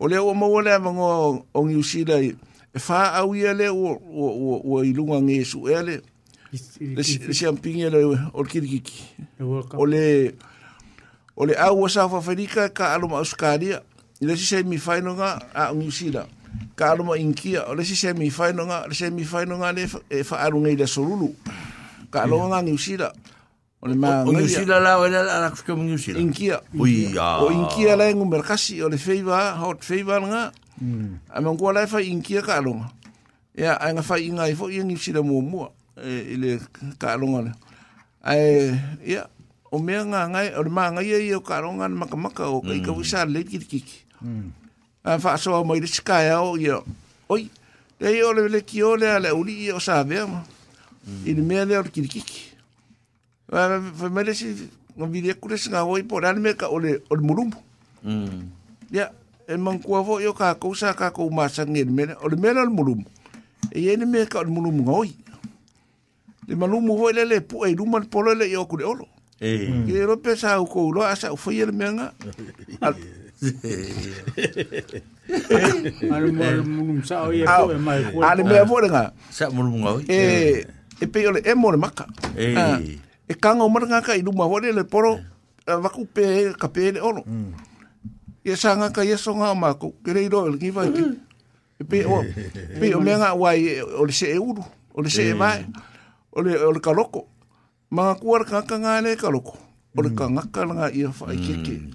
[0.00, 2.34] O le o mo le mangoa o ngiusila i
[2.76, 5.94] e fa au ia le o o o, o i lunga nge su e le
[6.80, 8.14] le se ampingi le o
[9.72, 10.34] o le
[11.36, 13.80] o le au o South Africa ka aloma Australia
[14.20, 16.28] le se semi final nga a New Zealand
[16.76, 20.20] ka aloma Inkia o le se semi final nga le semi final nga le e
[20.22, 21.32] fa alunga le solulu
[22.12, 23.16] ka aloma nga New Zealand
[23.80, 26.60] O le ma O e New Zealand la o le ala kuske mo usila Inkia.
[27.40, 30.48] O Inkia la ngumberkasi o le feiva hot feiva nga.
[30.80, 31.18] Mm.
[31.30, 32.90] Ai mangua lai fai inkia ka alonga.
[33.56, 35.70] Ia, ai nga fai inga i fo ia ngipsi mua mua.
[35.96, 36.60] E, ile
[36.98, 37.52] ka alonga le.
[38.22, 38.76] Ai,
[39.06, 39.26] ia,
[39.72, 42.60] o mea ngā ngai, o mā ngai ia ia ka alonga na maka maka o
[42.60, 43.32] ka ika wisa mm.
[43.32, 44.04] le kiri kiki.
[44.22, 44.50] Mm.
[45.04, 46.80] Ai faa soa mai le sika ia o ia.
[47.28, 47.48] Oi,
[48.00, 50.44] le ia o le le ki o le ale uli ia o sa vea ma.
[51.08, 51.24] Mm.
[51.24, 52.42] Ile mea le o le kiri kiki.
[53.48, 54.52] Fai mai le si,
[54.96, 57.56] ngā vire kure si ngā oi po rane me ka o le mulumu.
[58.04, 58.48] Mm.
[58.92, 59.10] Ia, yeah.
[59.48, 61.30] e mangkua fo yo ka ko sa ka ko o
[62.28, 63.04] le mena mulum
[63.72, 65.10] e ye ne me ka mulum ngoi
[66.48, 66.86] le mulum
[67.16, 68.86] le le pu e lumal polo le yo ku eh.
[69.40, 69.68] eh.
[69.68, 69.86] ah, le ah.
[69.86, 72.10] olo eh, e ye ro pesa ko lo asa fo ye le menga
[76.10, 76.32] Ale
[76.64, 79.04] mulum sa o nga.
[79.30, 80.02] Sa mulum ngoi.
[80.08, 80.18] E
[81.02, 82.06] e pe le e mo le maka.
[82.34, 82.56] E
[83.30, 85.18] e kanga o nga ka i luma vo le poro
[85.68, 86.50] va ku pe
[87.02, 87.22] olo.
[87.28, 87.52] Mm.
[88.46, 90.86] ia sa nga ka yeso nga ma ko kere ro el ki vai
[91.82, 92.22] e pe o
[92.80, 94.62] pe o menga wai o le se euro
[94.94, 95.34] o le se e mm.
[95.42, 95.66] mai
[96.30, 96.94] o le o le ka
[97.90, 99.42] ma ku ar ka nga le ka o le
[100.14, 100.32] ka mm.
[100.38, 101.90] nga ka nga ia fa ki ki mm.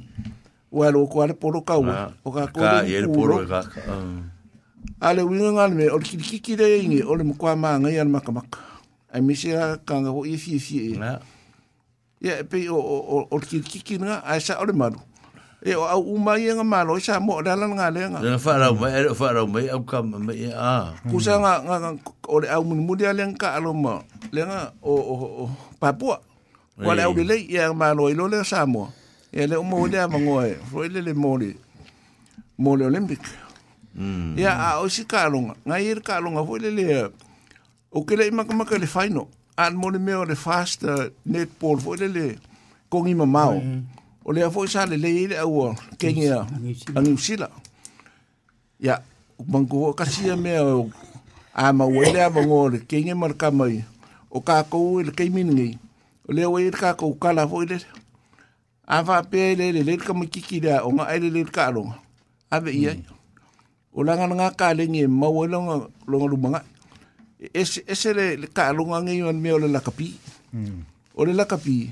[0.76, 3.64] wa lo ko ar poro ka wa ah, o ka ko le poro e ka
[5.00, 5.28] ale ah.
[5.32, 6.68] winga nga me o ki ki ki de
[7.08, 8.44] o le ma ma nga ia ma ka ma
[9.16, 9.56] ai mi se
[9.88, 11.16] ka nga o i fi fi e ah.
[12.20, 15.00] ya pe o o o ki ki ki nga a sa o le maru
[15.62, 18.74] e o au mai nga malo sa mo dala nga le nga na fa rau
[18.82, 21.90] mai fa rau mai au kam mai a ku sa nga nga
[22.26, 24.02] o le au mun mudi ale nga alo mo
[24.34, 25.16] le nga o o
[25.46, 25.46] o
[25.82, 26.18] papua
[26.86, 28.84] wa le au le ia malo i lo le sa mo
[29.30, 31.50] e le mo le ma ngoe foi le le mo le
[32.64, 33.22] mo le olympic
[34.42, 35.40] ia a o si ka alo
[35.70, 36.86] nga i ka alo nga foi le le
[37.94, 39.30] o ke le ma ka ma le final
[39.64, 42.26] an mo le me o le fast uh, netball foi le le
[42.90, 46.46] kongi ma mau mm o lea foʻi sa lelei i le aua kege a
[46.98, 47.50] agiusila
[48.80, 49.02] ia
[49.48, 50.90] mango o kasia mea o
[51.54, 53.82] amaua i le avago le kege ma e le kama i
[54.30, 55.78] o kakou i le kaiminigei
[56.30, 57.86] o lea uai i le kakou kala foʻi lele
[58.88, 61.98] a faapea i le lelei le kamakiki le a e o gaʻai lelei le kaaloga
[62.54, 63.10] aveʻi ai mm.
[63.94, 65.76] o lagalaga kalegi e maua e i loga
[66.08, 66.68] loga lumagaʻi
[67.60, 70.14] ese ese le kaaloga agei mea o le lakapi
[70.54, 70.78] mm.
[71.18, 71.90] o le lakapi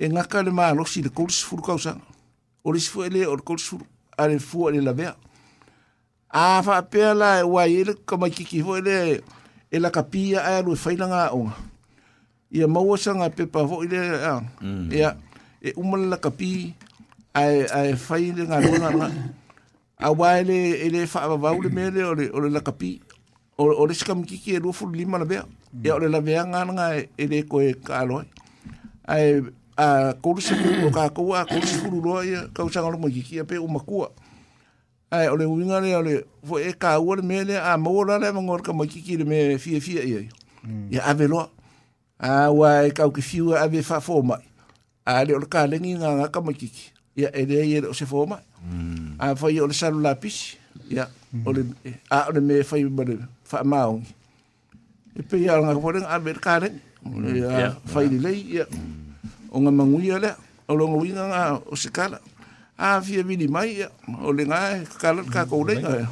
[0.00, 2.00] e ngaka le malosi le kolusifulu kausaga
[2.64, 3.84] o le sifua e lea o le kolusifulu
[4.16, 5.14] a le fua le lavea
[6.30, 9.20] a faapea la e ua i le kamaikiki foʻi le
[9.70, 11.52] e lakapia ae alue failaga aʻoga
[12.50, 13.98] ia maua saga pepa foʻi le
[14.32, 14.88] a mm.
[14.92, 15.12] ia
[15.60, 16.72] e uma le lakapi
[17.34, 19.22] ae ae fai le galuagalaga e
[20.00, 22.96] auā ele ele faavavau le mea le o le lakapi
[23.60, 25.44] o le sikamakiki e luafulu lima lavea
[25.84, 28.24] ia o le laveaga alaga e, e lē koe kaaloai
[29.04, 33.24] ae a kurse kuru ka ko a kurse kuru lo ia ka usanga lo moki
[33.24, 34.12] kia pe umakua
[35.10, 38.44] ai ole winga le ole fo e ka le mele a mo la le mo
[38.60, 40.20] ka moki kia me fie fie ia
[40.68, 40.92] mm.
[40.92, 41.48] ia ave lo
[42.20, 44.44] a wa e ka ki fiu ave fa fo mai
[45.08, 46.68] a le ole ka le nginga nga ka moki
[47.16, 49.16] ia e le ia e o se fo mai mm.
[49.16, 50.60] a fo ia ole salu lapis
[50.92, 51.48] ia mm.
[51.48, 51.60] ole
[52.12, 53.16] a ole me fa le
[53.48, 54.04] fa maung
[55.16, 56.76] e pe ia nga fo le ave ka le
[57.32, 58.66] ia fa i lei ia
[59.50, 60.34] o nga manguia lea
[60.70, 62.18] o longa uiga ga o se kala
[62.78, 63.88] afia vili mai ia
[64.24, 66.06] o le gae kala le kakou leiga ia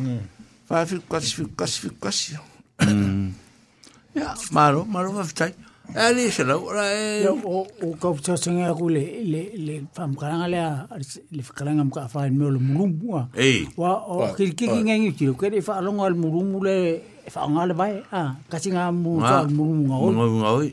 [0.69, 1.36] fafikukasi mm.
[1.39, 2.40] fikukasi fikukasi ia
[2.86, 3.32] mm.
[4.51, 5.52] malo malo fafitai
[5.97, 10.69] e le se lau ora e o kauputasaga aku le faamakalaga lea
[11.35, 15.36] le fakalaga makaafae me o e le mulumu e a ua o kilikiki gaigiu tilau
[15.40, 16.74] kele e faaloga le mulumu le
[17.32, 18.20] faaaoga le vae a
[18.51, 20.70] kasiga mu le mulumu gaoi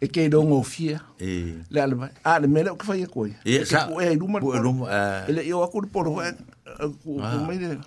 [0.00, 0.98] e ke do ngo fie.
[1.22, 1.30] E
[1.72, 2.08] le ale mai.
[2.24, 3.30] A le mele o ke fai koi.
[3.44, 4.38] E sa e luma.
[4.42, 4.86] Pu luma.
[5.28, 6.30] E le yo akur poro e
[6.80, 6.88] ah.
[7.04, 7.78] ku mai de.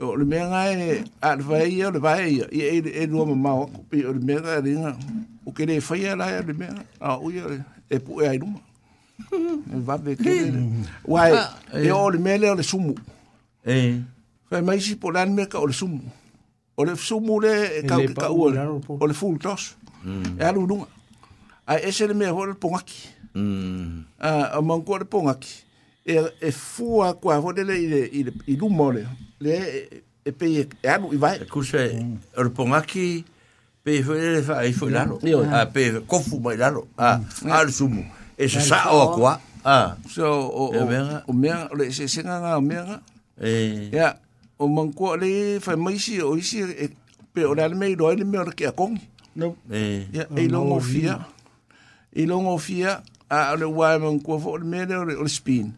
[0.00, 1.04] O le mea ngai e
[1.42, 3.70] vai e le vai e e e luma mau.
[3.92, 4.96] E le mea ngai ringa.
[5.44, 6.72] O ke le fai ala e le mea.
[7.00, 7.58] A uia le.
[7.90, 8.60] E pu e ai luma.
[9.30, 10.40] E va ve ke.
[11.04, 11.32] Wai.
[11.36, 11.52] Ah,
[11.84, 12.94] e o le mele o le sumu.
[13.66, 14.00] E.
[14.48, 16.00] Fai mai si polan me ka o le sumu.
[16.00, 16.20] E.
[16.82, 18.66] o le sumu le kaua
[18.98, 19.76] o le full toss
[20.38, 20.86] e alu lunga
[21.66, 23.10] a ese le mea hore pongaki
[24.20, 25.52] a mangua le pongaki
[26.06, 27.86] e, e fua kua hore le i,
[28.26, 29.04] le, i luma ole
[29.38, 29.56] le
[30.26, 30.48] e pe
[30.82, 32.16] e alu i vai e kuse mm.
[32.38, 33.06] o le pongaki
[33.84, 35.20] pe hore le fa i fo er lalo
[35.52, 37.18] a pe kofu mai lalo a
[37.50, 38.02] al sumu
[38.38, 41.32] e se sa o kua a so o o o o o o o
[42.26, 42.84] o o o
[43.42, 44.12] e o
[44.62, 46.86] o mangko le fa mai si o isi e
[47.34, 48.94] pe o le mai roi le me o ke akong
[49.34, 51.14] no eh ya e longo fia
[52.14, 55.74] e longo fia a le wa mangko fo le me le o le spin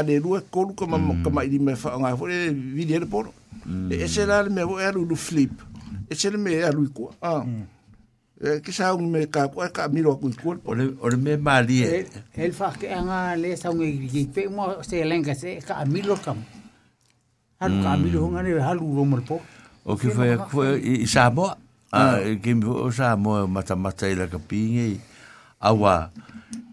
[0.00, 0.38] a le lu mm.
[0.40, 3.28] e kolu ko ma ko ma i me fa nga fo le vidi le por
[3.68, 3.92] mm.
[3.92, 5.52] e se la le me o e lu flip
[6.08, 7.76] e se le me e lu ko ah mm.
[8.38, 11.82] ki eh, sa un me ka ko ka miro ku kul ole ole me mali
[11.82, 12.06] eh,
[12.38, 16.14] el fa ke anga le sa un gi pe mo se lenga se ka milo
[16.22, 16.38] kam
[17.58, 19.42] halu ka milo hunga ne halu ro mo po
[19.82, 21.50] o ke fa ko i sa mo
[21.90, 22.02] a
[22.38, 25.02] ke mo sa mo mata mata ila ka pinge
[25.58, 26.14] awa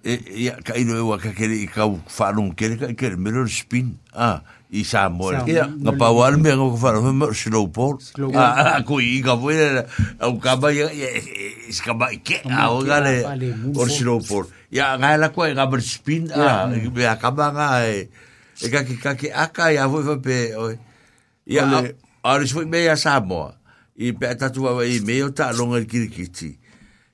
[0.06, 3.98] e ya ka ino wa ka ke ka fa non ke ka ke melo spin
[4.14, 4.38] ah
[4.76, 5.38] i sa mo e
[5.84, 7.96] nga pa wal me nga fa me mo shlo por
[8.36, 9.86] a ko i ga vo e
[10.22, 13.24] o ka ba ah, i ska ba ke a o ga le
[13.80, 17.52] or shlo por ya nga la ko nga ber spin a be a ka ba
[17.56, 18.10] nga e
[18.62, 20.72] e ka ki ka ki a ka ya vo pe o
[21.48, 21.64] ya
[22.28, 23.52] a ri shwe me ya sa mo
[23.96, 26.52] i pe ta tu wa i me o ta lo nga kiri kiti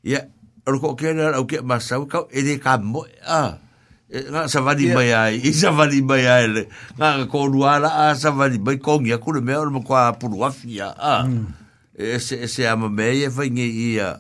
[0.02, 0.26] ya
[0.66, 3.70] ro ko ke na o ke ma sa e ka e de ka mo a
[4.12, 6.62] Eh, nga sa vani mai ai i sa vani mai ai le
[7.00, 10.12] nga ko ruala a sa vani mai ko ngia ku le mea mo ko a
[10.20, 11.48] puru afia a mm.
[11.96, 14.20] ese ese ama me e fa nge ia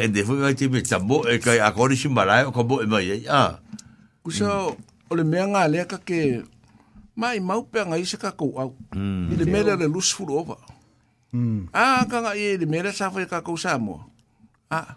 [0.00, 2.80] e de fu ngai timi tambo e kai a kori si marae o ko bo
[2.80, 3.60] e mai a
[4.24, 5.08] ku so mm.
[5.12, 6.40] o le mea nga le ka ke
[7.20, 9.36] mai mau pe nga i se ka ko au mm.
[9.36, 10.56] i le mea le lus fu over
[11.76, 14.00] a ka nga i le mea sa fa ka ko sa mo
[14.72, 14.96] a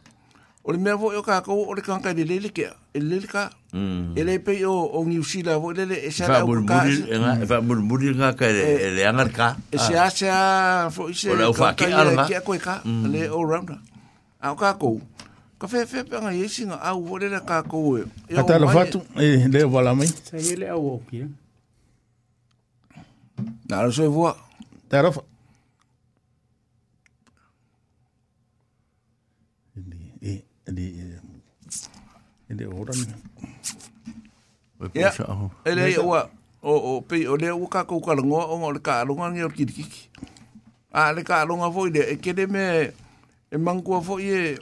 [0.63, 3.19] o le mea vo e ka ko o le ka ka le le ke le
[3.19, 4.13] le ka Mm.
[4.15, 7.45] Ele pe o o New Zealand o ele e sa o ka e mm.
[7.45, 9.47] fa murmuri nga ka ele eh, ele angar ka.
[9.71, 10.09] E se a ah.
[10.09, 11.29] se a fo se.
[11.29, 12.23] Ola fa ki arma.
[12.23, 13.33] E, ki ko ka ele mm.
[13.35, 13.69] all round.
[14.39, 15.01] Au ka ko.
[15.59, 18.07] Ka fe fe pa nga yesi nga au o ele ka ko e.
[18.31, 18.71] e Ata la e.
[18.71, 20.07] fatu e le wala mai.
[20.07, 21.27] Sa ele au o ki.
[21.27, 21.29] Eh?
[23.67, 24.31] Na lo so vo.
[24.87, 25.11] Ta ro.
[30.23, 30.39] E
[30.71, 31.17] e
[32.47, 33.26] e e ora ni.
[35.65, 36.29] Ele o
[36.61, 39.49] o o pe o le uka ko ka ngo o le ka lunga ngi o
[39.49, 40.09] kiki.
[40.93, 42.63] A le ka lunga foi de e kede me
[43.53, 44.57] e mangu a foi e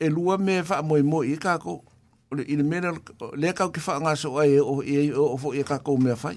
[0.00, 1.80] e lua me fa mo mo i ka ko
[2.32, 2.78] o le i me
[3.42, 5.96] le ka ke fa nga so ai e o e o fo e ka ko
[5.96, 6.32] me fa.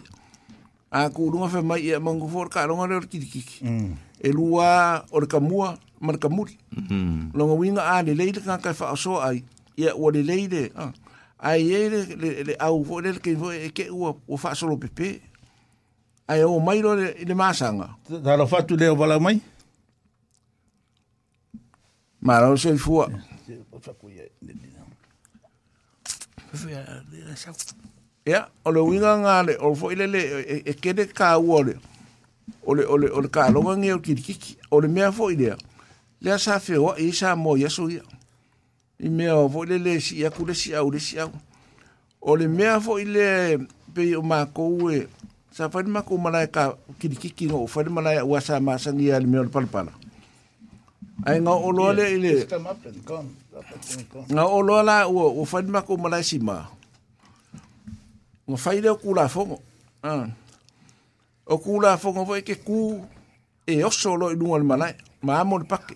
[0.92, 3.64] A ku lunga fa mai e mangu fo ka lunga ngi o kiki.
[3.66, 3.92] Mm.
[4.24, 6.56] E lua o le ka mua mar ka muri.
[6.76, 7.32] Mm.
[7.36, 9.44] Longa winga a le le ka ka fa so ai.
[9.78, 10.72] Ya o le le de.
[10.76, 10.92] Ah.
[11.42, 14.76] ai e le, le, au fo le ke fo e ke ua o fa solo
[14.78, 15.22] pepe
[16.28, 19.40] ai o mai lo le, le masanga da lo fatu le o bala mai
[22.22, 23.00] ma lo so fu
[28.28, 30.22] ya o le winga nga le o fo ile le
[30.60, 31.80] e ke de ka ua le
[32.68, 35.12] o le o le o le ka lo nga ngi o kirikiki o le mea
[35.12, 35.56] fo ile
[36.20, 38.04] le sa fe o e sa mo ya so ya
[39.00, 41.32] i mea o fo lele si aku le si au le si au
[42.22, 43.58] o le mea fo i le
[43.94, 45.08] pe o mākou e
[45.56, 49.40] sa whare mākou malai ka kirikiki ngō whare malai a uasa māsangi a le mea
[49.40, 49.92] o le palapala
[51.26, 52.34] ai ngā oloa le i le
[54.36, 56.60] ngā oloa la ua o whare mākou malai si mā
[58.48, 59.62] ngā whai leo kūla fongo
[61.46, 62.78] o kūla fongo fo ke kū
[63.64, 64.94] e oso lo i lunga le malai
[65.24, 65.96] mā mo le pake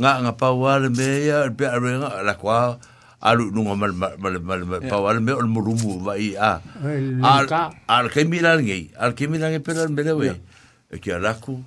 [0.00, 2.80] nga nga pawal me ya pe arenga la kwa
[3.20, 4.88] alu nunga mal mal mal ya.
[4.88, 6.64] pawal me ol murumu vai a
[7.20, 7.44] al
[7.84, 10.34] al ke milan ngi al ke milan ngi pelan me lewe ya.
[10.88, 11.60] e ki alaku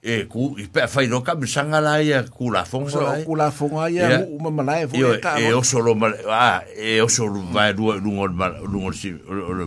[0.00, 3.52] e ku i pe fai no kam sanga la ia ku la fonga ku la
[3.52, 4.18] fonga ia ya.
[4.24, 7.76] u ma mala e fonga e, e o solo mal a e o solo vai
[7.76, 8.32] du lungo
[8.64, 9.12] lungo si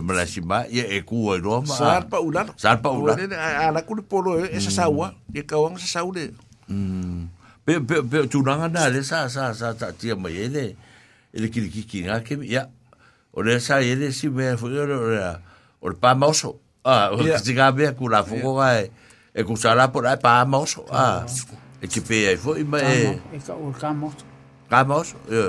[0.02, 3.94] mala si ba e ku e roma sar pa ulan sar pa ulan ala ku
[4.02, 6.34] polo esa sawa e kawang sa saude
[6.66, 7.30] Mm.
[7.66, 10.76] pe pe pe tu nanga na ça sa sa sa ta tia mai ele
[11.34, 12.66] ele ki ki ki nga ke ya
[13.34, 13.58] o le
[13.90, 14.98] ele si me o le
[15.82, 16.50] o
[16.84, 17.16] ah o
[17.72, 18.50] be ku
[19.34, 20.16] e ku sala por ah
[21.82, 23.90] e ki e pe e ka o ka
[24.86, 25.46] moso ka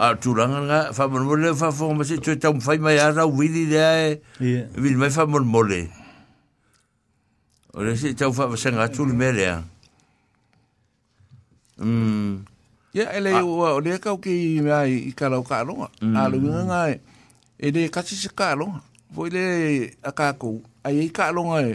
[0.00, 3.24] a turanga nga fa mo le fa fo ma tu ta mais fai mai ara
[3.28, 5.24] fa
[7.72, 9.62] O le si tau wha wasanga atu le mele a.
[11.78, 12.42] Mm.
[12.98, 15.86] Ia ele ua o lea kau ki mea i karau ka alonga.
[16.02, 16.94] A luinga ngai
[17.62, 18.80] e le kasi se ka alonga.
[19.14, 19.44] Fo le
[20.02, 20.54] a kākou.
[20.84, 21.72] Ai i ka alonga e.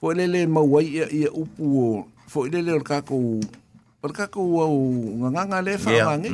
[0.00, 1.88] Fo le le mauai ia ia upu o.
[2.32, 3.22] Fo le le o le kākou.
[4.00, 4.80] O le kākou au
[5.20, 6.30] nganganga le whaangangi.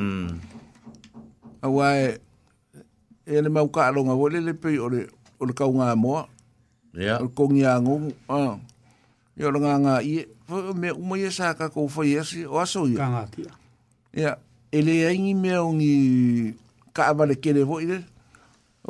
[1.66, 2.06] Awa e.
[3.26, 4.14] E le mau ka alonga.
[4.14, 6.28] Fo le le pei o le kaunga moa.
[6.96, 7.22] Ya.
[7.22, 7.30] Yeah.
[7.30, 8.58] Ko ngi ang ah.
[9.38, 10.26] Yo nga nga i
[10.74, 12.18] me mo ye ka ko fo ye
[12.50, 12.98] o aso ye.
[12.98, 13.46] Kanga ti.
[14.10, 14.38] Ya.
[14.74, 15.94] Ele ai ngi me o ngi
[16.90, 18.02] ka ba le kele vo ile.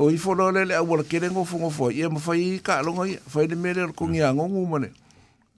[0.00, 2.32] O i fo lo le le awol kele ngo fo ngo fo ye mo fa
[2.32, 4.88] i ka lo ngi fa ile me le ko ngi ang ngu mo ne.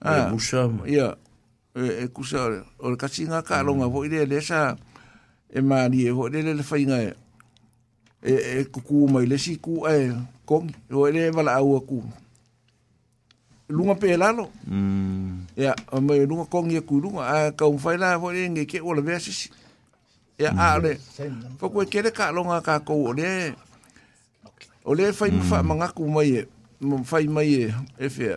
[0.02, 0.26] E ah.
[0.34, 0.66] Mo sha.
[0.86, 1.14] Ya.
[1.78, 2.52] E e ku sa
[2.82, 3.64] o ka si nga ka mm.
[3.70, 4.74] lo nga vo ile le sa
[5.46, 7.10] e ma ni e vo le le fa i nga e.
[8.22, 8.34] E
[8.66, 10.10] e ku ku mai le si ku e
[10.42, 12.02] kong o le wala au ku
[13.72, 15.56] lunga pe lalo mm.
[15.56, 18.78] ya mai lunga kongi ku lunga a ka un fai la fo le nge ke
[18.84, 19.48] ola vesi
[20.38, 20.58] ya mm.
[20.60, 20.92] a le
[21.58, 23.56] fo ko ke le ka longa ka ko le
[24.84, 25.66] o le fai fa mm.
[25.66, 26.44] manga ku mai
[26.84, 28.36] mo fai mai e fe e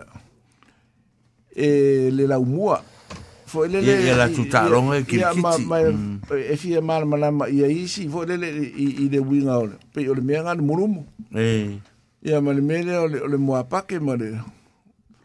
[1.55, 2.79] eh, le la umua
[3.45, 3.69] fo mm.
[3.75, 5.77] le le ya la tuta longa ke ki ma ma
[6.31, 8.49] e fi ma ma ma ya isi fo le le
[9.03, 11.03] i le winga ole pe o le menga mulumu
[11.35, 11.75] eh
[12.23, 14.41] ya ma le mele ole ole mo apake ma le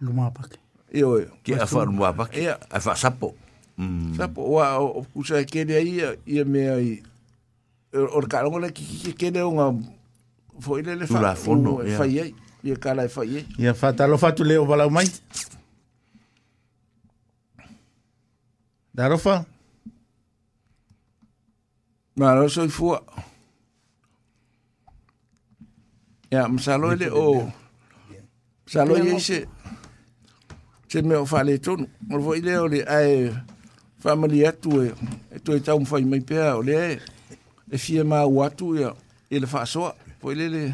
[0.00, 0.56] lumapak.
[0.90, 3.34] Yo, ke a wha lumapak, e a wha sapo.
[3.78, 4.16] Mm.
[4.16, 4.98] Sapo, oa mm.
[4.98, 7.02] o kusa e aí ai, ia mea i,
[7.92, 9.66] o karongo eh, le ki kere o ngā,
[10.60, 12.32] foi le le wha, tula fono, e whai ai,
[12.64, 13.46] ia kala e whai ai.
[13.60, 15.06] Ia o talo whatu leo walau mai.
[18.94, 19.44] Darofa?
[22.16, 23.00] Maro soifua.
[23.00, 23.26] Maro soifua.
[26.30, 27.50] Ya, yeah, msalo ile o.
[28.66, 29.48] Msalo ile se
[30.92, 33.30] se me o fale tonu o vo ile o le ai
[34.02, 34.86] famali atu e
[35.30, 36.98] e tu e tau fai mai pea o le
[37.74, 38.90] e fia ma o atu ia
[39.30, 40.64] e le faasoa po ile le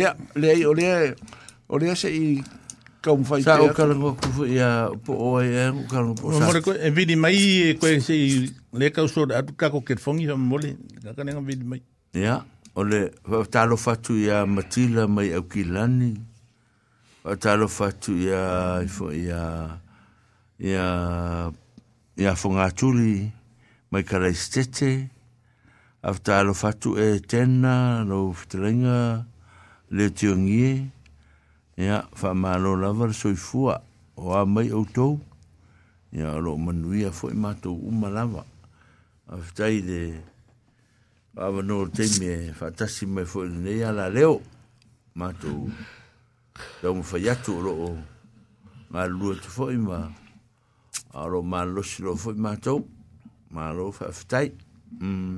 [0.00, 0.10] ia
[0.40, 1.14] le ai o le
[1.72, 2.42] o le se i
[3.04, 3.56] kaum fai tea.
[3.56, 4.70] Sa o karango kufu i a
[5.04, 6.30] po o e e o karango po.
[6.32, 7.36] Mwore koe, e vidi mai
[7.68, 10.74] e koe se i le kau sot atu kako ket fongi sa mwole,
[11.04, 11.82] kakanenga vidi mai.
[12.16, 12.38] Ia,
[12.74, 13.02] o le,
[13.52, 16.14] talo fatu i a Matila mai au ki lani,
[17.44, 18.44] talo fatu i a,
[18.84, 19.44] i fo i a,
[20.64, 20.88] i a,
[22.22, 23.18] i a fongaturi
[23.92, 24.92] mai karai stete,
[26.04, 27.76] a talo fatu e tena,
[28.08, 28.98] no fitrenga,
[29.94, 30.92] le tiongie, le tiongie,
[31.76, 33.82] ia whamalo lava soifua
[34.16, 35.18] o a mai o tou
[36.14, 38.46] ia lo manuia foi mātou uma lava
[39.26, 40.00] a fitai de
[41.36, 44.38] awa no te me fatasi mai foi nei ala leo
[45.18, 45.66] mātou
[46.78, 47.90] tau mwhai atu o loo
[48.94, 49.98] ngā lua tu foi ma
[51.14, 52.84] a lo mā losi lo foi mātou
[53.50, 54.46] mā lo whawhitai
[55.02, 55.34] mm.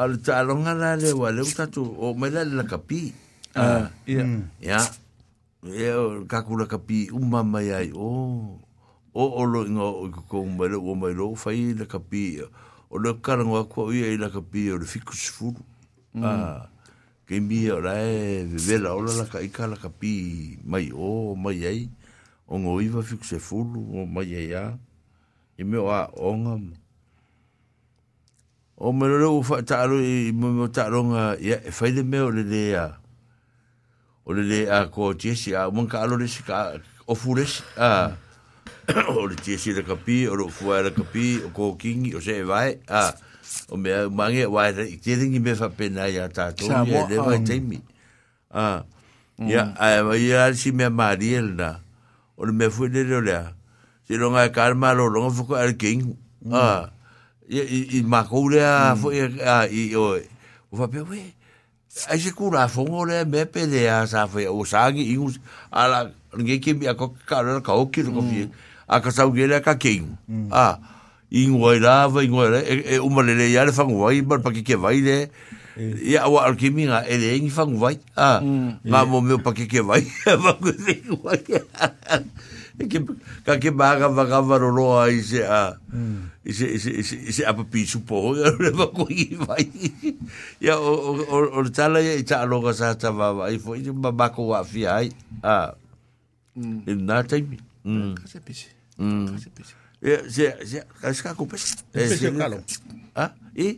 [0.00, 3.12] a le ta alonga la leo a leo tatu o mai la lakapi
[3.52, 4.80] ia ia
[5.62, 8.58] e kakura ka pi uma mai ai o
[9.14, 12.02] o o lo ngo o ko ko mai lo o mai lo fai la ka
[12.02, 12.42] pi
[12.90, 15.54] o lo kala ngo ko ia la ka pi o le fiku sfu
[16.18, 16.22] mm.
[16.26, 16.60] a ah,
[17.22, 20.90] ke mi o la e ve la o la ka ika la ka pi mai
[20.90, 21.80] o mai ai
[22.50, 23.62] o ngo iva fiku sfu
[23.94, 24.64] o mai ai a
[25.54, 26.54] e me o a o nga
[28.82, 32.18] o me lo fa ta lo i mo ta ronga ia fai e le me
[32.18, 32.86] o le le a
[34.24, 38.12] o le le a ko jesi a mun ka alo le sika o fures a
[39.10, 42.38] o le jesi le kapi o le fuwa le kapi o ko kingi o se
[42.40, 43.12] e vai a
[43.70, 46.52] o me a mange e wai re i te ringi me fa pena ya ta
[46.54, 47.82] to ya le vai um, teimi
[48.54, 48.82] a
[49.42, 49.74] ya mm.
[49.78, 51.80] a e vai ya si me mari el na
[52.38, 53.46] o le me fu le le le a
[54.06, 56.14] si longa e karma lo longa fuko al king
[56.50, 56.90] a mm.
[57.98, 58.98] i makou le a mm.
[59.02, 60.14] fu e a i o
[60.78, 61.34] fa pe wei
[62.08, 65.28] ai se kura fongo le me pele a sa fe o sangi ingu
[65.70, 68.48] ala nge ke mi ako karo ka o kiro ko fi
[68.88, 70.16] a ka sa ugele ka king
[70.50, 70.80] a
[71.28, 74.40] ingu ai la va ingu ai e o male le ya le fango vai bar
[74.40, 75.28] pa ke ke vai le
[76.04, 79.52] ia o al ke mi nga ele ngi fango vai a ma mo me pa
[79.52, 80.96] ke ke vai va ko se
[83.46, 86.20] ka ke maga maga maroroa i e se a i hmm.
[86.44, 88.86] e se i e se i se i se apa pisu po ya le va
[88.92, 89.66] ko i vai
[90.64, 93.74] ya o o o tala ya i ta loga sa ta va va i fo
[93.76, 95.08] i ma ba ko wa fi ai
[95.44, 95.76] a
[96.56, 97.60] i na ta mi
[98.16, 99.28] ka se pisi hmm.
[99.28, 99.72] ka se pisi
[100.02, 102.62] ya se se ka se ka ko pisi pisi kalo
[103.20, 103.76] a i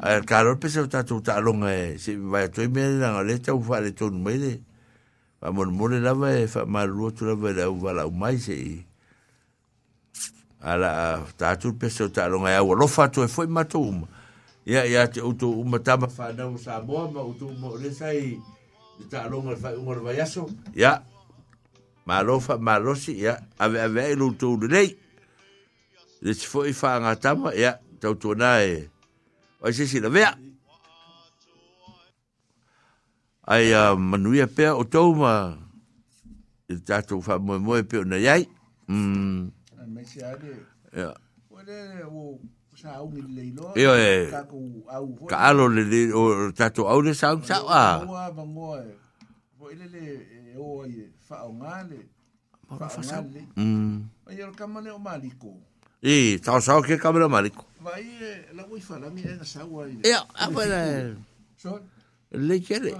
[0.00, 1.68] a kalo pisi ta tu ta longa
[2.00, 4.52] se va to i me na le ta u fa le to nu me le
[5.40, 8.52] va mon mole lava e fa malu tu lava e au vala au mai se
[8.52, 8.84] i
[10.60, 10.90] ala
[11.40, 14.08] tātou pese o tālonga e au alofa tu e foi matou uma
[14.68, 18.34] ia ia te utu uma tama whanau sa moa ma utu uma o resa i
[18.98, 20.44] te tālonga fai unga le vaiaso
[20.76, 20.98] ia
[22.06, 24.92] malofa malosi ia ave ave e lutou lelei
[26.20, 28.90] le si foi whaanga tama ia tautuana e
[29.64, 30.36] o se si la vea
[33.44, 35.56] ai uh, manuia pea o tau ma
[36.68, 38.46] i tātou wha moe moe peo na iai.
[38.88, 39.50] Mm.
[39.90, 40.54] Mai se ade,
[40.94, 41.14] yeah.
[41.50, 41.76] wale
[42.06, 42.38] o
[42.78, 45.08] sa au ni leilo, Eo, e, kākou au.
[45.30, 48.02] Ka alo le le, o tātou au le saun sau a.
[48.04, 48.88] Ngoa ba ngoa e,
[49.58, 50.04] po ele le
[50.52, 52.00] e o ai e, wha o ngā le,
[52.70, 53.42] wha o ngā le.
[53.56, 53.96] Mm.
[54.30, 55.56] Ai ora kamane o maliko.
[56.00, 57.66] I, tau sau ke kamane o maliko.
[57.84, 58.06] Vai,
[58.54, 59.96] la ui wharangi e na sau ai.
[60.06, 60.84] Ea, apana.
[61.56, 61.84] Sorry.
[62.32, 62.94] le kere.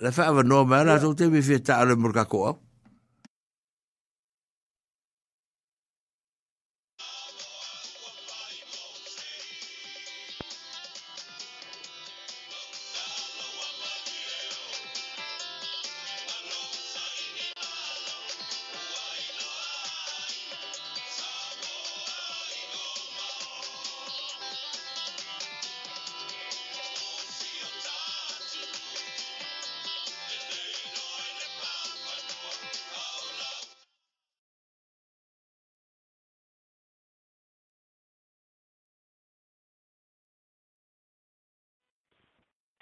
[0.00, 2.56] La wha awa no mea rātou te mi whia tā ale mura kakoa.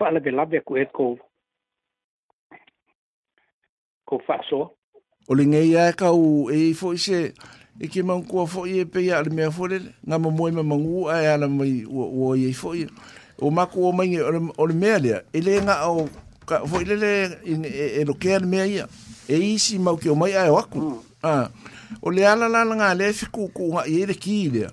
[0.01, 1.05] fala de lave ku eko
[4.09, 4.61] ko faso
[5.29, 7.21] o le ngai ya ka u e fo se
[7.81, 9.77] e ke man ko fo ye pe ya le me fo le
[10.09, 11.85] na mo mo me mangu a ya na mai
[12.25, 12.87] o ye fo ye
[13.39, 14.17] o ma ko mai
[14.59, 16.09] o le me le e le nga o
[16.49, 17.13] ka fo le le
[17.51, 17.53] e,
[18.01, 18.87] e lo ke al me ya
[19.29, 20.97] e isi ma ke o mai a o aku mm.
[21.29, 21.47] a ah,
[22.01, 24.63] o le ala la nga le fiku ku ye le ki le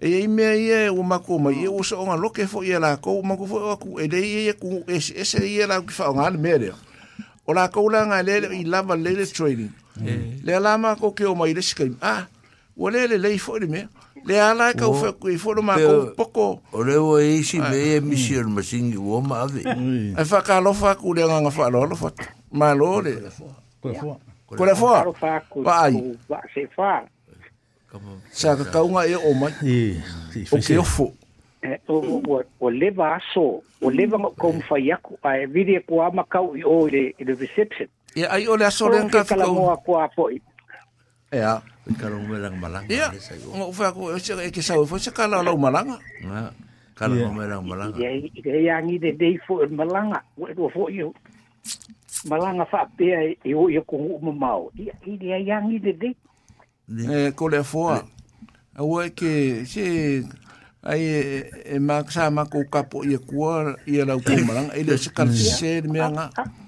[0.00, 2.96] e i me ia o mako ma ia o songa onga loke fo ia la
[2.96, 6.30] kou mako fo aku e dei ia ku esse esse ia la ku fa onga
[6.30, 6.70] le mere
[7.46, 9.70] o la kou la nga le i lava le le trading
[10.46, 12.28] le la ma ko ke o mai le skim ah
[12.78, 13.88] o le le le fo le me
[14.24, 17.02] le ala ka o fa ku fo ma ko poko o le mm.
[17.02, 19.66] o e si me e mission machine o ma ave
[20.14, 22.14] e fa ka lo fa ku le nga fa lo lo fa
[22.54, 23.18] ma lo le
[23.82, 24.14] ko le fo
[24.46, 27.08] ko le fo ko le fo ba fo
[28.32, 29.54] sa ka kaunga e o mai
[30.52, 31.08] o ke ofo
[32.60, 36.84] o leva aso o leva ko mfai aku ae vili e kua makau i o
[36.86, 40.36] i le reception e ai o le aso le nga fikau o ke kua poi
[41.32, 41.64] ea
[41.96, 43.08] karo lang malanga ia
[43.56, 45.96] o fa ko e ke sa o fo se kala lo malanga
[46.98, 47.46] kala yeah.
[47.46, 47.94] lang malanga.
[48.02, 51.14] Ia ia ia ngi de dei fo malanga, o fo yo.
[52.26, 54.66] Malanga fa pe e o yo ko mo mau.
[54.74, 56.14] Ia ia ia ngi de dei.
[56.88, 58.00] Eh, ko foa.
[58.78, 59.30] A wai e ke,
[59.68, 59.84] se,
[60.82, 61.20] ai e,
[61.76, 66.67] e, e, e, e, e, e, e, e, e, e, e, e, e, e, e,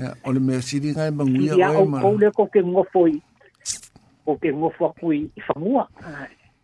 [0.00, 2.00] Yeah, o le mea siri ngai manguia oe ma.
[2.00, 3.20] Ia au kou le ko ke ngofo i.
[4.24, 5.84] Ko ke ngofo aku i whamua.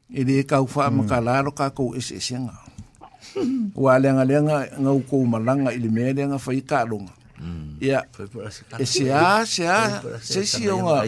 [0.09, 0.97] E le kau wha mm.
[1.05, 2.57] makalaro ka kou ese ese ngā.
[3.77, 7.13] Ua leanga leanga ngau kou malanga i le mea leanga whai kāronga.
[7.37, 7.77] Mm.
[7.85, 8.01] Ia.
[8.81, 9.81] E se a, se a,
[10.25, 11.05] se si o ngā.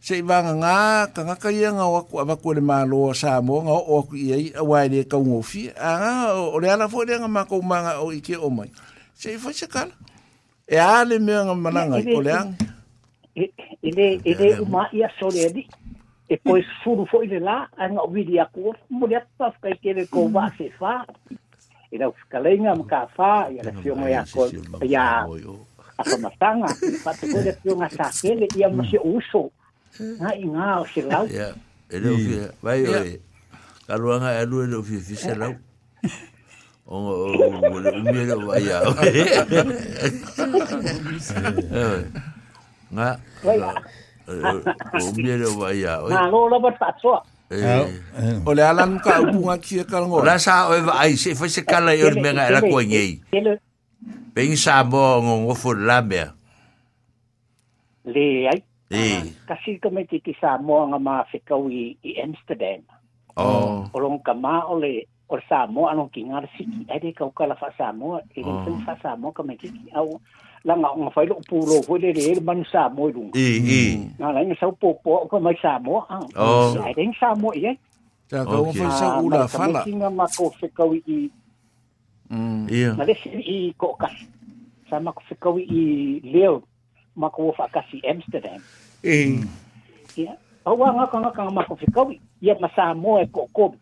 [0.00, 0.76] Se i wanga ngā,
[1.12, 4.46] ka ngaka ia ngā waku awaku le mālo sā mō ngā o aku i ei,
[4.56, 5.66] a wai le kau ngofi.
[5.74, 6.14] A ngā,
[6.54, 8.70] o le ala fo leanga mā kou manga o ike o mai.
[9.20, 9.96] Se i whai se kala.
[10.70, 12.50] E ale mea ngā mananga i poleang.
[13.34, 15.64] E le, e uma ia sore ali.
[16.30, 20.04] E koe suru fo ile la, a ngā wiri a kōr, com apa whakai kere
[20.12, 20.92] kō wā se whā.
[21.90, 24.36] E rau whakalenga mga whā, ia le fionga ia oh?
[24.36, 25.08] kō, ia
[25.98, 26.70] a pamatanga,
[27.02, 29.50] patu koe le fionga sā uso.
[30.22, 31.26] não i ngā o se lau.
[32.62, 33.18] vai oi,
[33.90, 35.34] karuanga e alu e rau fia
[36.90, 37.26] onga o
[37.70, 38.78] wala umia wa ya
[42.90, 43.08] nga
[45.06, 47.14] umia le wa ya na lo la bat patso
[48.46, 51.62] o le alan ka bunga ki ka ngo la sa o va ai se fose
[51.62, 53.06] ah, kala yo me nga la ko ngi
[54.34, 56.22] ben sa mo ngo ngo fu la me
[58.06, 58.58] le ai
[59.46, 62.82] kasi komiti ki sa mo nga ma fikawi i amsterdam
[63.40, 63.86] Oh.
[63.96, 66.86] Olong kama ole o le Samoa ano ki ngā siki hmm.
[66.90, 70.08] ai de kau kala fa Samoa e le fai fa Samoa ka me kiki au
[70.14, 70.18] oh.
[70.66, 73.84] la ngā ngā fai lo pūro fo le le le manu Samoa lunga i i
[74.18, 75.44] ngā la ngā sau pōpō o ka eh.
[75.46, 76.26] mai Samoa ang
[76.82, 77.76] ai de Samoa i ai
[78.30, 81.02] ta ka o fai sa ula fala ka ngā ngā kau whekau i
[82.74, 83.14] ia na le
[83.54, 84.26] i ko kasi
[84.90, 85.84] sa ma ko whekau i
[86.32, 86.58] leo
[87.14, 88.58] ma ko fa kasi Amsterdam
[89.04, 89.46] e
[90.18, 90.34] ia
[90.68, 93.72] Awa ngaka ngaka ngaka mako whikawi, ia Samoa e koko,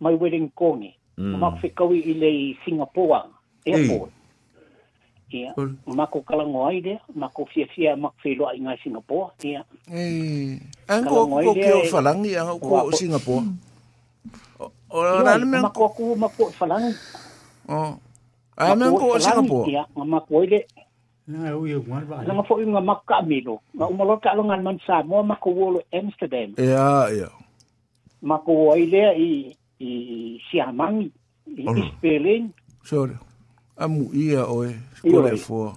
[0.00, 0.94] mai wedding kongi.
[1.18, 1.34] Mm.
[1.38, 2.30] Mak fi kawi i le
[2.64, 3.26] Singapore
[3.66, 4.08] airport.
[4.10, 4.16] Hey.
[5.28, 5.52] Ia, yeah.
[5.84, 9.36] mako kalango ai de, mako fia fia mak fi loa i ngai Singapore.
[9.44, 9.50] Ia.
[9.60, 9.64] Yeah.
[9.84, 10.56] Hey.
[10.88, 13.44] Ang kua kua kia o falangi ang kua o Singapore.
[14.88, 15.60] O rana mea...
[15.68, 16.92] Mako aku mako o falangi.
[17.68, 18.00] O.
[18.56, 19.64] Ai mea kua o Singapore.
[19.68, 20.00] Ia, yeah.
[20.08, 20.60] mako ai de.
[21.28, 21.44] Nga
[22.32, 23.60] ngā fōi ngā maka amino.
[23.76, 25.02] Ngā umaloka alo ngā man sā.
[25.04, 26.56] Mua mako wolo Amsterdam.
[26.56, 27.18] Ia, yeah, ia.
[27.28, 27.34] Yeah.
[28.24, 29.28] Mako wai lea i
[29.80, 31.10] i Siamangi,
[31.46, 32.52] i East Berlin.
[32.82, 33.14] Sorry.
[33.78, 35.72] Amu ia oe, skola e fua.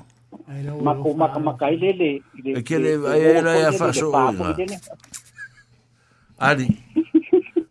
[0.81, 2.21] Mako maka maka i lele.
[2.57, 4.79] E ke le, ai e la ea faso o inga.
[6.41, 6.65] Ari,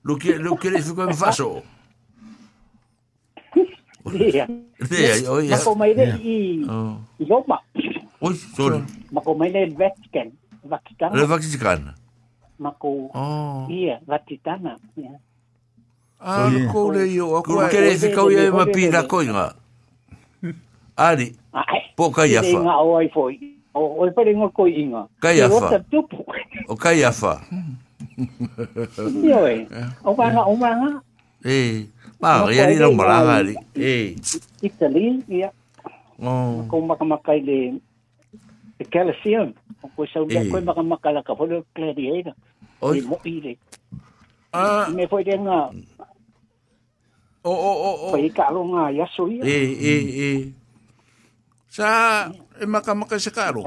[0.07, 1.48] lo ke le fico in faso.
[4.07, 4.47] Lea.
[4.86, 5.48] Lea, oe.
[5.51, 6.36] Mako mai le i
[7.27, 7.59] Roma.
[8.20, 8.28] Oh.
[8.31, 8.85] Oi, sorry.
[9.11, 10.31] Mako mai le Vatican.
[10.62, 11.11] Vatican.
[11.12, 11.90] Le Vatican.
[12.61, 13.66] Mako, oh.
[13.73, 14.77] ia, Vaticana.
[15.01, 15.16] Ia.
[16.20, 19.56] Ah, ko le yo, ko le kere fi ko ye ma pi da ko nga.
[23.09, 23.40] foi.
[23.72, 24.34] O o e pere
[26.68, 27.09] O ka ya
[30.05, 30.92] O pa nga o ma nga.
[31.40, 31.88] Eh.
[32.20, 32.92] Ma ri ari no
[33.72, 34.12] Eh.
[34.60, 35.48] Itali ya.
[36.20, 36.68] Oh.
[36.68, 37.80] Ko ma ka ma ka le.
[38.76, 39.55] E ka le sian.
[39.80, 40.76] O ko sa u le ko ma
[44.90, 45.70] Me foi de nga.
[47.43, 50.33] o o o o pai ka lo nga ya so e e e
[51.73, 52.29] sa
[52.61, 53.65] e maka maka se ka lo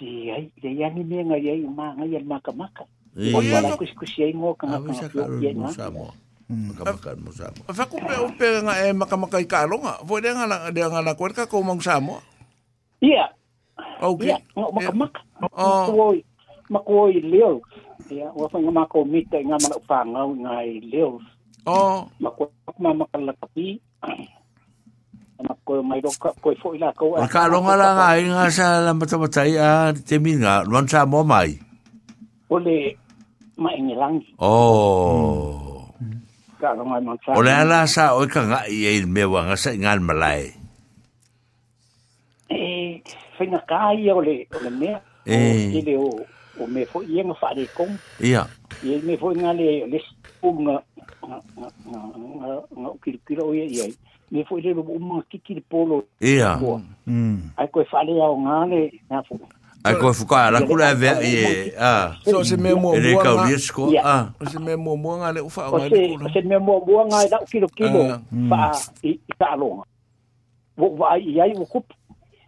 [0.00, 3.76] di ai de ya ni me nga ye ma nga ye maka maka o wala
[3.76, 5.68] kus kus ye ngo ka ka ye na
[6.44, 10.16] makamaka mo sa mo fa ko pe pe nga e makamaka ka lo nga vo
[10.24, 12.24] de nga de nga la ko ka ko mong sa mo
[13.04, 13.28] iya
[14.00, 15.20] okay makamaka
[15.52, 16.18] oh makoy
[16.72, 17.60] makoy leo
[18.12, 21.20] ia ua faiga makomita i gama lau fagau i gae leo
[21.64, 23.80] o ma koe makalakapi
[25.40, 29.70] ma koe mai loka koe foʻi lakou a kaaloga la gaiga sa la matamatai a
[30.08, 31.48] temiga luan sa moa mai
[32.52, 32.76] o le
[33.62, 34.52] maʻigelagi o
[36.60, 40.02] kaaloga masa o le a la sa oe kagaʻi ai le mea uaga saʻi gale
[40.08, 40.44] malae
[42.52, 42.60] e
[43.40, 46.08] faigakā ia o le o le mea e le o
[46.58, 47.98] o me fo ia nga whaare kong.
[48.22, 48.46] Ia.
[48.84, 50.76] Ia me fo nga le le sipum nga
[52.78, 53.90] nga kirikira o ia ia.
[54.30, 56.04] Me fo ia rupu umma kikiri polo.
[56.20, 56.58] Ia.
[57.56, 59.38] Ai koe whaare au nga le nga fo.
[59.84, 61.50] Ai koe fuka ala kula e vea i e.
[62.30, 63.02] So se me mua mua nga.
[63.02, 63.86] E reka o
[64.40, 66.30] O se me mua mua nga le ufa o nga le kula.
[66.30, 68.00] O se me mua mua nga e dao kilo kilo.
[68.50, 68.70] Wha
[69.02, 69.84] i ta alonga.
[70.76, 71.94] Wo wa i ai wo kupu.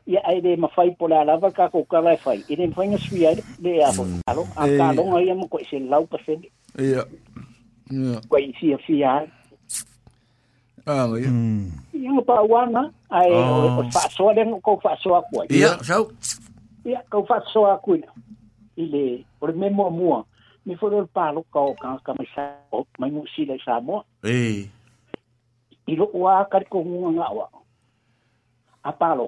[0.06, 2.38] e aí ai le mawhai po la lava ka ko kala e whai.
[2.48, 3.98] I le mwhai ngā sui ai le a mm.
[3.98, 4.42] ho kalo.
[4.54, 6.46] A kalonga ia mo ko i se lau pa whene.
[6.78, 7.02] Ia.
[8.30, 9.30] Ko i si a para ai.
[10.86, 11.30] Ah, ia.
[11.98, 13.66] Ia ngā pā wana, ai mm.
[13.66, 13.82] oh.
[13.82, 15.42] o whaasoa le ngā kou whaasoa kua.
[15.50, 16.06] Ia, sau.
[16.86, 18.06] Ia, kou whaasoa kuina.
[18.78, 19.04] I le,
[19.42, 20.20] o le me mua mua,
[20.66, 22.28] me whore o pālo ka o ka ka mai
[22.70, 24.04] o, mai ngū si le sa mua.
[24.22, 24.70] Ei.
[25.90, 27.50] I lo ua kari ko ngawa
[28.86, 29.26] A pālo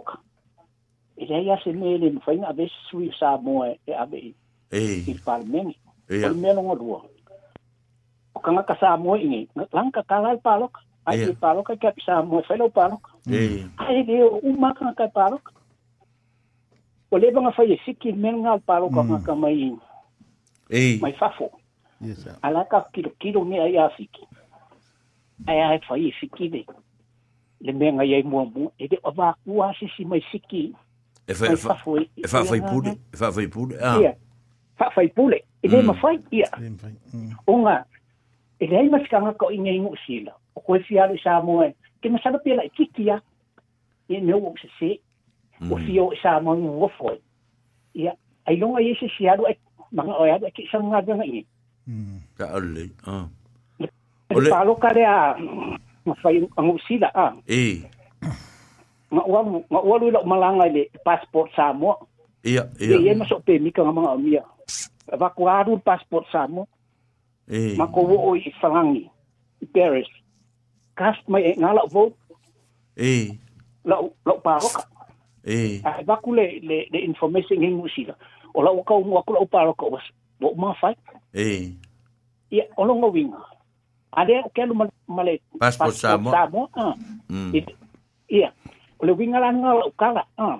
[1.18, 4.34] e rei a se mele no fainga ave sui sa mo e ave
[4.70, 5.74] e i parmen
[6.08, 7.02] e mele no rua
[8.34, 10.74] o kanga ka sa mo ingi langka kalai palok
[11.08, 13.02] ai e palok ka sa mo felo palok
[13.34, 15.44] e ai de o maka ka palok
[17.10, 19.08] o le banga fai siki mele ngal palok mm.
[19.10, 19.74] ka ka mai
[20.78, 21.50] e mai fafo
[22.00, 24.22] yes ala ka kilo kilo me ai afiki
[25.50, 26.60] ai ai fai siki de
[27.64, 30.74] le menga ia mua mua e de o va kua sisi mai siki
[31.34, 31.76] fa, fa, fai, fa,
[32.58, 33.76] pule, fa fai pule.
[33.82, 34.00] Ah.
[34.00, 34.12] Ia.
[34.78, 35.42] Fa fai pule.
[35.62, 35.86] E le mm.
[35.86, 36.46] mafai, ia.
[36.58, 36.76] Mm.
[37.12, 37.30] Hum.
[37.46, 37.84] Onga,
[38.60, 40.32] e le ai masikanga ko inga ingu sila.
[40.56, 41.70] O koe fiaru sa moe.
[42.02, 43.20] Ke masara pela e kikia.
[44.08, 44.92] E neu o se se.
[45.60, 45.84] O hum.
[45.84, 47.18] fio e sa moe ngu wafoi.
[47.94, 48.14] Ia.
[48.46, 49.58] Ai longa e se fiaru e
[49.92, 51.44] mga oiadu e kisa mga ganga i.
[52.38, 52.90] Ka alei.
[53.06, 53.26] Ah.
[54.36, 54.48] Ole.
[54.50, 55.36] Palo ka rea
[56.06, 57.12] mafai angu sila.
[57.14, 57.34] Ah.
[57.46, 57.82] E.
[59.12, 61.96] ngawal ngawal lo malangay le passport samo
[62.44, 64.42] iya iya iya masuk pemi ka mga amiya
[65.08, 66.68] evakuado passport samo
[67.48, 69.08] eh makuwo oy falangi
[69.72, 70.08] Paris
[70.92, 72.20] cast may ngala vote
[73.00, 73.32] eh
[73.88, 74.76] lo lo parok
[75.48, 78.12] eh ay ah, bakule le le information ngin musila
[78.52, 80.04] ola oh, ka mo ko lo parok was
[80.36, 81.00] bo ma fight
[81.32, 81.72] eh
[82.52, 83.40] iya olong winga
[84.12, 84.76] ada kelo
[85.08, 87.56] male passport samo passport samo
[88.28, 88.52] iya
[88.98, 90.58] o le winga la nga o kala ah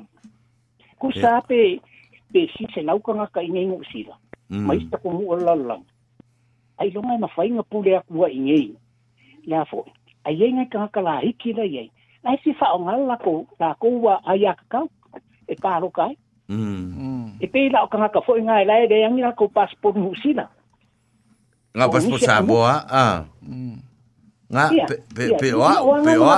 [0.99, 1.79] ku sa pe
[2.33, 4.15] pe si se nau ka ka inge ngu sila
[4.67, 5.55] mai sta ko mu la
[6.81, 8.61] ai lo mai na fai nga pule a kua inge
[9.51, 9.81] la fo
[10.27, 11.85] ai inga ka ka la hiki la ye
[12.29, 14.81] ai si fa o nga la ko la ko wa ai a ka
[15.49, 16.15] e ka kai
[17.43, 20.45] e pe la ka ka fo nga la de yang la ko passport mu sila
[21.77, 23.17] nga passport sa boa ah
[24.53, 25.63] nga pe pe pe o
[26.07, 26.31] pe o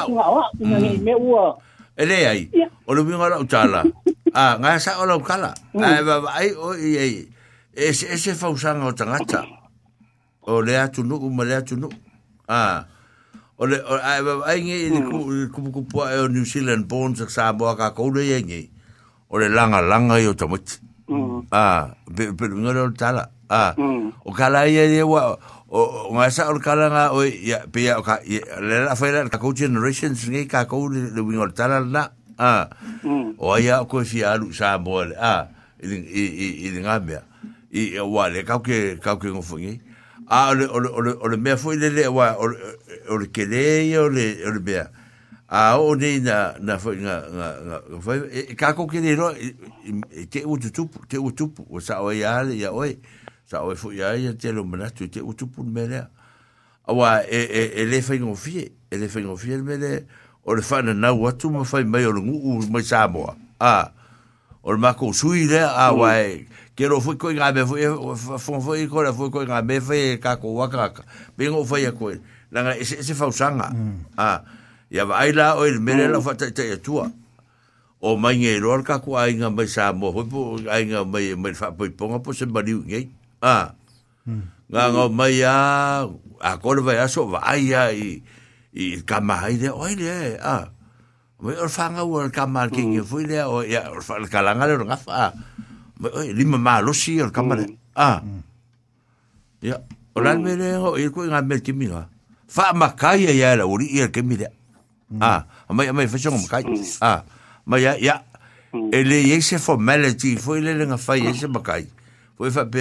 [1.04, 1.58] me ua
[2.00, 2.50] ele le ai.
[2.86, 3.84] O le winga o tala.
[4.32, 5.52] Ah, nga sa o lau kala.
[5.72, 5.82] Hmm.
[5.84, 7.14] Ai, ba, ai, o, i, ai.
[7.76, 9.44] Ese, ese fausanga o tangata.
[10.42, 11.96] O le atu nuku, ma le atu nuku.
[12.48, 12.86] Ah.
[13.60, 15.00] O le, ai, ba, ai, nge, i le
[15.52, 18.62] kupu kupua o New Zealand Bonds, e sa boa ka koule e ngi,
[19.30, 20.80] O le langa langa i o tamati.
[21.10, 21.44] Hmm.
[21.52, 23.28] Ah, pe, pe, winga o tala.
[23.50, 23.74] Ah.
[23.76, 24.08] Hmm.
[24.24, 25.36] O kala i e wa,
[25.70, 27.24] sa olkala o
[29.30, 31.52] kakouuchere ka le vin
[31.92, 32.10] la
[32.40, 32.68] a
[33.38, 35.06] oya ko si a saò
[36.86, 37.14] aambi
[37.70, 39.78] ewale ka ka ke gofongi
[40.26, 41.76] aè foi
[43.10, 44.86] ol ke le Olè
[45.52, 52.34] a on na eh, ka eh, eh, te te pu o sa o ya
[52.72, 52.96] oi.
[53.50, 56.06] sa o fu ya ya te lo mena tu te utu pun mele
[56.86, 58.54] awa e e e le fa ngofi
[58.90, 59.90] e le fa ngofi le mele
[60.46, 63.26] o le fa na na watu ma fa mai o ngu u mai sa mo
[63.58, 63.90] a
[64.62, 65.98] o ma ko sui le a mm.
[65.98, 66.46] wa e
[66.78, 67.74] ke lo fu ko nga be fu
[68.38, 71.02] fu fu ko la fu ko nga be fa e ka ko wa ka ka
[71.34, 72.14] be ngo fa ya ko
[72.54, 74.14] la nga e se e se fa usanga mm.
[74.14, 74.46] a
[74.94, 78.86] ya va ila o le mele lo fa te te tu o mai ngai roar
[78.86, 82.22] ka ko ai nga mai sa mo fu ai nga mai mai fa po ponga
[82.22, 83.74] po se mariu ngai a
[84.28, 84.44] hmm.
[84.70, 85.58] nga nga mai a
[86.40, 88.20] a kole vai aso vai a i
[88.76, 90.68] i kama ai de oi le a
[91.40, 94.52] mai or fa nga wor kama ki ki foi le o ya or fa kala
[94.54, 95.32] nga le nga fa
[95.98, 97.76] mai oi lima ma lo si or kama le hmm.
[97.96, 98.08] a
[99.64, 100.14] ya hmm.
[100.14, 102.12] o lan me le o i ko nga me ki mi nga
[102.44, 104.46] fa ma kai ya la uri i ke mi de
[105.16, 106.62] a mai mai fa chong ma kai
[107.00, 107.24] a
[107.66, 108.20] mai ya ya
[108.94, 111.88] ele ye se formality foi le nga fa ye se ma kai
[112.40, 112.80] foi fa pe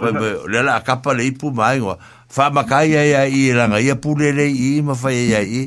[0.00, 2.00] foi pe le la capa le ipu mai ngo
[2.34, 5.40] fa ma kai ia ia i langa ia pu le le i ma fa ia
[5.44, 5.62] i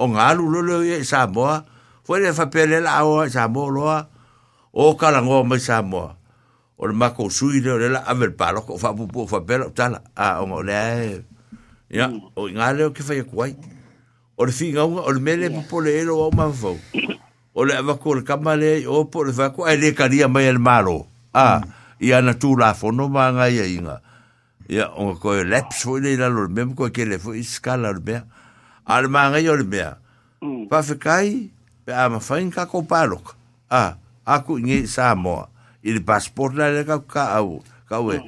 [0.00, 1.44] o ngalu lo lo ia sa mo
[2.06, 3.84] foi le fa pe le la o sa mo lo
[4.72, 6.16] o kala ngo ma sa mo
[6.80, 10.00] o le mako sui le la avel palo ko fa pu pu fa pe tala
[10.16, 11.20] a o le e.
[11.92, 12.08] ia
[12.40, 13.52] o ngale o ke fa ia kuai
[14.40, 15.60] o le finga unga, o le mele yeah.
[15.68, 16.72] po le ero o mafau.
[17.52, 21.04] O le avako le kamale, o po le vako, ai le karia mai el malo.
[21.36, 21.68] Ah, mm.
[22.00, 24.00] i ana tu la fono manga ia inga
[24.68, 28.22] ia o ko laps foi le lalo mem ko ke le foi skala le bea
[28.88, 29.64] al manga yo le
[30.70, 31.00] pa fe mm.
[31.00, 31.52] kai
[31.84, 33.36] pe ama fain ka ko palok
[33.68, 35.44] a aku ngi sa mo
[35.84, 38.26] il passport la le ka ka au ka we mm.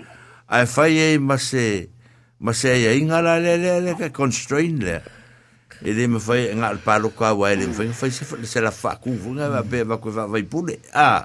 [0.53, 1.89] ai fai e mase
[2.41, 5.01] mase ia inga la le le le ka constrain le
[5.83, 9.49] ele me fai nga palo ka wa ele fai fai se la fa ku vunga
[9.65, 11.25] be ba ko va vai pule ah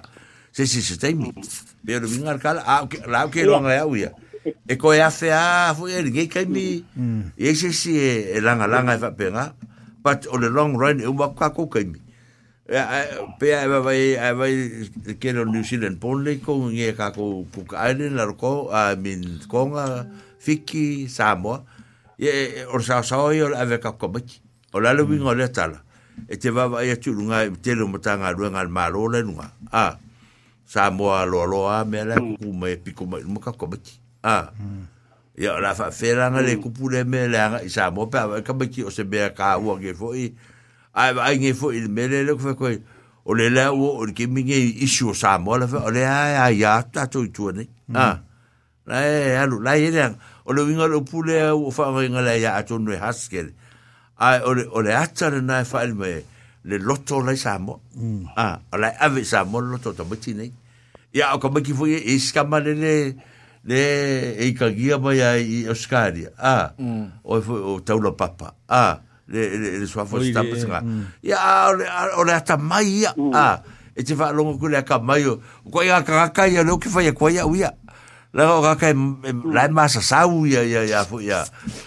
[0.55, 1.19] se se se tem
[1.85, 4.11] Pero ah, lo mismo alcalde, ah, la que lo han leído ya.
[4.67, 6.85] E ko e a ah, fue el gay kai mi.
[6.95, 7.35] Mm.
[7.35, 9.53] E eise si e eh, eh, langa langa eh, e whapenga.
[9.53, 9.55] Ah.
[10.01, 11.99] But on the long run, e umwaku kako kai mi.
[12.67, 18.69] Pea e wawai, e wawai keno New Zealand Pone, ko nge kako Cook Island, Naroko,
[18.71, 20.07] I mean, a
[20.39, 21.63] Fiki, Samoa.
[22.17, 24.39] E or sa sa oi ave kako komiki.
[24.73, 25.09] O lo mm.
[25.11, 25.83] wingo le tala.
[26.29, 29.21] E te wawai e tu lunga, te lumotanga, lunga, lunga, lunga, lunga, lunga, lunga, lunga,
[29.27, 29.99] lunga, lunga,
[30.67, 34.51] Samoa loa loa mea lea kuku mai piku mai mo ka komati a
[35.39, 38.89] ia la fa felanga le kupu le mea leanga i Samoa pe awa kamati o
[38.91, 40.33] se mea ka ua nge foi
[40.93, 42.73] ai ai nge foi le mea le koe koe
[43.25, 46.03] o le lea ua o le kimi nge isu o Samoa la fa o le
[46.05, 47.63] ai ai a tato i tuane
[47.95, 48.19] a
[48.85, 52.41] la e alu la e leanga o le winga lo pule o fa ngai ngai
[52.43, 53.53] ya atonu haskele
[54.19, 56.21] ai o le o le atara na fa le mea
[56.67, 57.81] le loto lai sa mo.
[58.35, 60.51] Ah, lai ave sa mo loto ta mati nei.
[61.15, 62.93] Ya o ka maki fuye e iska ma le le
[63.63, 63.79] le
[64.35, 66.27] e ka gia ma ya i Oskari.
[66.37, 66.73] Ah,
[67.23, 68.53] o e fuye o taula papa.
[68.67, 68.99] Ah,
[69.31, 70.83] le le le swa fuye stapa
[71.23, 71.85] Ya o le,
[72.19, 73.13] o ata mai ya.
[73.33, 73.63] Ah,
[73.95, 75.39] e te wha longo kule a ka mai o.
[75.71, 77.71] ko ya ka kaka ya leo ki fuye ko ya uya.
[78.35, 78.91] La o ka kai
[79.55, 81.45] lai ma sa sa uya ya ya fuye ya.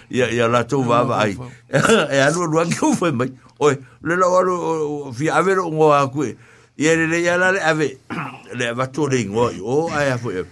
[0.08, 1.36] Ya ya la tau wawa ai.
[1.68, 3.30] E anu anu anu anu anu mai.
[3.62, 6.32] Oe, le la waru fi ave ro ngoa koe.
[6.80, 7.98] Ia le le ia la le ave,
[8.56, 10.46] le avato le ngoa O, ai a fwe.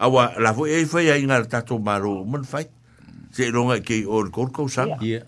[0.00, 2.68] Awa, la fwe e fwe ia ta tato maro man fai.
[3.32, 4.92] Se i ronga ke i o le koukou sang.
[5.00, 5.24] Ia.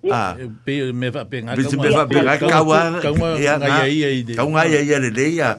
[0.67, 1.57] Pe me fa penga.
[1.57, 2.37] Pe me fa penga.
[2.37, 3.01] Kawa.
[3.01, 3.57] Kawa ia
[3.89, 4.35] ia i de.
[4.37, 5.57] Kawa ia ia le le ia.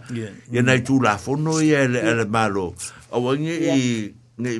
[0.54, 2.76] Ia nai tū la fono ia le maro.
[3.12, 3.78] Awa nge i...
[4.44, 4.58] ngai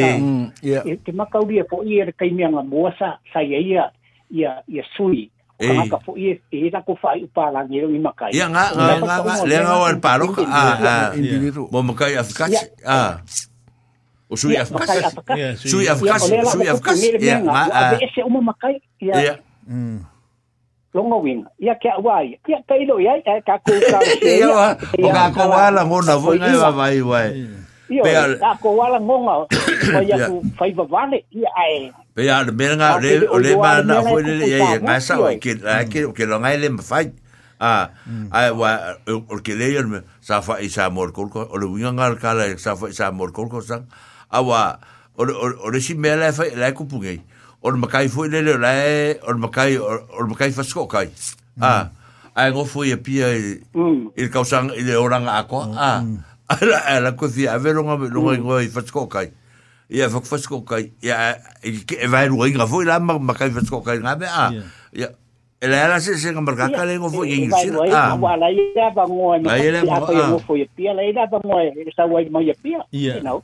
[0.63, 3.83] ya mm, e te maka uri po i er kai mianga moasa sa ia ya
[4.39, 5.21] ia ia sui
[5.59, 8.63] e ka fo e e ta ko fai pa la ngero i maka ya nga
[8.71, 10.93] nga nga le nga o pa ro a a
[11.73, 12.45] mo maka ya fka
[12.87, 12.99] a
[14.31, 14.85] o sui ya fka
[15.59, 16.93] sui ya fka sui ya fka
[17.27, 18.67] ya ma a ese o mo maka
[19.03, 19.33] ya ya
[20.93, 25.13] longo win ia ke wai ia ke ilo ia e ka ku ka ia o
[25.13, 27.29] ka ko wala ngona vo ngai va vai wai
[27.93, 28.01] ia
[28.41, 29.45] ka ko wala ngonga o
[30.01, 34.01] ia ku fai va vale ia ai pe ia le menga le le ma na
[34.01, 35.53] fo le ia nga sa o ke
[35.93, 37.05] ke ke lo ngai le fai
[37.69, 37.91] a
[38.33, 38.69] a wa
[39.29, 39.85] o ke le ia
[40.25, 43.11] sa fa i mor kol ko o le winga ngal ka la sa fa i
[43.13, 43.85] mor kol ko sa
[44.33, 44.57] a o
[45.21, 47.21] o o le si mele fa la ku pungai
[47.61, 51.63] o makai fu le le le or makai o makai fa sko kai mm.
[51.63, 52.39] ah, mm.
[52.39, 55.99] a a ngo fu ye pia il kausang il orang ako a
[56.55, 58.87] ala ala ko fi ave longa longa ngo i fa mm.
[58.87, 59.27] sko kai
[59.91, 63.59] ia fa fa sko kai ia il ke va ru inga fu la makai fa
[63.59, 64.51] sko kai ngabe a
[64.93, 65.09] ia
[65.59, 67.67] Ele era se se ngambar kaka le ngofo ye ngisi.
[67.91, 68.15] Ah.
[68.15, 69.43] Wala ira bangoe.
[69.43, 69.91] Ai ele mo.
[69.91, 71.75] Apa ye ngofo ye pia, le ira bangoe.
[71.99, 72.79] Sa wai mo ye pia.
[72.95, 73.43] You know.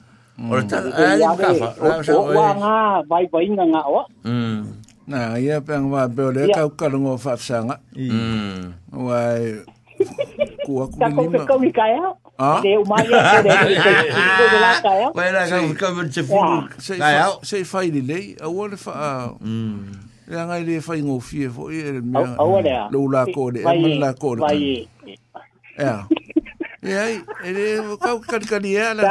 [0.39, 0.91] Ora ta ừ.
[0.95, 1.67] ai ka fa.
[2.07, 2.75] Wa nga
[3.09, 3.99] bai bai nga nga o.
[4.23, 4.57] Mm.
[5.11, 7.83] Na ia pang wa be le ka ka ngo fa sanga.
[7.91, 8.71] Mm.
[8.95, 9.19] Wa
[10.63, 11.27] ku aku ni.
[11.29, 12.07] Ta ko ko mi ka ya.
[12.41, 12.63] Ah.
[12.63, 15.07] De uma le de de la ka ya.
[15.11, 16.39] Wa la ka ka me te fu.
[16.95, 17.27] Ka ya.
[17.43, 18.39] Se fa ni le.
[18.39, 19.35] A wa le fa.
[19.43, 20.09] Mm.
[20.31, 22.15] Ya ngai le fa ngo fie fo i le mi.
[22.17, 22.71] A wa le.
[22.89, 23.61] Lo la ko de.
[23.67, 24.47] Ma la ko de.
[25.77, 26.07] Ya.
[26.81, 27.01] Ya.
[27.45, 29.05] Ele kau kan kan dia la.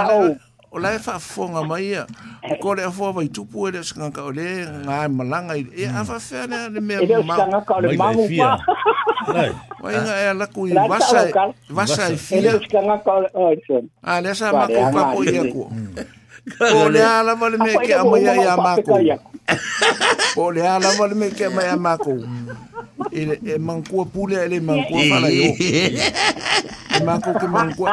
[0.71, 2.07] o lai fa fonga mai ia
[2.47, 3.81] o ko le fo vai tupu ele
[4.37, 4.51] le
[4.87, 6.21] nga malanga e a fa hmm.
[6.21, 6.95] fa le le me
[7.27, 11.21] ma sanga ka le ma mu pa nga e la ku vasa
[11.71, 13.51] vasa e fia sanga ka o
[14.03, 16.11] a sa ma ku pa
[16.77, 18.97] O le a la mwen men ke a mwen ya ya mako.
[20.41, 22.15] O le a la mwen men ke a mwen ya mako.
[23.13, 25.49] E mankwa pou le a ah, ele ah, mankwa ah, pala yo.
[25.61, 27.89] E mankwa ki mankwa.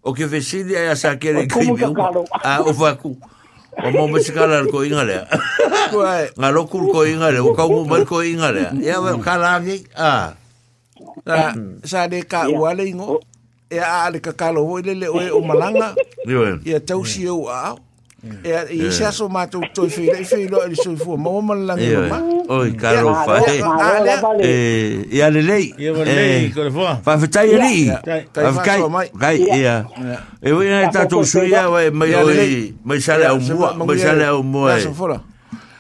[0.03, 3.13] O ke vesili a sakele kribi a o vaku.
[3.85, 5.29] O mo me sikala ko ingale.
[6.41, 8.81] Nga lokul ko ingale o ka mo ko ingale.
[8.81, 9.21] Ya hmm.
[9.21, 10.33] kala ni a.
[10.33, 10.33] Ah.
[11.25, 13.21] sa sa de ka ua le ingo
[13.73, 15.95] e a le ka kalo ho le le o malanga
[16.67, 17.73] ia tau si o a
[18.45, 21.41] e i sa so ma tu tu fi le fi lo le so fu mo
[21.41, 22.19] malanga ma
[22.53, 23.35] oi karo fa
[24.45, 26.51] e e ale le e
[27.05, 27.77] fa fa tai ri
[28.33, 28.81] fa kai
[29.21, 29.75] kai ia
[30.43, 33.97] e o ia ta tu su ia o mai oi mai sale o mo mai
[33.99, 34.69] sale o mo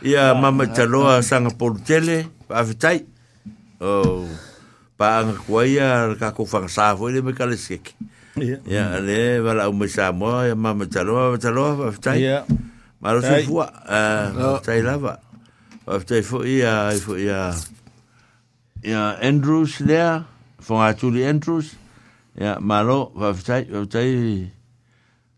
[0.02, 2.16] ia mama taloa sanga por tele
[2.48, 3.04] fa fa tai
[3.84, 4.24] oh
[4.97, 7.93] paanga kua ia ka ko fa sa fo le me ka le sik
[8.66, 12.20] ya le wala o me sa mo ya ma me talo me talo fa tai
[12.24, 12.40] ya
[13.01, 15.14] ma lo fu a tai la va
[15.85, 17.52] fa tai fo ya fo ya
[18.81, 20.01] ya andrews le
[20.64, 21.77] fo a tu le andrews
[22.32, 24.12] ya ma lo fa tai fa tai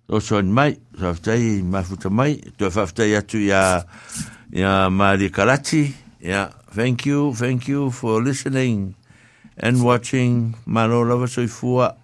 [0.07, 3.83] o son mai fa tai ma fu ta mai tu fa tai ya tu ya
[4.55, 5.91] ya ma di karachi
[6.23, 6.47] ya
[6.79, 8.95] thank you thank you for listening
[9.61, 11.97] and watching malo lava soifua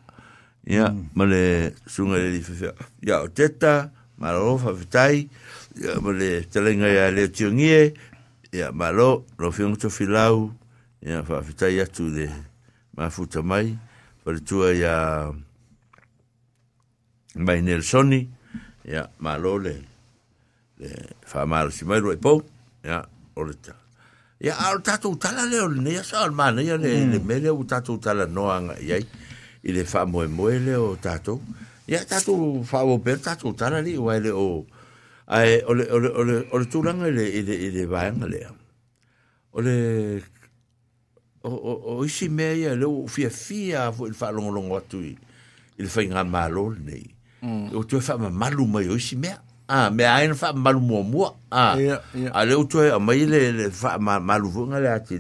[0.67, 1.31] ia ma mm.
[1.31, 1.43] le
[1.87, 2.73] suga le lifefea
[3.07, 5.29] ia o teta malo faafetai
[5.83, 7.95] ia ma le talega ia le tiogie
[8.53, 10.51] ia malo lo feogotofilau
[11.07, 12.27] ia faafetai atu le
[12.99, 13.75] mafuta mai
[14.25, 15.31] faletua ia
[17.39, 18.21] mai nelsoni
[18.91, 19.75] ia malo le
[20.79, 20.91] le
[21.27, 22.43] faamalasi mai lua i pou
[22.85, 22.99] ia
[23.35, 23.79] o le ta
[24.41, 27.11] ya al tato tala le o ne sa al mana ya le mm.
[27.15, 31.41] le mele o tato tala no an ya i le fa mo mo o tato
[31.87, 34.67] ya tato fa o per tato tala li o le o
[35.31, 38.01] ai o le o le o le o le le i le i le va
[38.11, 38.41] an le
[39.55, 39.79] o le
[41.47, 44.67] o o o isi me ya le o fia fia fo le fa long long
[44.71, 45.15] o tu i
[45.79, 47.03] le fa inga malo ne
[47.41, 47.71] mm.
[47.77, 49.31] o tu fa ma malu mai o isi me
[49.69, 51.73] ah me ai na fa malu mo mo a ah.
[52.37, 55.17] a le uto a mai le le fa malu vunga le ati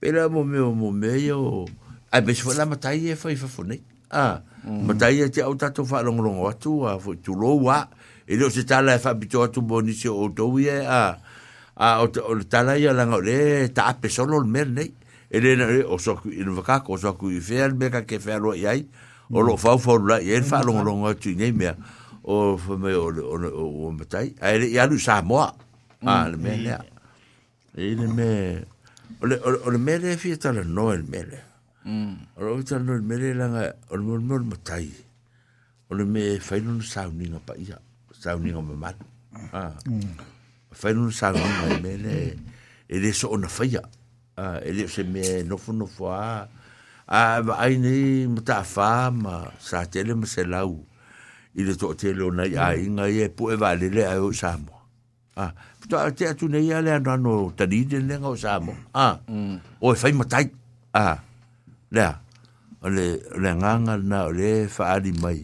[0.00, 1.64] pela mo me mo me yo
[2.12, 3.80] a be la matai e fa fa fone
[4.12, 4.80] ah mm.
[4.86, 7.88] matai e te au to fa long long atu a fo tu lo wa
[8.28, 11.16] e lo se tala fa e bito atu bonisi o to ye ah
[11.76, 14.92] ah o tala ia e langa le ta pe solo le mer nei
[15.32, 18.20] e le e, o so ku i vaka ko so ku fer me ka ke
[18.20, 18.84] fer lo yai
[19.32, 20.66] o lo fa fa la e fa mm.
[20.68, 21.56] long long atu nei
[22.24, 25.52] o me o o o matai ai ia lu sa mo a
[26.30, 26.72] le me le
[27.74, 28.28] e le me
[29.20, 31.38] o le o le me le fi ta le no el me le
[32.38, 33.46] o le ta no el me le la
[33.90, 34.86] o le mo le matai
[35.90, 37.74] o le me fa no sa ni nga pa ia
[38.14, 38.96] sa ni nga ma mat
[39.52, 39.72] a
[40.70, 42.16] fa no sa ni nga me le
[42.92, 43.82] e le so na fa ia
[44.38, 46.46] a e le se me no fo no fo a
[47.12, 47.22] a
[47.58, 50.86] ai ni mata fa ma sa tele ma se lau
[51.54, 52.62] i le to te leo nei dạ.
[52.66, 54.78] ai inga e po e vale le ai o Samoa.
[55.36, 55.52] Ah,
[55.90, 58.74] ta te atu nei ale anu anu tani de le ngau Samoa.
[58.94, 59.18] Ah,
[59.80, 60.48] o e fai matai.
[60.92, 61.18] Ah,
[61.90, 62.16] lea,
[62.82, 65.42] le, le nganga na le faali mai.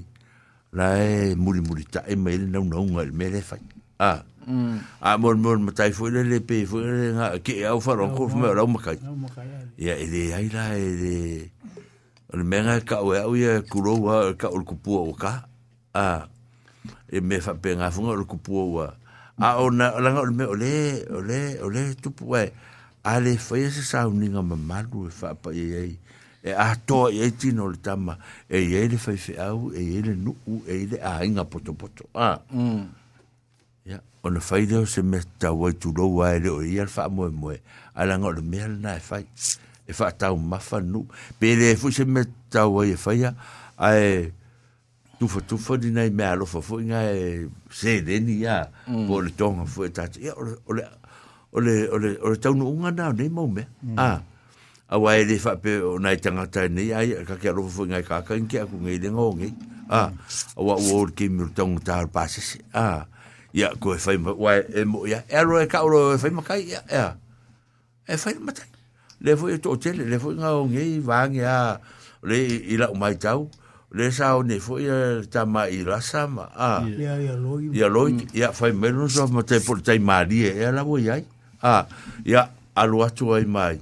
[0.72, 3.60] La e muri muri tae mai le nau naunga le me le fai.
[4.00, 4.22] Ah, à.
[5.02, 5.20] a ừ.
[5.20, 8.28] mon mon matai foi le le pe foi le nga ke e au faro ko
[8.32, 8.96] me ra makai
[9.76, 11.50] ya ele ai la ele
[12.32, 15.12] le e menga ka o ya e o ya kulo wa ka o kupu o
[15.12, 15.47] ka
[15.94, 16.28] a
[17.08, 18.96] e me fa pe nga o ro kupua
[19.38, 22.52] a ona la nga me ole ole ole tu pue
[23.04, 25.64] a le foi se sa un nga ma e fa pa e
[25.96, 25.98] e
[26.44, 29.80] e a to e ti no le tama e ele le fa fe au e
[29.96, 32.88] ele le nu u e ele a inga poto poto a mm
[33.88, 37.08] ya ona fa ide se me ta wa tu lo wa le o ia fa
[37.08, 37.52] mo mo
[37.94, 39.20] a la nga le me na fa
[39.88, 41.08] e fa e ta un mafanu
[41.40, 43.32] pe ele e foi se me ta wa e fa ya
[43.80, 44.32] ai e
[45.18, 49.06] tufa tufa ni nei mea alofa fo inga e se leni ia mm.
[49.08, 50.84] po le tonga fo e tatu ia ole ole
[51.52, 53.94] ole ole ole taunu unga nao nei mau mea mm.
[53.98, 54.22] a
[54.88, 57.70] a wai e le fa pe o nai tangata e nei ai ka ke alofa
[57.80, 59.50] fo inga e ka ka inke aku ngei le ngongi
[59.90, 60.18] a mm.
[60.56, 63.06] a wa o ole ke miru tonga ta al pasese a
[63.52, 66.18] ia ko e fai ma wai e mo ia e alo e ka olo e
[66.22, 67.18] fai makai ia ia
[68.06, 68.70] e fai matai
[69.18, 71.80] le fo e to tele le fo inga o ngei vangi a
[72.22, 72.38] le
[72.70, 74.84] ila umai tau a le sao ne foi
[75.32, 79.60] tama i la sama a ya ya loi ya loi ya fai menos of mate
[79.66, 81.24] por tai mari e la voi ai
[81.64, 81.86] a
[82.24, 83.78] ya alo atu ai mai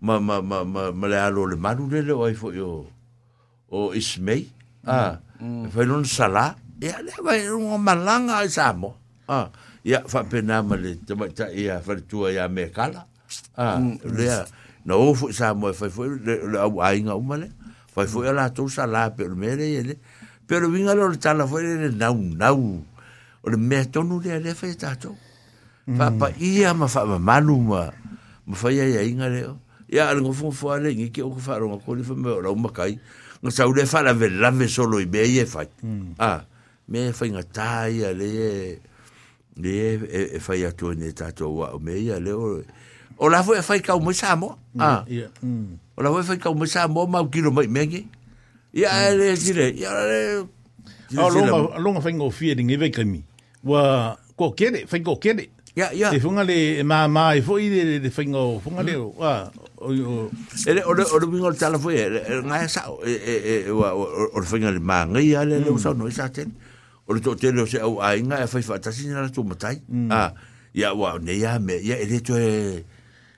[0.00, 2.88] ma ma ma ma ma le alu le maru le oi foi o
[3.68, 4.48] o ismei
[4.88, 5.20] a
[5.70, 8.96] fai non sala ya le vai un malanga ai samo
[9.28, 9.50] a
[9.84, 13.04] ya fa pena ma le tama ta ya fa tu ya me kala
[13.60, 14.24] a le
[14.84, 17.50] na o fo samo fai foi le au ai nga umale
[17.96, 19.96] Fai pues foi ala tu sala pe o mere ele.
[20.46, 22.84] Pe o vinga lo tala foi ele nau nau.
[23.42, 23.66] O le mm.
[23.68, 25.16] me tonu le le fai tato.
[25.96, 27.82] Fa pa ia ma fa ma malu ma.
[28.46, 29.40] Ma fai ia inga le.
[29.88, 32.52] Ia al ngofo fo ale ngi ki o fa ro ko le fa me o
[32.62, 33.00] ma kai.
[33.40, 35.66] Nga sa le fa la ve la ve solo i be ia fai.
[36.20, 36.44] Ah.
[36.92, 38.30] Me fai nga tai ale
[39.62, 39.74] le
[40.36, 42.60] e fai atu ne tato wa me ia le o.
[43.24, 44.65] O la foi fai ka mo sa mo.
[44.80, 45.02] Ah.
[45.42, 45.80] Mm.
[45.96, 48.06] Ora voi fai ka umasa mo ma kilo mai mege.
[48.76, 49.72] Ya le dire.
[49.72, 50.46] Ya le.
[51.16, 53.24] Ah lo ma lo ma fai ngo fie ding ve kemi.
[53.64, 55.48] Wa ko kene fai ko kene.
[55.72, 56.12] Ya ya.
[56.12, 59.00] Te funga le ma ma e fo ide le de fai ngo funga le.
[59.00, 59.16] Mm.
[59.16, 59.48] Wa.
[60.68, 61.96] Ele ora ora bingo le tala foi.
[62.44, 63.34] Na sa e e
[63.66, 65.72] e wa ora fai ngo le ma ngi ya le mm.
[65.72, 66.52] usa no sa ten.
[67.08, 68.44] Ora to tele se au ainga mm.
[68.44, 69.80] ah, e fai fa tasi na tu matai.
[70.12, 70.36] Ah.
[70.76, 72.44] Ya wa ne ya me ya ele to e.
[72.44, 72.76] Eh,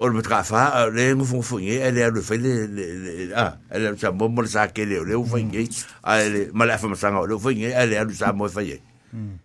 [0.00, 2.50] o le matra fa le ngu fu fu ye ele alu fa le
[3.36, 5.68] a ele sa mo mo sa ke le le fu ye
[6.02, 8.62] a ele ma la fa ma sanga le fu ye ele alu sa mo fa
[8.64, 8.80] ye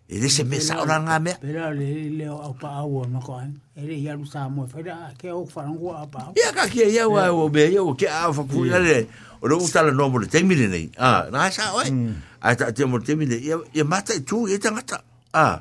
[0.09, 3.19] le se me sa ora nga me pero le le o pa a wo no
[3.19, 6.31] ko an ele ya lu sa mo fa da ke o fa ngu a pa
[6.39, 9.05] ya ka ke ya wa o be ya o ke a fa ku ya le
[9.43, 11.91] o lo uta le no mo le te mi le nei a na sa oi
[12.39, 15.03] a ta te mo te mi le ya mata tu ye tangata
[15.35, 15.59] a ah.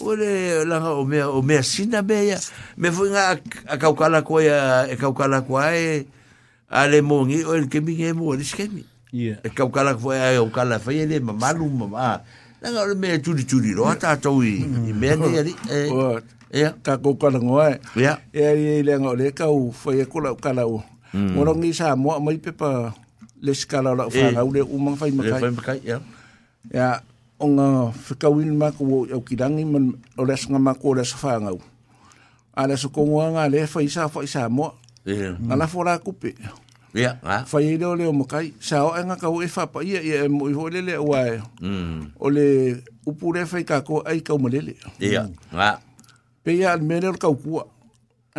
[0.00, 2.34] ore la o me o me sina me
[2.76, 6.06] me fu nga a kaukala ko a e kaukala ko ai
[6.70, 10.12] ale mongi o el ke e mi ngi mo ri skemi yeah e kaukala ko
[10.14, 12.14] ya o kala fa ye le ma malu ma
[12.62, 15.42] o me tu di tu ata toui i me ne ya
[16.50, 19.72] e ya ka e kaukala ngo ai ya e ai le nga le ka u
[19.74, 20.78] fa ye ko la kala u
[21.12, 21.34] mm.
[21.34, 22.52] mo no ngi sa mo mai pe
[23.42, 24.62] le skala la fa nga u le
[24.96, 25.14] fa i
[25.64, 25.98] kai ya
[26.70, 27.02] ya
[27.38, 31.58] o ngā whikawini mako o au kirangi man o lesa ngā mako o lesa whāngau.
[32.54, 34.72] A lesa kongoa ngā le whai sā whai sā moa.
[35.06, 36.34] Ngā la fōra kupe.
[36.98, 37.42] Ia, ha?
[37.52, 38.50] Whai e leo leo makai.
[38.60, 41.12] Sā o e ngā kau e whapa ia ia e mo i hoi lele o
[41.12, 41.16] mm.
[41.16, 41.40] ae.
[42.18, 42.48] O le
[43.06, 44.74] upu le whai kako ai kau malele.
[44.98, 45.28] Ia, ha?
[45.52, 46.14] Mm.
[46.42, 47.68] Pe ia al mele o kau kua.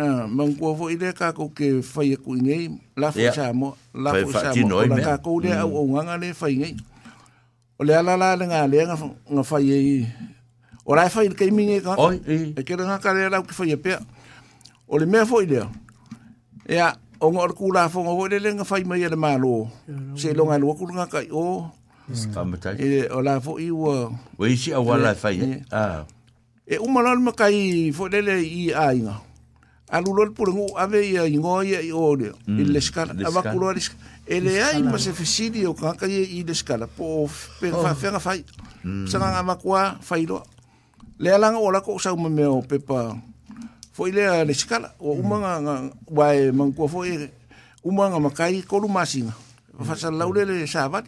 [0.00, 2.68] Mang kua fo i le kako ke whai e kui ngei.
[3.00, 3.76] La whai sā moa.
[3.94, 4.84] La whai sā moa.
[4.92, 5.64] La kako le mm.
[5.64, 6.76] au o nganga le whai ngei.
[7.80, 8.96] O le ala la le ngā le ngā,
[9.32, 10.00] ngā whai e i.
[10.84, 11.94] O rai whai ke mingi ka.
[11.96, 12.18] Oi.
[12.52, 13.96] E kere ngā kare rau ki whai e pia.
[14.84, 20.56] O le mea fwoi o ngā ora kūrā whonga hoi le le le Se longa
[20.60, 21.70] lua kuru ngā kai o.
[22.12, 22.74] Skamatai.
[22.76, 24.12] E o la fwoi ua.
[24.36, 25.64] O a wala whai e.
[25.72, 26.04] Ah.
[26.68, 29.20] E umalal makai fwoi le le i a inga.
[29.90, 32.36] Alulol purengu ave ia ingoia i o leo.
[32.46, 33.42] I Ava
[34.26, 37.28] ele ai masefisidi o kaka ye i deskala po
[37.60, 37.80] pe oh.
[37.82, 38.32] fa fa fa
[38.84, 39.06] hmm.
[39.08, 40.44] sanga nga makwa failo
[41.18, 43.16] le ala nga ola ko sa me o pepa
[43.92, 45.20] fo ah, le a deskala o hmm.
[45.20, 45.74] umanga nga
[46.12, 47.30] wae mangko fo e
[47.84, 49.84] umanga makai ko lu masinga hmm.
[49.84, 51.06] fa sa laule le sabat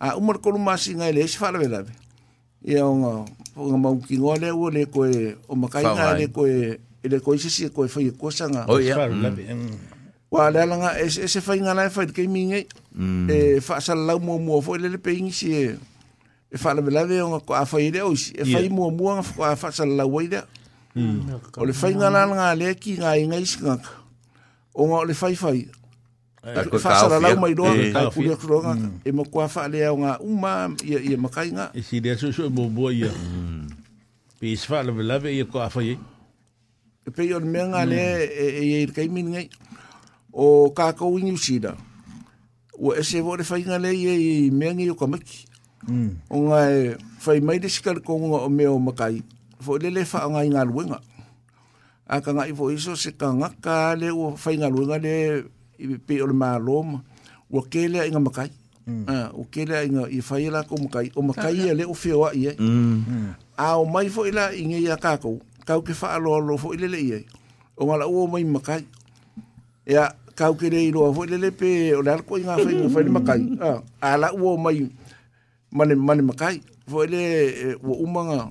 [0.00, 1.84] a umar ko lu masinga le se ah, fala vela
[2.64, 3.12] ia nga
[3.54, 7.18] nga mau ki ngole o le ko e o makai nga le ko e le
[7.22, 8.96] ko se se ko e fa ko sanga o ia
[10.34, 12.64] Wa le langa e se fai ngā lai fai kei mingi.
[13.30, 15.76] E wha sa lau mua mua fo le le pe ingisi e.
[16.54, 18.34] E wha lewe lawe o ngā kua a fai reo isi.
[18.34, 20.42] E fai mua mua ngā kua a wha sa lau wai reo.
[21.58, 23.78] O le fai ngā lai ngā le ki ngā inga isi ngā.
[24.74, 25.60] O ngā o le fai fai.
[26.82, 30.98] fasara lau mai roa ka kuia kuronga e mo kwa fa le nga uma ia
[31.00, 33.08] ia makai nga e si desu so bo bo ia
[34.38, 35.94] pe isfa le lave ia kwa fa ye
[37.16, 38.46] pe yon menga le e
[38.82, 39.48] e kai min ngai
[40.34, 41.74] o kākau ingi usina.
[42.78, 45.44] Ua ese wo le whainga le e i meangi o kamiki.
[45.88, 46.10] Mm.
[46.30, 46.96] O ngai e
[47.26, 49.22] whai mai le sikari kongunga o meo makai.
[49.60, 50.98] Fo le le wha ngai ngā luenga.
[52.10, 55.14] A ka ngai fo iso se ka ngaka le ua whainga luenga le
[55.78, 56.98] i pe o le maa loma.
[57.50, 58.50] Ua kele a inga makai.
[58.90, 59.06] Mm.
[59.08, 61.12] Uh, ua kele a inga i whai la ko makai.
[61.14, 62.56] O makai ia e le u feo a iei.
[62.58, 63.04] Mm.
[63.08, 63.32] mm.
[63.56, 65.38] A o mai fo ila inge i a kākau.
[65.64, 67.24] Kau ke wha alo alo fo ilele iei.
[67.78, 68.82] O ngala ua mai makai.
[69.86, 73.06] Ea, kau ke rei roa foi lele pe o lar ko inga foi inga foi
[73.06, 73.42] makai
[74.02, 74.90] a la eh, wo mai
[75.70, 76.58] mane mane makai
[76.90, 77.24] foi le
[77.78, 78.50] wo umanga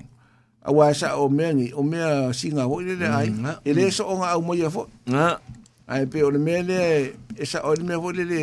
[0.64, 3.84] a wa sa o mea ni o mea singa ho le le ai mm, ele
[3.92, 5.36] so nga au mai fo na
[5.84, 8.40] ai pe o le mea le esa o le mea foi le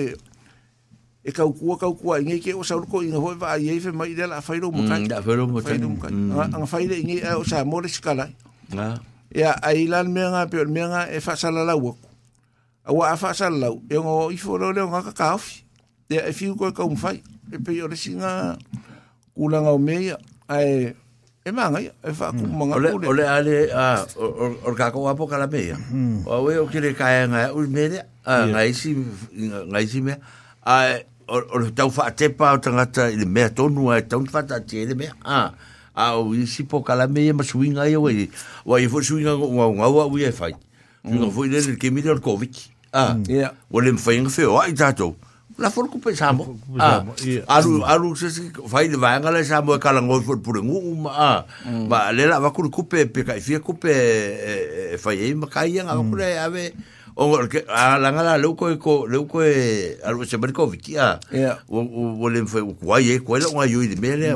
[1.26, 3.90] e kau kua kau kua inge ke o sauru ko inga hoi va ai fe
[3.90, 5.58] mai la fai ro mo kai da mm, fai ro mo
[5.98, 8.30] kai anga fai le inge eh, o sa mo le skala
[9.34, 12.11] ya ai lan mea nga pe o mea nga e fa sala la wako
[12.92, 13.96] a wa fa sa lau e
[14.34, 15.64] i fo lo le ngaka ka fi
[16.12, 18.58] e e fi ko ka mfai e pe yo singa
[19.34, 20.18] kula nga me ya
[20.52, 20.92] e
[21.48, 24.04] e ma e fa ku manga ku le ole ale a
[24.68, 25.78] or ka ko wa po kala me ya
[26.28, 28.92] o we o kire ka nga u me le a nga isi
[29.72, 30.20] nga isi me
[30.68, 31.00] a
[31.32, 34.60] or tau fa te pa o tanga ta i me to nu a fa ta
[34.60, 35.56] te le me a
[35.96, 38.28] a o isi po kala me ya ma suinga ye we
[38.68, 39.48] we fo suinga ngo
[39.80, 40.52] ngo wa u e fai
[41.02, 41.18] Mm.
[41.18, 42.71] Ngo foi dele que me el COVID.
[42.94, 43.52] Ah, ia.
[43.72, 45.16] O le mwhainga whio, ai tatou
[45.60, 46.58] La fōr kupe sāmo.
[46.80, 47.04] Ah,
[47.48, 48.42] aru, aru sisi,
[48.90, 51.46] le vāenga le sāmo e kala ngoi fōr pure ngu, ma, ah.
[51.88, 52.16] ma mm.
[52.16, 54.30] le la wakuri kupe, peka i kupe e
[54.96, 56.10] eh, eh, makai anga, mm.
[56.10, 56.74] kure ave,
[57.16, 60.38] o ke a ah, la ngala le ko ko le ko e eh, alo se
[60.38, 61.20] ber covid ya
[61.70, 64.36] o o le foi o kwai e kwai la ngai yui mm.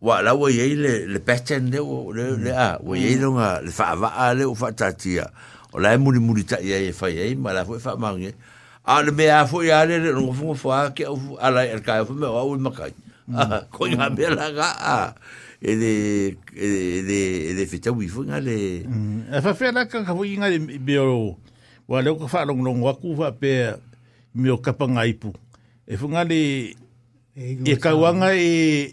[0.00, 1.80] wa la wa ye le le pattern le
[2.12, 2.60] le le mm.
[2.60, 3.20] a wa ye mm.
[3.20, 5.24] no nga le fa va a le o fa ta tia
[5.72, 8.36] o la muri muri ta ye ye fa ye ma la fo fa ma nge
[8.84, 11.40] a le me a fo ya le no fo fo a ke a mm.
[11.40, 12.92] la el ka fo me o ul ma ka
[13.72, 14.98] ko ya be la ga a
[15.64, 15.92] e de
[16.52, 16.68] e
[17.56, 18.84] de e fe ta wi fo nga le
[19.32, 21.40] a fa fe la ka ka fo nga le be o
[21.88, 23.72] wa le ko fa long long wa ku fa pe
[24.36, 25.32] me o ka pa nga ipu
[25.88, 26.76] e fo nga le
[27.36, 28.92] e ka wa e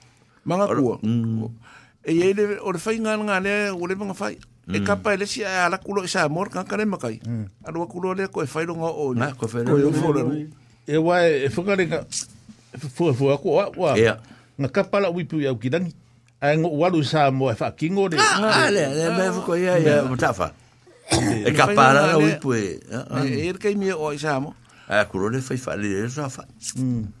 [0.45, 0.97] Manga kua.
[1.03, 1.45] Mm.
[2.03, 4.37] E ye le o le fai nga nga le o le manga fai.
[4.71, 4.85] E mm.
[4.85, 7.21] kapa ele si e a la kulo e sa mor ka kare makai.
[7.65, 9.13] A lo kulo le ko e fai lo nga o.
[9.13, 9.77] Na ko fai lo.
[10.89, 11.99] E wa e fuka le ka
[12.95, 13.93] fu fu ko wa.
[13.97, 14.17] Ya.
[14.57, 15.85] Nga kapa la wipu ya ukidan.
[16.41, 18.17] A ngo walu sa mo e fa kingo le.
[18.17, 19.77] Ah, ah le le me fuko ia.
[19.77, 20.09] ya ah.
[20.09, 20.51] mutafa.
[21.45, 22.81] E kapa la wipu e.
[23.29, 24.57] E er kai mi o sa mo.
[24.89, 26.49] A kulo le fai fa le sa fa.
[26.81, 27.20] Mm.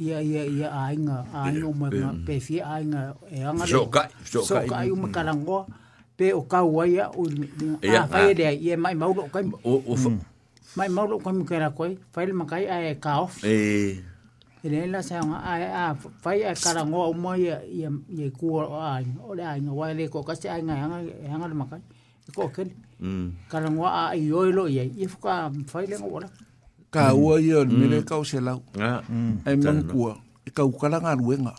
[0.00, 1.92] ia ia ia ainga ainga o mai
[2.26, 5.58] pe fi ainga e anga so ka so ka i uma karango
[6.16, 7.22] pe o ka wai a o
[8.20, 10.18] a de ai e mai mau ka o o mm.
[10.76, 13.54] mai mau ka mi kera koi fai le makai a e ka off e
[14.64, 15.20] e le la sa
[15.50, 15.84] a a
[16.24, 18.60] fai a karango o mai ia ia ia ku o
[18.92, 21.56] ai o le ainga wai le ko ka se nga e anga e anga le
[21.62, 21.80] makai
[22.28, 22.68] e ko ken
[23.04, 23.26] mm.
[23.52, 24.44] karango a i ye
[24.76, 25.32] ia i fuka
[25.70, 26.28] fai le ngora
[26.90, 27.18] ka mm.
[27.22, 27.70] ua ia o mm.
[27.72, 28.58] mire ka o se lau.
[28.76, 29.46] Ah, mm.
[29.46, 31.54] E mangkua, e ka ukala ngā ruenga.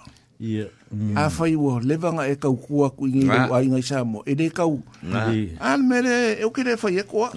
[1.16, 3.64] A whai ua, lewanga e ka ukua ku ingi rau ah.
[3.64, 4.22] ai ngai sāmo.
[4.28, 4.84] E ne ka u.
[5.16, 5.80] A ah.
[5.80, 7.32] mere, e uke re whai e koa.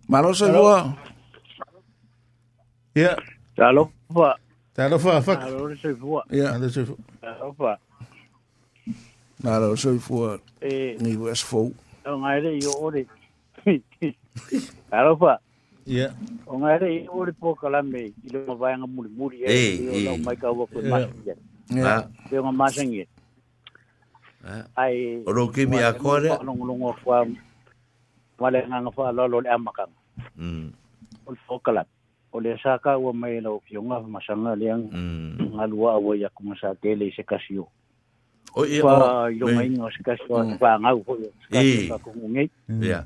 [0.09, 0.95] Ma lo soifua.
[2.95, 3.17] Ya.
[3.57, 4.35] Talo fa.
[4.75, 5.37] Talo fa fa.
[5.37, 6.25] Talo soifua.
[6.31, 6.97] Ya, talo soifua.
[7.21, 7.79] Talo fa.
[9.43, 10.39] Ma lo soifua.
[10.63, 10.97] Eh.
[11.01, 11.71] Ni was fo.
[12.09, 13.05] Ngai le yo ore.
[14.91, 15.35] Talo fa.
[15.85, 16.09] Ya.
[16.47, 18.09] O ngai le yo ore po kala me.
[18.25, 19.43] Ilo va nga muri muri.
[19.45, 19.77] Eh.
[20.05, 21.05] Yo mai ka wa ko ma.
[21.77, 22.09] Ya.
[22.33, 23.05] Yo nga masangi
[24.77, 27.27] ai ro ki mi a kore no no ngo fa
[28.39, 29.91] wale nga nga fa lo lo le amakang
[30.39, 30.67] mm
[31.29, 31.85] ol fokala
[32.33, 34.89] o le saka wa mai lo fiunga masanga liang
[35.55, 37.67] ngalua wa ya kuma sa tele se kasio
[38.55, 38.91] o e o
[39.35, 41.03] yo mai no se kasio va nga u
[41.53, 42.47] e ko ngi
[42.89, 43.03] ya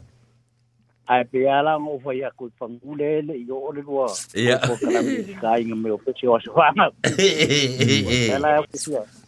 [1.08, 4.04] ai pe ala ngo fa ya ku pangule le yo o le wa
[4.36, 6.92] ya ko kala mi ka inga me o pe se o sa va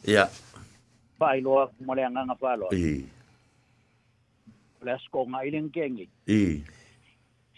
[0.04, 0.28] ya
[1.20, 2.70] whaailoa kumoleanganga whaaloa.
[2.74, 3.04] I.
[4.82, 6.08] Ole asko ngā ilen kengi.
[6.28, 6.62] I.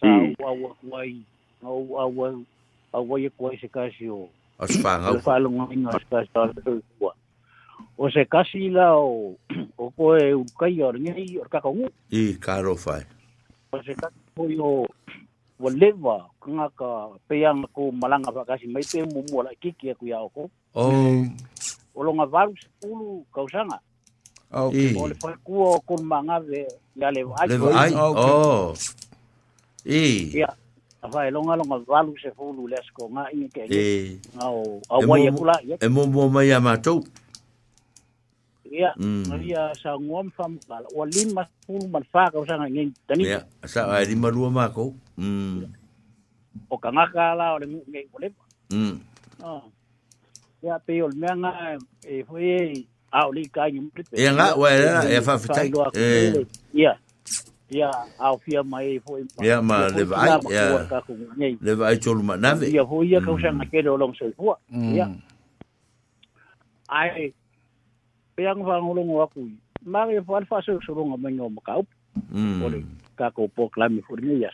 [0.01, 1.21] Sa au au wai,
[1.63, 2.35] au au au
[2.93, 4.29] au wai e kuai se kasi o.
[4.59, 5.11] As whanga.
[5.11, 7.15] Ole whaalunga inga se kasi o kua.
[7.99, 9.37] O se kasi la o,
[9.79, 11.89] o koe ukai o ringi o kakongu.
[12.13, 13.03] I, karo whai.
[13.73, 14.87] O se kasi koi o,
[15.59, 16.89] wa lewa kanga ka
[17.29, 21.25] peang ko malanga pa kasi mai pe mu mu la kiki aku ya ko oh
[21.97, 23.81] o longa valu sepulu kausanga
[24.53, 24.93] okay.
[24.97, 28.77] o le faikua o kulumagave ia levaai levaai o
[29.89, 30.01] i
[30.39, 30.53] ia
[31.03, 33.81] afaeloga loga valu sefulu le asikoga'i kege
[34.45, 34.61] ao
[34.93, 37.01] auai akula'i e momua mai a matou
[38.77, 38.93] ia
[39.41, 43.49] ia sagoa ma faamagala ua lima sepulu ma le fa kausaga igei Yeah.
[43.65, 44.93] sa e lima lua makou
[46.71, 48.43] o kagaka la o le gu'ugei o lepa
[50.63, 51.77] ya peol menga
[52.07, 56.45] e foi au li ka ni mutpe e nga wa na e fa fitai e
[56.73, 56.97] ya
[57.71, 60.65] ya au fia mai foi ya ma le vai ya
[61.61, 64.33] le vai chol ma na ve ya foi ya ka usan ke do long sei
[64.33, 64.57] fo
[64.97, 65.11] ya
[66.89, 67.33] ai
[68.37, 69.49] peang fa ngolong wa ku
[69.85, 71.85] ma ge fa fa so so ngam ngam ka u
[72.65, 72.81] ole
[73.19, 74.51] ka ko po klami fo ni ya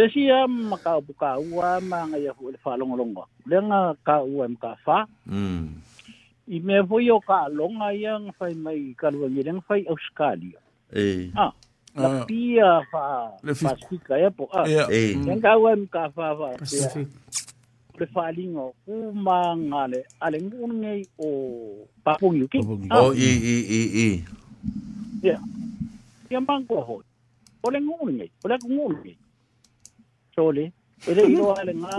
[0.00, 4.32] pesi a makaupu ka ua ma ngai afu le faalogologo lega ka mm.
[4.32, 4.98] ua e makafa
[6.48, 10.60] i mea foi o kaaloga ia gafai mai kaluagi le gafai ausikalia
[11.44, 11.52] a
[12.00, 12.24] la ah.
[12.24, 13.04] pia fa
[13.44, 15.14] pasifika ia po a e.
[15.20, 17.04] len ka ua Fa, makafa faapea
[18.00, 21.28] le faaligo uma gale ale gugunegei o
[22.04, 24.24] papugi uki o i i i i
[25.28, 25.36] ia
[26.30, 27.04] ia magoa hoi
[27.62, 29.19] o le gugunegei o le akugulugei
[30.40, 30.64] sole
[31.06, 31.90] ele yo ale nga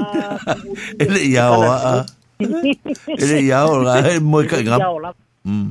[0.99, 1.61] ele ya o
[3.23, 4.77] ele ya o la mo ka nga
[5.49, 5.69] mm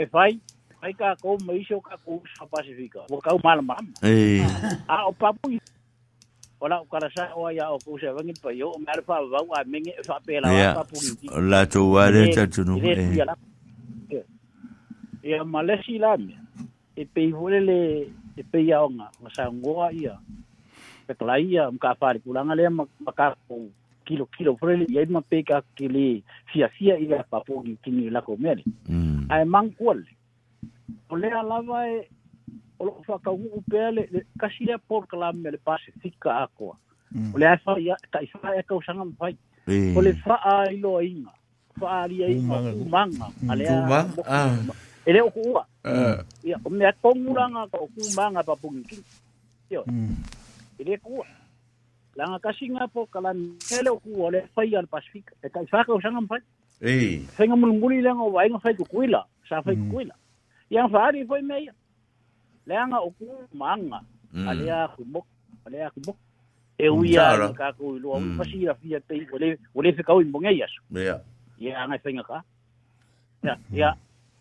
[0.00, 0.32] e fai
[0.82, 4.42] ai ka ko mo iso ka ko sa pacifica mo ka mal mam eh
[4.90, 5.54] a o papu
[6.58, 9.38] Ola o karasa o ya o ku se vangi pa yo o mer pa va
[9.50, 11.26] wa mengi fa pe la pa pu ki.
[11.50, 12.82] La to wa re ta tunu.
[15.22, 16.34] Ya malesi la me.
[16.98, 17.78] E pe vole le
[18.34, 20.18] e pe ya nga sa ngoa ia.
[21.08, 22.70] pekalaia maka um, faalipulaga lea
[23.06, 23.64] makakou
[24.04, 26.20] kilo kilo frele ia ma peka kele
[26.52, 29.28] sia sia ia papogi kini lako mele mm.
[29.32, 30.04] ae mangkuale
[31.10, 32.08] o lea lava e
[32.78, 34.02] o loko faakauu'u pea le
[34.40, 36.76] kasi lea porkalam me le pasifika akoa
[37.12, 37.28] mm.
[37.28, 39.36] e o le ae faia taʻifaa e kausaga mafai
[39.96, 41.30] o le faaailoaiga
[41.80, 44.56] faaaliaiaumaga a lea ah.
[45.08, 46.16] e le oku ua ah.
[46.44, 49.04] ia o mea kogulaga ka o kumaga papogi kini
[50.78, 51.26] Ele kua.
[52.16, 55.34] Langa kasi nga po kalan hele ku ole fai al Pasifika.
[55.42, 56.42] E kai whaka usanga mpai.
[56.80, 57.26] Ei.
[57.36, 59.22] Whainga mulunguli langa o wainga whai kukuila.
[59.48, 59.82] Sa whai mm.
[59.86, 60.14] kukuila.
[60.70, 61.68] Iang whaari whai mei.
[62.66, 64.02] Langa o ku maanga.
[64.34, 64.48] Mm.
[64.48, 65.26] Alea kumok.
[65.66, 66.16] Alea kumok.
[66.78, 68.18] E mm, uia ka ku ilua.
[68.38, 69.26] Pasira fia tei.
[69.34, 70.82] Ole, ole whikau imbonge yasu.
[70.90, 71.22] Yeah.
[71.62, 72.38] Ia angai whainga ka.
[73.46, 73.54] Ia.
[73.74, 73.90] Ia.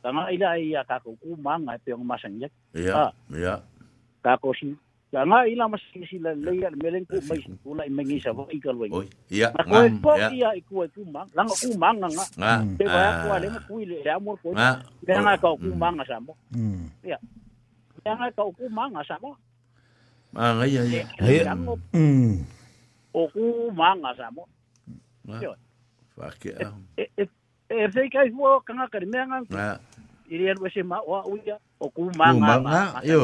[0.01, 2.53] Tanga ila ia ka ku maanga e peong masang yek.
[2.73, 3.09] Ia.
[3.33, 3.61] Ia.
[4.25, 4.73] Ka ko si
[5.07, 8.35] ya nga ila mas si la le ya meleng ku mai ula i mengi sa
[8.35, 12.59] vai ka loi ya nga ko ia i ku ku mang langa ku mang nga
[12.75, 16.19] te va ku ale ku ile ya mor ko ya nga ka ku mang sa
[16.19, 16.35] mo
[17.07, 17.15] ya
[18.03, 19.39] ya nga ka ku mang sa mo
[20.35, 21.03] ma nga ya ya
[23.15, 24.43] o ku mang sa mo
[26.19, 26.51] fa ke
[26.99, 27.03] e
[27.71, 29.71] e sei kai fu ka nga ka me nga
[30.27, 33.23] iri ya se ma o uya o ku mang nga yo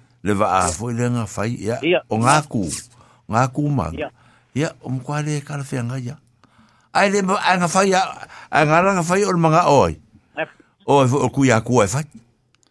[0.23, 2.69] le va a fo le nga fai ya o nga ku
[3.29, 3.89] nga ku ma
[4.53, 6.15] ya o mo kwa le ka fe nga ya
[6.93, 8.01] ai le mo nga fai ya
[8.53, 9.97] a nga la nga fai o ma nga oi
[10.85, 12.05] o o ku ya ku fai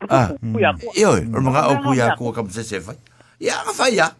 [0.09, 2.99] ah ku ya yo o ma nga o ku ya ku ka se se fai
[3.43, 4.15] ya nga fai ya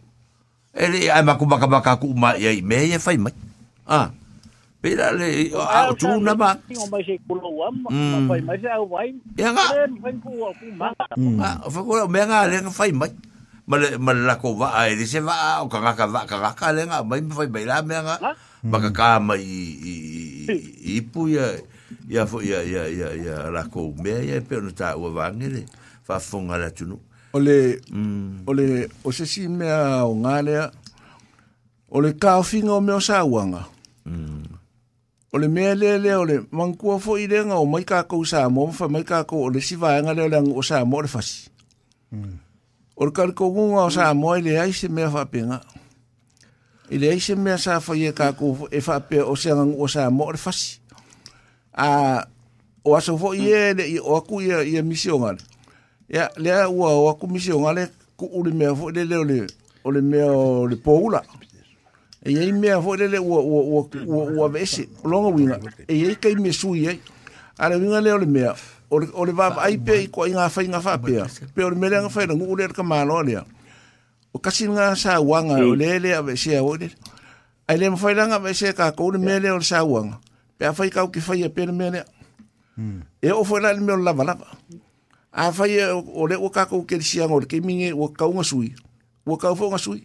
[0.75, 3.31] ele ai ma ku ma ka ku ma ya me ya fai ma
[3.87, 4.11] ah
[4.81, 6.57] Pera le a tu na ma.
[6.65, 7.85] Tingo mai se kulo am,
[8.25, 9.13] mai mai se au vai.
[9.37, 9.65] Ya nga.
[10.01, 10.89] Mai ku ku ma.
[11.15, 13.13] Nga, fa ku me nga le nga fai mai.
[13.69, 16.37] Ma le ma la ko va ai le se va o ka ka va ka
[16.57, 18.17] ka le nga mai fai mai la me nga.
[18.73, 19.95] Ma ka ka mai i
[20.97, 21.45] i pu ya
[22.09, 25.29] ya fo ya ya ya ya la ko me ya pe no ta o va
[25.37, 25.69] ngere.
[26.09, 26.97] Fa fonga la tunu.
[27.37, 28.03] Ole ừ.
[28.49, 29.69] ole o se si me
[30.09, 30.73] o ngale.
[31.93, 33.69] Ole ka finga o me o sa wanga.
[34.09, 34.57] Mm.
[34.57, 34.57] À?
[34.57, 34.57] Ừ.
[35.33, 38.43] o le mea lea lea o le mangkua fo i lenga o mai kākou sā
[38.51, 41.51] mō mwha mai kākou o le siva enga leo leang o sā mō le fasi.
[42.11, 42.33] Mm.
[42.97, 45.61] O le kākou ngunga o sā mō i le aise mea whapenga.
[46.91, 50.09] I le aise mea sā whai e kākou e whapea o sā ngang o sā
[50.11, 50.81] mō le fasi.
[51.79, 52.25] A
[52.83, 55.39] o aso fo i e le i o aku i e misi o ngale.
[56.11, 57.87] Ia lea ua o aku misi o ngale
[58.19, 59.45] ku uri mea fo i le leo le
[59.87, 61.23] o le mea o le pōula.
[61.23, 61.40] Mm.
[62.23, 65.59] e ai mea foi lele o o o o ua vese longa winga
[65.89, 67.01] e ai kai me sui ai
[67.59, 68.55] ale winga leo le mea
[68.91, 71.17] o le vava ai pe i ko inga fai inga fa pe
[71.55, 73.41] pe o le mele anga na ngu ka malo le
[74.33, 76.91] o kasi nga sa wanga o le a vese o le
[77.69, 80.19] ai le mfai langa vese ka ko le mele o sa wanga
[80.59, 82.05] pe a fai kau ki fai pe le mele
[82.77, 83.01] hmm.
[83.23, 84.37] e o foi la le mea o lava
[85.33, 88.45] a fai o le o kako ke le sianga o le ke minge o kaunga
[88.45, 88.75] sui
[89.25, 90.05] o kau fo nga sui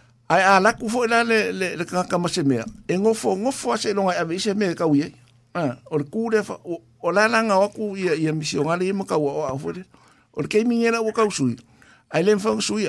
[0.31, 3.73] ai ala ku fo la le le, le ka ka mase mea e ngofo ngofo
[3.75, 5.11] ase longa ave ise me ka uie
[5.53, 8.93] ah o ku le fa o, o la langa o ku ia ia mission ali
[8.95, 9.83] mo ka o a fo le
[10.39, 11.59] o ke mi ngela o ka usui
[12.15, 12.87] ai le fa usui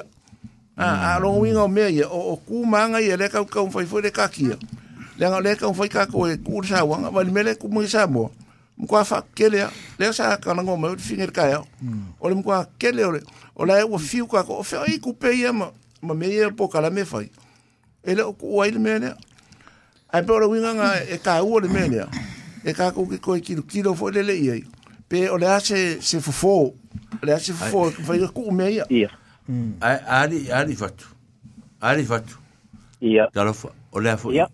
[0.79, 3.59] ah a lo winga o me ia o, o ku manga ia le ka ka
[3.59, 4.55] un fo le ka kia
[5.19, 7.67] le nga le ka un ka ko e ku sa wanga va me le ku
[7.67, 8.31] mo sa mo
[8.79, 9.67] mo ka fa ke le
[9.99, 11.59] le sa ka ngo mo finger ka ya
[12.23, 13.03] o le mo ka ke le
[13.59, 16.15] o la e o fiu ka ko o fe ai ku pe ia mo ma
[16.15, 17.31] me ia po kala me fai.
[18.05, 19.15] E le oku uai le mene.
[20.13, 22.05] Ai pe ora winga nga e ka ua le mene.
[22.67, 23.63] E ka kou ki koe kilo.
[23.63, 24.65] Kilo fo le le iai.
[25.09, 26.75] Pe o le ase se fufo.
[27.23, 27.87] Le ase fufo.
[28.03, 28.85] Fai ka kou me ia.
[28.91, 29.11] Ia.
[29.49, 29.79] Mm.
[29.81, 31.07] Ari, ari fatu.
[31.81, 32.39] Ari fatu.
[33.01, 33.29] Ia.
[33.33, 33.71] Tarofa.
[33.93, 34.33] O le afo.
[34.33, 34.49] Ia.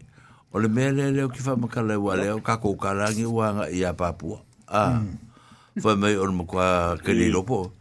[0.53, 3.71] O le mele le o ki fa makala ua le o kakou karangi ua nga
[3.71, 4.45] ia papua.
[4.69, 5.01] Ah.
[5.01, 5.81] Mm.
[5.81, 7.73] Fai mai o le mokua kere lopo.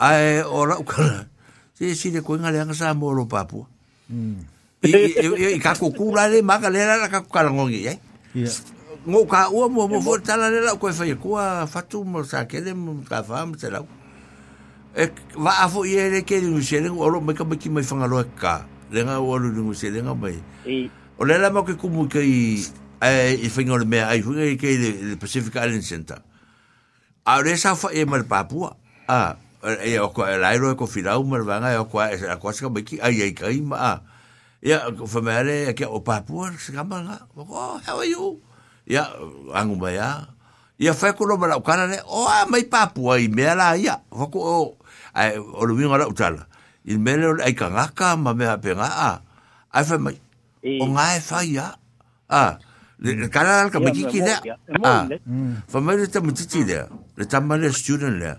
[0.00, 1.28] Ai ora ukala.
[1.28, 1.28] Ia.
[1.78, 3.68] se si le koinga le angasa mo lo papua
[4.82, 7.98] i i i ka kukula le maka le la ka kalangongi ai
[9.06, 12.42] ngō ka ua mo mo fo tala le la koe whai kua fatu mo sa
[12.50, 13.86] kele mo ka whaam te lau
[14.90, 15.06] e
[15.38, 18.26] wa afo i ere ke ringu se rengu oro mai ka mai ki mai whangaloa
[18.34, 20.34] ka renga o alu ringu se renga mai
[21.14, 22.58] o le la mau ke kumu ke i
[23.38, 24.76] i whainga o le mea ai hunga i ke i
[25.14, 26.18] le Pacific Island Center
[27.22, 28.74] a re sa wha e mar Papua
[29.06, 31.98] a e o ko eh, lai ro e ko filau mar vanga e o ko
[32.02, 32.70] e a ko se ka
[33.02, 33.98] ai ai ai ma
[34.62, 38.38] ya ko fa mare e ke o papua se ka manga oh how are you
[38.86, 39.10] ya
[39.54, 40.30] angu ba ya
[40.78, 43.98] ya fa ko lo o kana ne o oh, mai papua i me la ya
[44.14, 44.68] ko o oh,
[45.14, 46.46] ai o lu vinga o tala
[46.86, 47.66] i me ai ka
[47.98, 49.10] ka ma me a pe nga a
[49.74, 50.14] ai fa mai
[50.62, 51.74] e- o nga e fa ya
[52.30, 52.62] a
[53.02, 55.10] le kana ka me ki ki ne a
[55.66, 55.82] fa mm.
[55.82, 56.78] mai le tamu le
[57.18, 58.38] le tamu student le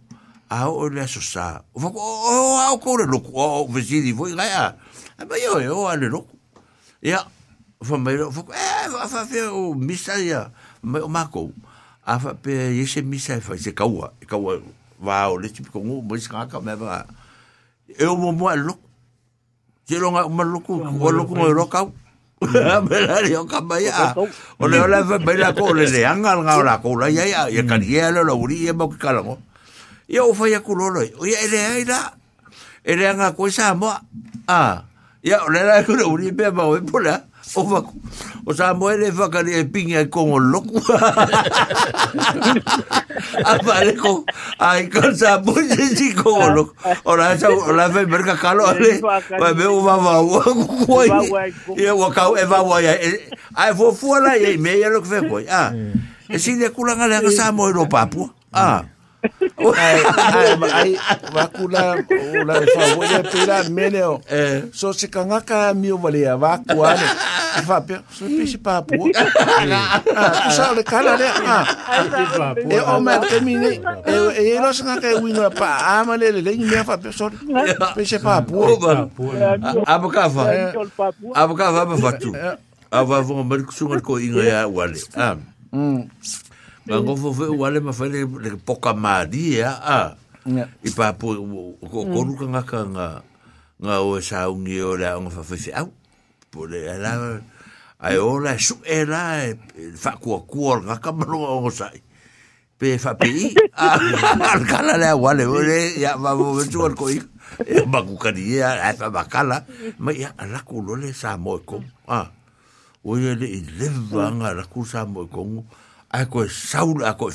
[0.51, 4.11] ao o le aso sa o fako o au kou le loko o o vesiri
[4.11, 4.67] foi gai a
[5.17, 6.27] a mai o e o a le loko
[6.99, 7.23] ia
[7.79, 10.51] o fa mai o fako e a fa fe o misa ia
[10.83, 11.55] mai o mako
[12.03, 14.59] a fa pe e se misa e fa se kaua e kaua
[14.99, 17.05] va o le tipi kongo mo isi kaka me va
[17.87, 18.83] e o mo mo a loko
[19.87, 21.83] te longa o ma loko o loko o loko
[22.41, 24.17] Melari o kamai a
[24.57, 26.95] O le o le fa mai la ko le le anga nga o la ko
[26.97, 29.37] la ia ia Ia kan ia le la uri ia mo ki kalango
[30.11, 32.11] ia o whaia kulolo ia ele ai la
[32.83, 34.01] ele anga koe sa moa
[34.51, 34.83] a
[35.23, 37.23] ia o lera e kura uri pe ma pula
[37.55, 37.95] o waku
[38.45, 40.83] o sa moa ele whakari e pingi ai o loku
[43.49, 44.25] a pare ko
[44.59, 46.11] ai kon sa moa se si
[47.05, 48.99] o la sa o la whai merka kalo ale
[49.39, 51.03] vai me o wawa ua kukua
[51.79, 52.99] ia wakau e wawa ia
[53.55, 55.71] ai fuafua la ia i mea ia loko whekoi ah
[56.27, 58.83] e si de kulanga le sa moa i ah.
[59.77, 59.99] Ay,
[61.35, 64.15] vaku la, ou la, fawole, pe la, me le yo
[64.73, 67.05] So, se ka nga ka mi yo vale ya, vaku ale
[67.67, 73.77] Vapen, sou peche papou A, ou sa ou de kala le, a E omad temine,
[74.33, 77.29] e los nga ka yu ino a pa A, manele, le, yu mè vapen, sou
[77.93, 78.65] Peche papou
[79.85, 80.49] Abou kavwa
[81.37, 82.33] Abou kavwa mè vatou
[82.91, 86.01] Avavon mè di kousou mè di kou ino ya wale Am Am
[86.89, 88.25] ma ngo fo fo wale ma fa le
[88.65, 89.99] poka mari ya a
[90.81, 91.27] i pa po
[91.85, 92.57] ko ko lu mm.
[92.65, 93.07] ka nga
[93.81, 95.93] nga o sa un i ora un fa fa au
[96.49, 97.37] po le ala
[98.01, 102.01] ai ora su era e, e fa ku ku nga ka ma lo o sai
[102.81, 103.29] pe fa pe
[103.81, 107.21] al kala le wale ole ya va vo tu al koi
[107.61, 109.69] e ma ku karia e, ai fa bakala
[110.01, 111.77] ma ya ala ku lo le sa mo ko
[112.09, 112.29] ah
[113.01, 113.49] Oye, le
[113.81, 115.65] leva nga la kusa mo kongo
[116.11, 117.31] a ko saul a ko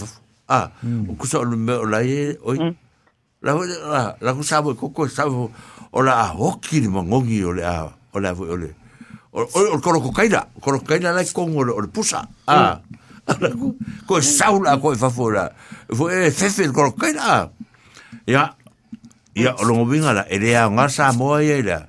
[0.52, 0.58] a
[1.08, 2.60] o ku so lu me o la e oi
[3.40, 5.48] la la la ku sa ko ko sa o
[6.05, 8.70] la hoki ni mongongi o le a o la o le
[9.32, 12.80] o o ko ko kaira ko ko kaira la ko o le pusa a
[14.05, 15.48] ko saul a ko fa fora
[15.88, 17.48] fo e fefe ko ko kaira
[18.28, 18.55] ya
[19.32, 21.88] ya o lo ngala ele a ngasa mo ia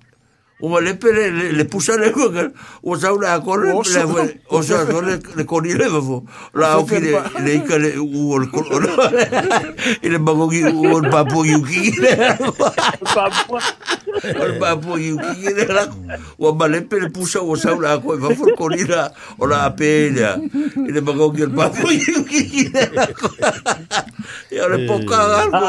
[0.61, 2.51] o ma le pere le, le pusa le kuaka
[2.85, 4.05] o sa ula akore o sa
[4.85, 6.21] so le, le koni le mafo
[6.53, 8.93] la o ki le, le ika le uo le kolo no
[10.05, 12.13] i le mago ki uo le papu i uki i le
[12.45, 15.65] o le papu i uki i le
[16.37, 19.09] o ma le pere pusa o sa ula akore mafo le koni la
[19.41, 20.29] o la ape i le
[20.85, 22.85] i le mago ki le papu i uki i le
[24.53, 25.17] i o le poka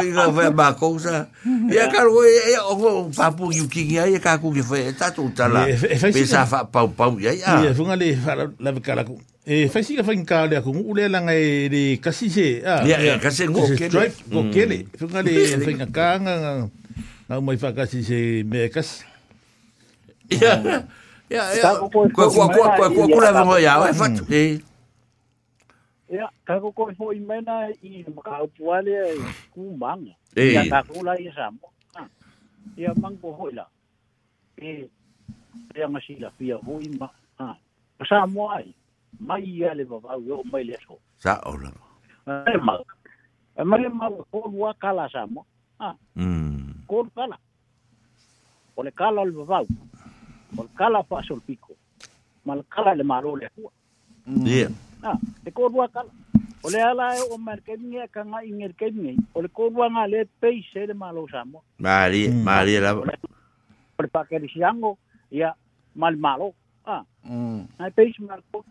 [0.05, 1.25] i le mako sa
[1.73, 4.93] i a karo e, e, i le papu i uki i le kakungi fe e
[4.99, 5.67] tatu tala
[6.11, 9.15] pe sa fa pau pau ia ia ia funga le fa la kala ku
[9.47, 12.83] e fa si ka fa ka le ku ule la ngai le kasi se a
[12.89, 15.33] ia ia kasi ngo ke le ngo ke le funga le
[15.67, 16.35] fa ka nga
[17.28, 18.19] nga mai fa kasi se
[18.51, 18.89] me kas
[20.35, 20.52] ia
[21.31, 24.43] ia ia ko ko ko ko ko ko la mo ia e fa e
[26.11, 28.97] ia ka ko ko fo i mena i ka puale
[29.55, 30.02] ku mang
[30.36, 31.47] ia ka ku la ia sa
[33.02, 33.67] mang ko hoila
[34.62, 34.91] que
[35.74, 37.08] ya nga la fia muy ma
[37.41, 37.50] ha
[38.08, 38.68] sa mo ai
[39.28, 41.70] mai ya le ba yo mai le so sa ola
[42.31, 42.74] ai ma
[43.58, 45.42] ma mal ma ko wa kala sa mo
[45.82, 47.34] ah mm ko kala mm.
[47.34, 47.41] ah,
[48.78, 49.58] o le kala le ba
[50.58, 51.74] o le kala pa sol pico
[52.47, 53.70] mal kala le maro le hua
[54.47, 54.70] yeah
[55.02, 56.10] ha te ko wa kala
[56.62, 57.34] o le ala e o
[57.66, 61.42] ke ni ka ke ingerkeni o le ko wa ngale le peise le malo sa
[61.44, 62.42] mo mari mm.
[62.47, 62.94] mari la
[64.03, 64.03] o ah.
[64.03, 64.03] mm.
[64.03, 64.99] le pakelisiago
[65.31, 65.55] ia
[65.95, 66.55] ma le malo
[66.87, 67.05] ah.
[67.25, 68.65] a ae peisi malo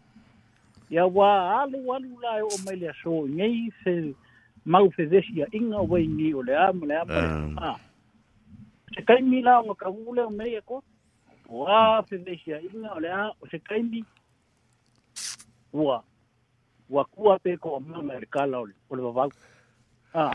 [0.89, 4.13] ia uā alu alu la e oo mai le aso igei fe
[4.65, 5.99] mau fevesi aʻiga ua
[6.35, 7.75] o le a le a ma
[8.95, 10.81] se kaimi la oga kaugu le o mei akoa
[11.49, 14.03] ua fevesi aʻiga o le a o se kaimi
[15.73, 16.03] ua
[16.89, 19.31] ua kua pe ko mama le kala o le vavau
[20.13, 20.33] a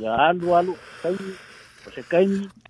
[0.00, 0.72] ia alu alu
[1.02, 1.30] kaimi
[1.86, 2.48] o se kaimi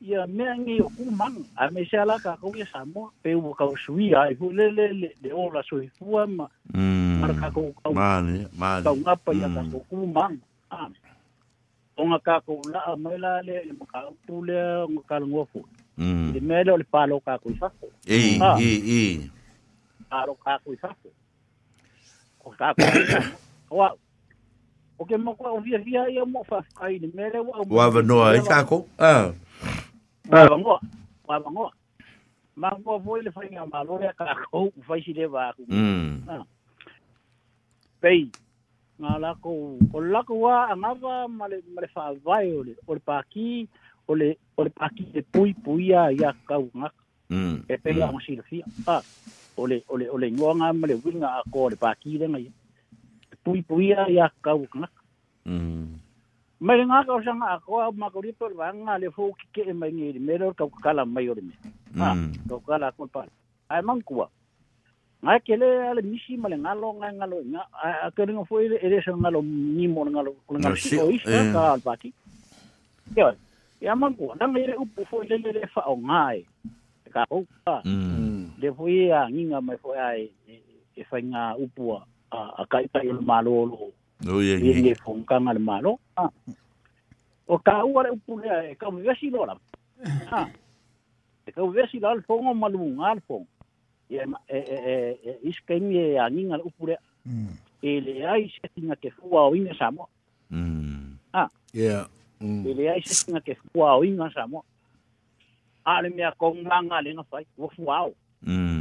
[0.00, 1.44] Ya men yi yo kou man.
[1.58, 2.58] Ame se ala kakou e, e, hmm.
[2.62, 3.10] ya sa moun.
[3.22, 4.14] Pe yu wakaw suwi.
[4.14, 5.10] A yu lele lele.
[5.22, 6.46] De yon la suwi fwa ma.
[6.72, 7.18] Hmm.
[7.20, 7.94] Mane kakou kakou.
[7.98, 8.46] Mane.
[8.58, 8.82] Mane.
[8.86, 10.38] Kou nga pa yi ya kakou kou man.
[10.70, 10.94] Ame.
[11.98, 13.64] O nga kakou la a mwela le.
[13.78, 14.60] Mwaka outu le.
[14.94, 15.66] Mwaka al ngo foun.
[15.98, 16.30] Hmm.
[16.32, 17.86] Di mele wale palo kakou yi sako.
[18.06, 18.20] I.
[18.38, 18.70] I.
[18.98, 20.04] I.
[20.10, 21.08] Palo kakou yi sako.
[22.46, 22.86] O kakou.
[23.74, 23.98] Wap.
[24.98, 25.50] O gen mwakwa.
[25.58, 26.62] O gen mwakwa.
[27.66, 29.34] O gen mwakwa.
[30.28, 30.80] Mangoa.
[31.26, 31.70] Wa mangoa.
[32.56, 33.22] Mangoa foi ah.
[33.22, 35.52] le fai ngama lo ya ka ko fai si le ba.
[35.68, 36.44] Mm.
[38.00, 38.28] Pei.
[39.00, 42.74] Nga la ko ko la ko wa ama ba male male fa vai o le
[42.86, 43.68] o le pa ki
[44.08, 46.90] o le o le pa ki te pui pui ya ya ka u nga.
[47.30, 47.62] Mm.
[47.68, 48.64] E pe la mo si le fia.
[48.86, 49.00] Ah.
[49.56, 52.18] O le o le o le ngoa nga male winga a ko le pa ki
[52.18, 52.40] le nga.
[53.44, 54.88] Pui pui ya ya ka u nga.
[55.48, 56.04] Mm.
[56.60, 59.72] Mai ngā kau sanga a koa o makoripo rwa ngā le fō ki ke e
[59.72, 61.54] mai ngiri ka kau kukala mai ori me.
[62.02, 62.48] Ha, mm.
[62.50, 63.30] kau kukala a kua pāle.
[63.70, 64.26] Ai man kua.
[65.22, 67.62] Ngā kele ale misi male ngalo ngā e ngalo nga
[68.06, 71.06] a kere ngā fō e re sa ngalo nimo na ngalo kule ngā si o
[71.14, 71.52] isa eh.
[71.54, 72.10] ka alpati.
[73.14, 73.36] Ke oi,
[73.78, 76.42] e a man kua, nanga ere upu fō e le le fa o ngā e.
[77.06, 77.78] e, ka hou ka.
[77.84, 78.02] Mm.
[78.18, 78.44] Mm.
[78.62, 80.10] Le fō e a nginga mai fō e a
[80.98, 81.94] e fai e, ngā upu
[82.34, 83.92] a kaipa ilo malo lo
[84.28, 84.72] Oye, y ah.
[84.72, 86.00] pues le fonka mal malo
[87.46, 89.56] o ka ora upule ka mi vesi lora
[90.30, 90.46] ah
[91.54, 93.44] ka vesi lora fongo malu alfon
[94.10, 94.16] e
[94.48, 96.96] e e iskemi e anin al upule
[97.82, 98.52] le ai mm.
[98.52, 100.04] se que ke fua o inga samo
[100.50, 101.16] mm.
[101.32, 102.04] ah yeah
[102.40, 102.62] mm.
[102.76, 104.60] le ai se que ke fua o inga samo
[105.84, 108.76] ale mea kong langa le nga fai wo fua mm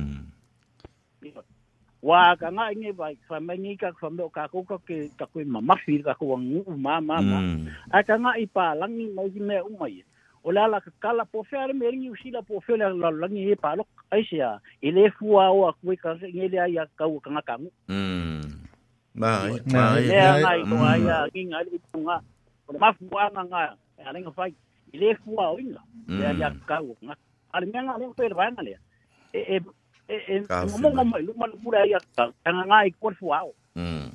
[2.03, 5.25] wa ka nga inge vai fa mangi ka fa do ka ko ka ke ta
[5.25, 7.65] ko ma ma fi ka ko ngu ma ma ma mm.
[7.89, 10.05] a ka nga ipa langi mai me u mai
[10.45, 13.09] o la la ka la po fer me ri usi la po fer la la
[13.09, 16.85] langi e pa lo ai sia ele fu a o ko ka nge le ya
[16.93, 17.69] ka u ka nga ka ngu
[19.17, 21.29] mai mai ya ngai ko ya mm.
[21.33, 22.17] ngi nga li tu nga
[22.79, 23.61] ma fu a nga nga
[23.97, 24.53] ya nga fai
[24.93, 25.81] ele fu a o inga
[26.21, 26.61] ya ya mm.
[26.69, 27.17] ka u nga
[27.57, 28.77] ale me nga le pe ra nga le
[29.33, 29.57] e, e
[30.07, 34.09] e mo mo mai luma lu pura ia ta tanga ngai ko fu ao mm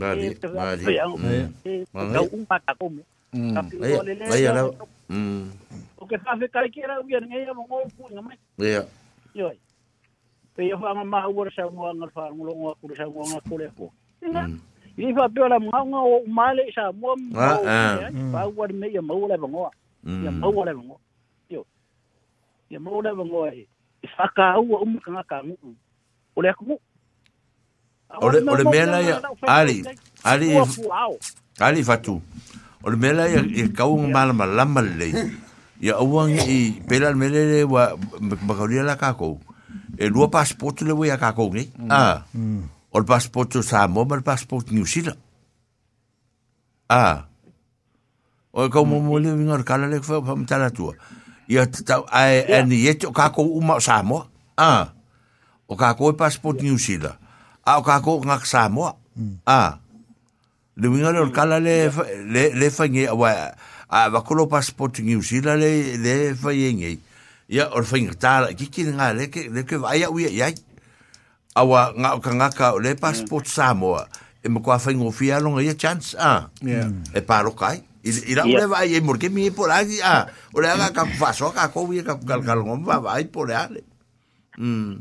[0.00, 2.88] dali dali e ta un pa ta ko
[3.54, 4.62] tapi o le le ia la
[5.08, 5.52] mm
[6.00, 8.80] o ke fa fe kai kera u ia ngai mo mo pu nga mai ia
[9.36, 9.48] yo
[10.56, 13.40] pe yo fa ma u sa mo nga fa mo lo ku sa mo nga
[13.44, 13.86] ko le ko
[14.96, 17.36] i fa pe la mo nga o male sa mo mo
[18.32, 19.36] fa u me ia mo le
[23.12, 23.73] bangoa ia
[24.18, 25.76] Whaka ua umu ka ngaka oleh
[26.36, 26.76] O le akumu.
[28.20, 29.82] O le, o ali,
[30.22, 30.50] ali,
[31.60, 32.20] ali fatu.
[32.84, 34.12] oleh Melai ya lai ya e kaunga ya.
[34.12, 35.12] malama lama lei.
[35.16, 35.24] Ia
[35.80, 37.96] ya auang i pela le wa
[38.46, 39.40] makaulia la kakou.
[39.96, 41.16] E lua paspoto le wei mm.
[41.16, 41.56] a kakou mm.
[41.56, 41.64] ni.
[41.88, 42.20] Ah.
[42.94, 45.18] O le paspoto Samoa ma le New Zealand.
[46.92, 47.24] Ah.
[48.52, 49.38] O e kaumamole mm.
[49.40, 50.92] vingar kala le kwa pamitala tua.
[50.92, 51.23] Ah.
[51.48, 52.62] ia te tau ai yeah.
[52.62, 54.26] ane iete o kākou uma o Samoa.
[54.56, 54.92] Ah.
[55.68, 57.16] O kākou e passport New Zealand.
[57.64, 58.94] A o kākou ngak Samoa.
[59.18, 59.36] Mm.
[59.46, 59.78] Ah.
[60.76, 61.34] Le winga le mm.
[61.36, 61.76] kala le,
[62.32, 63.34] le, le whainge awa
[63.88, 66.96] a wakolo passport New Zealand le, le whainge.
[67.44, 70.54] E ia o le whainga tāla kiki ngā leke, leke vaia uia iai.
[71.54, 74.06] Awa ngā o ka ngaka le passport Samoa.
[74.44, 76.16] E mkwa whaingo fia longa ia chance.
[76.18, 76.48] Ah.
[76.64, 76.90] Yeah.
[77.12, 80.76] E paro kai i la ora vai e morke mi por ali ah, a ora
[80.76, 83.80] ga ka faso ka ko vi ka kal kal ngom va vai por ali
[84.58, 84.92] mm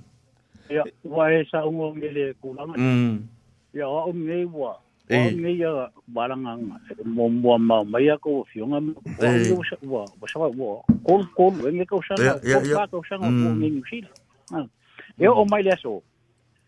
[0.76, 3.16] ya wa esa un o mele kulama mm
[3.76, 4.72] ya o me wa
[5.12, 6.56] o me ya balanga
[7.16, 8.96] mo mo ma ma ya ko fiunga mo
[9.94, 10.48] wa wa sa wa
[11.04, 14.08] ko ko ngi ko sa ko ba ko sa ko ngi usil
[15.20, 16.00] ya o mai leso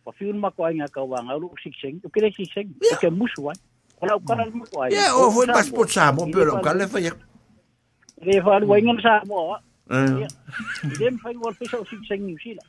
[0.04, 2.68] o fiun ma ko nga ka wa nga lu sik sing o kire sik sing
[3.00, 3.56] ke musuan
[4.00, 4.92] Kalau kau nak buat apa?
[4.96, 7.14] Ya, oh, pun pasport sama, belum kau lepas ya.
[8.24, 9.56] Lepas dua ingin sama.
[9.88, 12.68] Dia mungkin orang pisau sih sengi sih lah.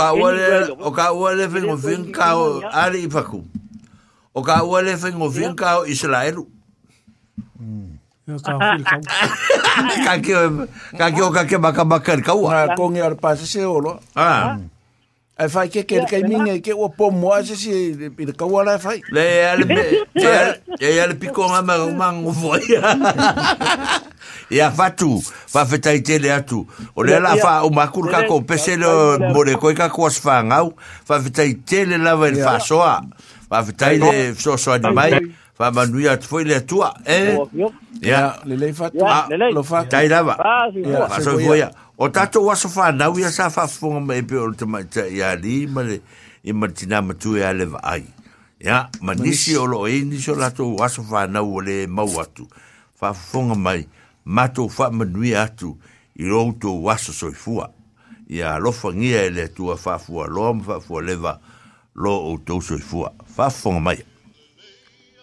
[0.00, 2.16] ka se fin
[2.82, 3.00] ari
[4.34, 6.40] O ka fin
[10.06, 10.68] Ka ki o e-
[11.34, 12.48] ka ke maka maka ni kaua.
[12.54, 13.98] Ha, kongi ar pasi se olo.
[14.14, 14.28] Ha.
[14.28, 14.58] Ah.
[15.40, 18.64] Ai fai ke ke kai minga ke o po moa se si i le kaua
[18.66, 18.98] la fai.
[19.14, 19.82] Le, e ale me,
[20.84, 22.60] e ale piko nga ma o mang o voi.
[24.50, 26.66] E a fatu, fa fetai tele atu.
[26.94, 28.90] O le la fa o makur ka ko pese le
[29.32, 30.74] more koe ka kua sfa ngau,
[31.06, 32.98] fa fetai tele la vai e le fa soa.
[33.50, 35.10] Fa fetai le soa soa di mai.
[35.10, 37.36] Fa fetai fa manuia tu foi le tua e
[38.00, 39.04] ya le ya, le fa tu
[39.52, 39.88] lo fa ya.
[39.88, 40.36] tai lava
[40.74, 41.60] ya fa so foi
[41.98, 44.86] o tato wa so fa na wi sa fa fo me pe o te mai
[45.12, 46.00] ya li ma le
[46.44, 48.06] i martina ma tu ya le vai
[48.58, 51.60] ya ma nisi o lo e ni so la to wa so fa na o
[51.60, 52.48] le mau atu
[52.98, 53.84] fa fo mai
[54.24, 55.76] ma to fa manuia atu
[56.16, 57.68] i lo to wa so so fua
[58.32, 61.36] ya lo fa ngia e le tua fa fua lo ma fa fua leva
[62.00, 64.00] lo o to so fua fa fo mai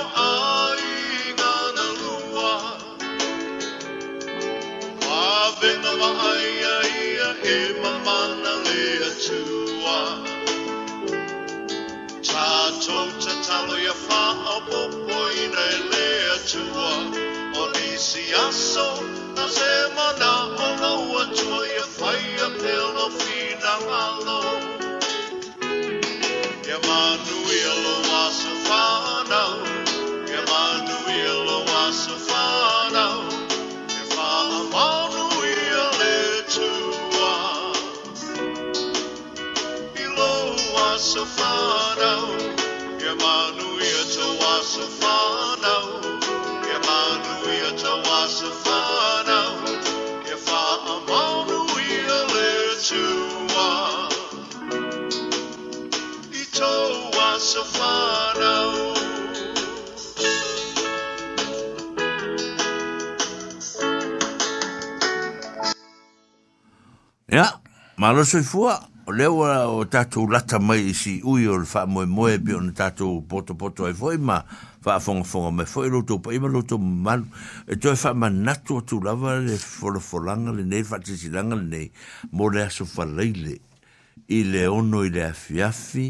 [12.91, 16.89] Tototalo ia whaapopo i nei lea tua
[17.61, 18.87] O nisi aso
[19.35, 20.31] na se mana
[20.65, 24.43] o na ua tua ia whaia pelo whinangalo
[26.67, 29.57] Ia manuelo aso whanau
[30.33, 33.23] Ia manuelo aso whanau
[33.95, 36.19] Ia whaamanu ia le
[36.53, 37.33] tua
[40.03, 40.37] I lo
[40.91, 42.50] aso whanau
[67.33, 67.61] Ja,
[67.95, 68.79] maar dat is voor.
[69.11, 72.71] o le ua o tatou lata mai i si ui o le faamoemoe pe ona
[72.71, 74.37] tatou potopoto ai foi ma
[74.79, 77.27] faafogafoga mai foi loutou pai ma loutou mamalu
[77.67, 81.91] e toe faamanatu atu lava le folafolaga lenei faatasilaga lenei
[82.31, 83.57] mo le aso falaile
[84.31, 86.07] i le ono i le afiafi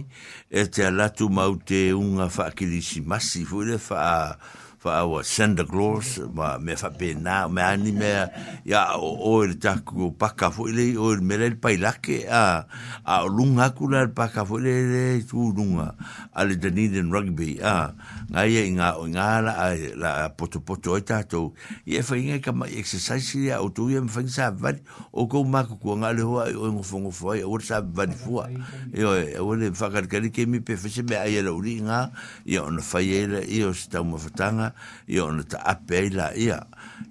[0.50, 4.38] e te alatu mau te unga faakilisimasi foi le faa
[4.82, 8.26] fa awa Santa Claus ma me fa pe na me ani me
[8.66, 12.66] ya o o le taku paka fo le o le mere le pai lake a
[13.06, 15.94] a lunga kula le paka fo le le tu lunga
[16.34, 17.94] a le Dunedin rugby a
[18.34, 19.54] ngai e nga o nga la
[19.94, 21.54] la poto poto e tato
[21.86, 24.82] i e fa inga ka ma exercise ya o tu ye me fa sa vani
[25.14, 27.86] o ko ma ku nga le ho o ngo fo ngo fo e o sa
[27.86, 31.06] vani fo e o e o le fa ka ke mi pe fa e se
[31.06, 32.10] me a ye la uri nga
[32.50, 34.68] ye on fa ye le i o sta mo fa tanga
[35.08, 36.60] i ona ta ape ai la ia.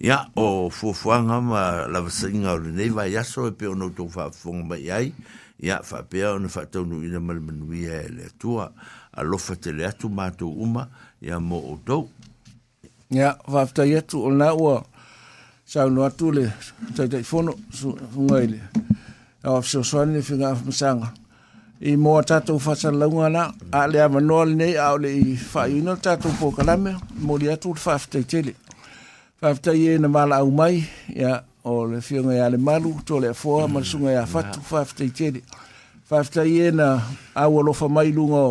[0.00, 4.64] Ia, o fuafuanga ma lava singa ori nei vai aso e peo nou tou whaafunga
[4.74, 5.12] mai ai.
[5.62, 8.70] Ia, whapea ona whataunu ina malamanuia e le atua.
[9.12, 10.88] A lofa te le atu mātou uma,
[11.20, 12.08] ia mo o tou.
[13.10, 14.78] Ia, whaafta i atu o nā ua.
[15.70, 16.48] Sao no atu le,
[16.96, 18.62] tai tai fono, sunga ile.
[19.42, 21.10] Ia, wafsio soani le whinga afmasanga.
[21.14, 21.19] Ia,
[21.80, 23.42] i mō tātou whasalaunga nā,
[23.72, 26.92] a le a manoa nei, a le i whaiuna tātou pōkalame,
[27.24, 28.52] mō le atu le whaafetai tele.
[29.40, 30.82] Whaafetai e na mala au mai,
[31.14, 34.60] ia, o le whiunga ia le malu, tō le a fōa, mm, marasunga ia whatu,
[34.68, 35.40] whaafetai tele.
[36.10, 36.98] Whaafetai e na
[37.34, 38.44] au alofa mai lunga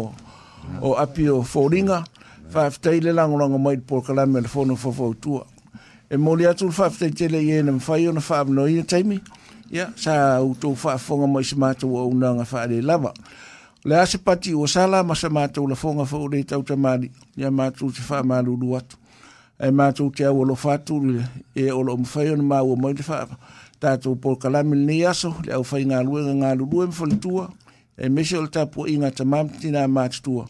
[0.82, 2.02] o, api o fōringa,
[2.52, 5.46] whaafetai le langolanga mai le pōkalame le fono fōfautua.
[6.10, 9.22] E mō le atu le whaafetai tele e na mwhaiona whaamanoina taimi,
[9.70, 13.14] ya sa uto fa fonga mo sima to una nga fa le lava
[13.86, 16.66] le ase pati o sala ma sma to la fonga fo e le tau e
[16.66, 16.76] te
[17.38, 18.74] ya ma tu te fa ma lu lu
[19.60, 21.22] e ma tu te o lo fa tu
[21.56, 23.28] e o lo mfa ma o mo te fa
[23.80, 25.06] ta tu por kala mil ni
[25.46, 27.50] le o fa nga lu nga lu lu mfo le tua
[27.98, 29.24] e me se o ta po inga te
[29.62, 30.48] tina ma tua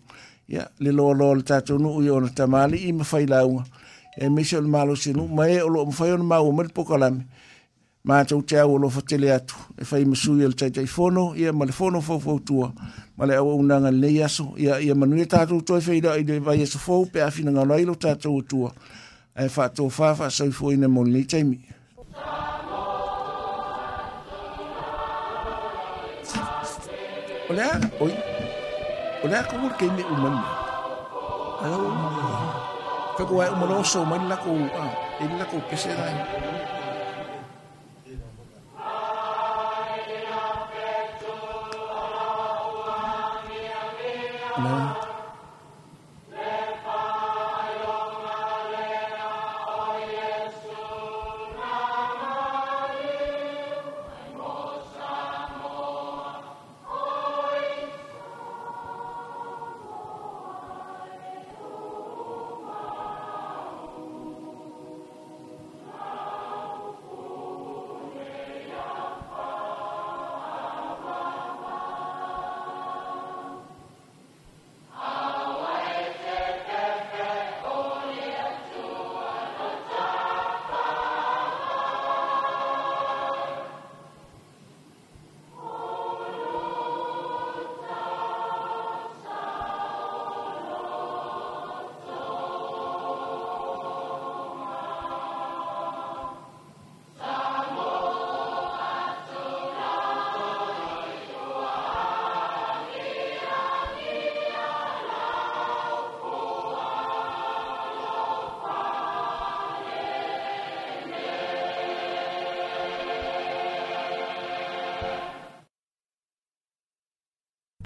[0.48, 3.60] ya le lo lo ta tu nu yo na te mali i mfa ila u
[4.18, 6.72] e me se o malo sinu ma e o lo mfa ma o mo te
[6.74, 6.86] por
[8.10, 9.56] ma tau te au lofa tele atu.
[9.78, 12.74] E whai masui al tai tai whono, ia ma le whono fau fau tua,
[13.18, 16.62] ma le awa unanga le aso, ia, ia manuia tātou toi whaida i le vai
[16.64, 18.72] aso fau, pe awhina ngā railo tātou tua,
[19.38, 21.60] e wha tō whawha sau fau ina mo le taimi.
[27.50, 28.12] Olea, oi,
[29.26, 30.42] olea kukur kei me umani.
[31.62, 32.42] Ayo, umani.
[33.20, 36.14] Fekua e umano oso, umani lako, ah, e lako pese rai.
[36.38, 36.59] Olea,
[44.64, 45.09] No.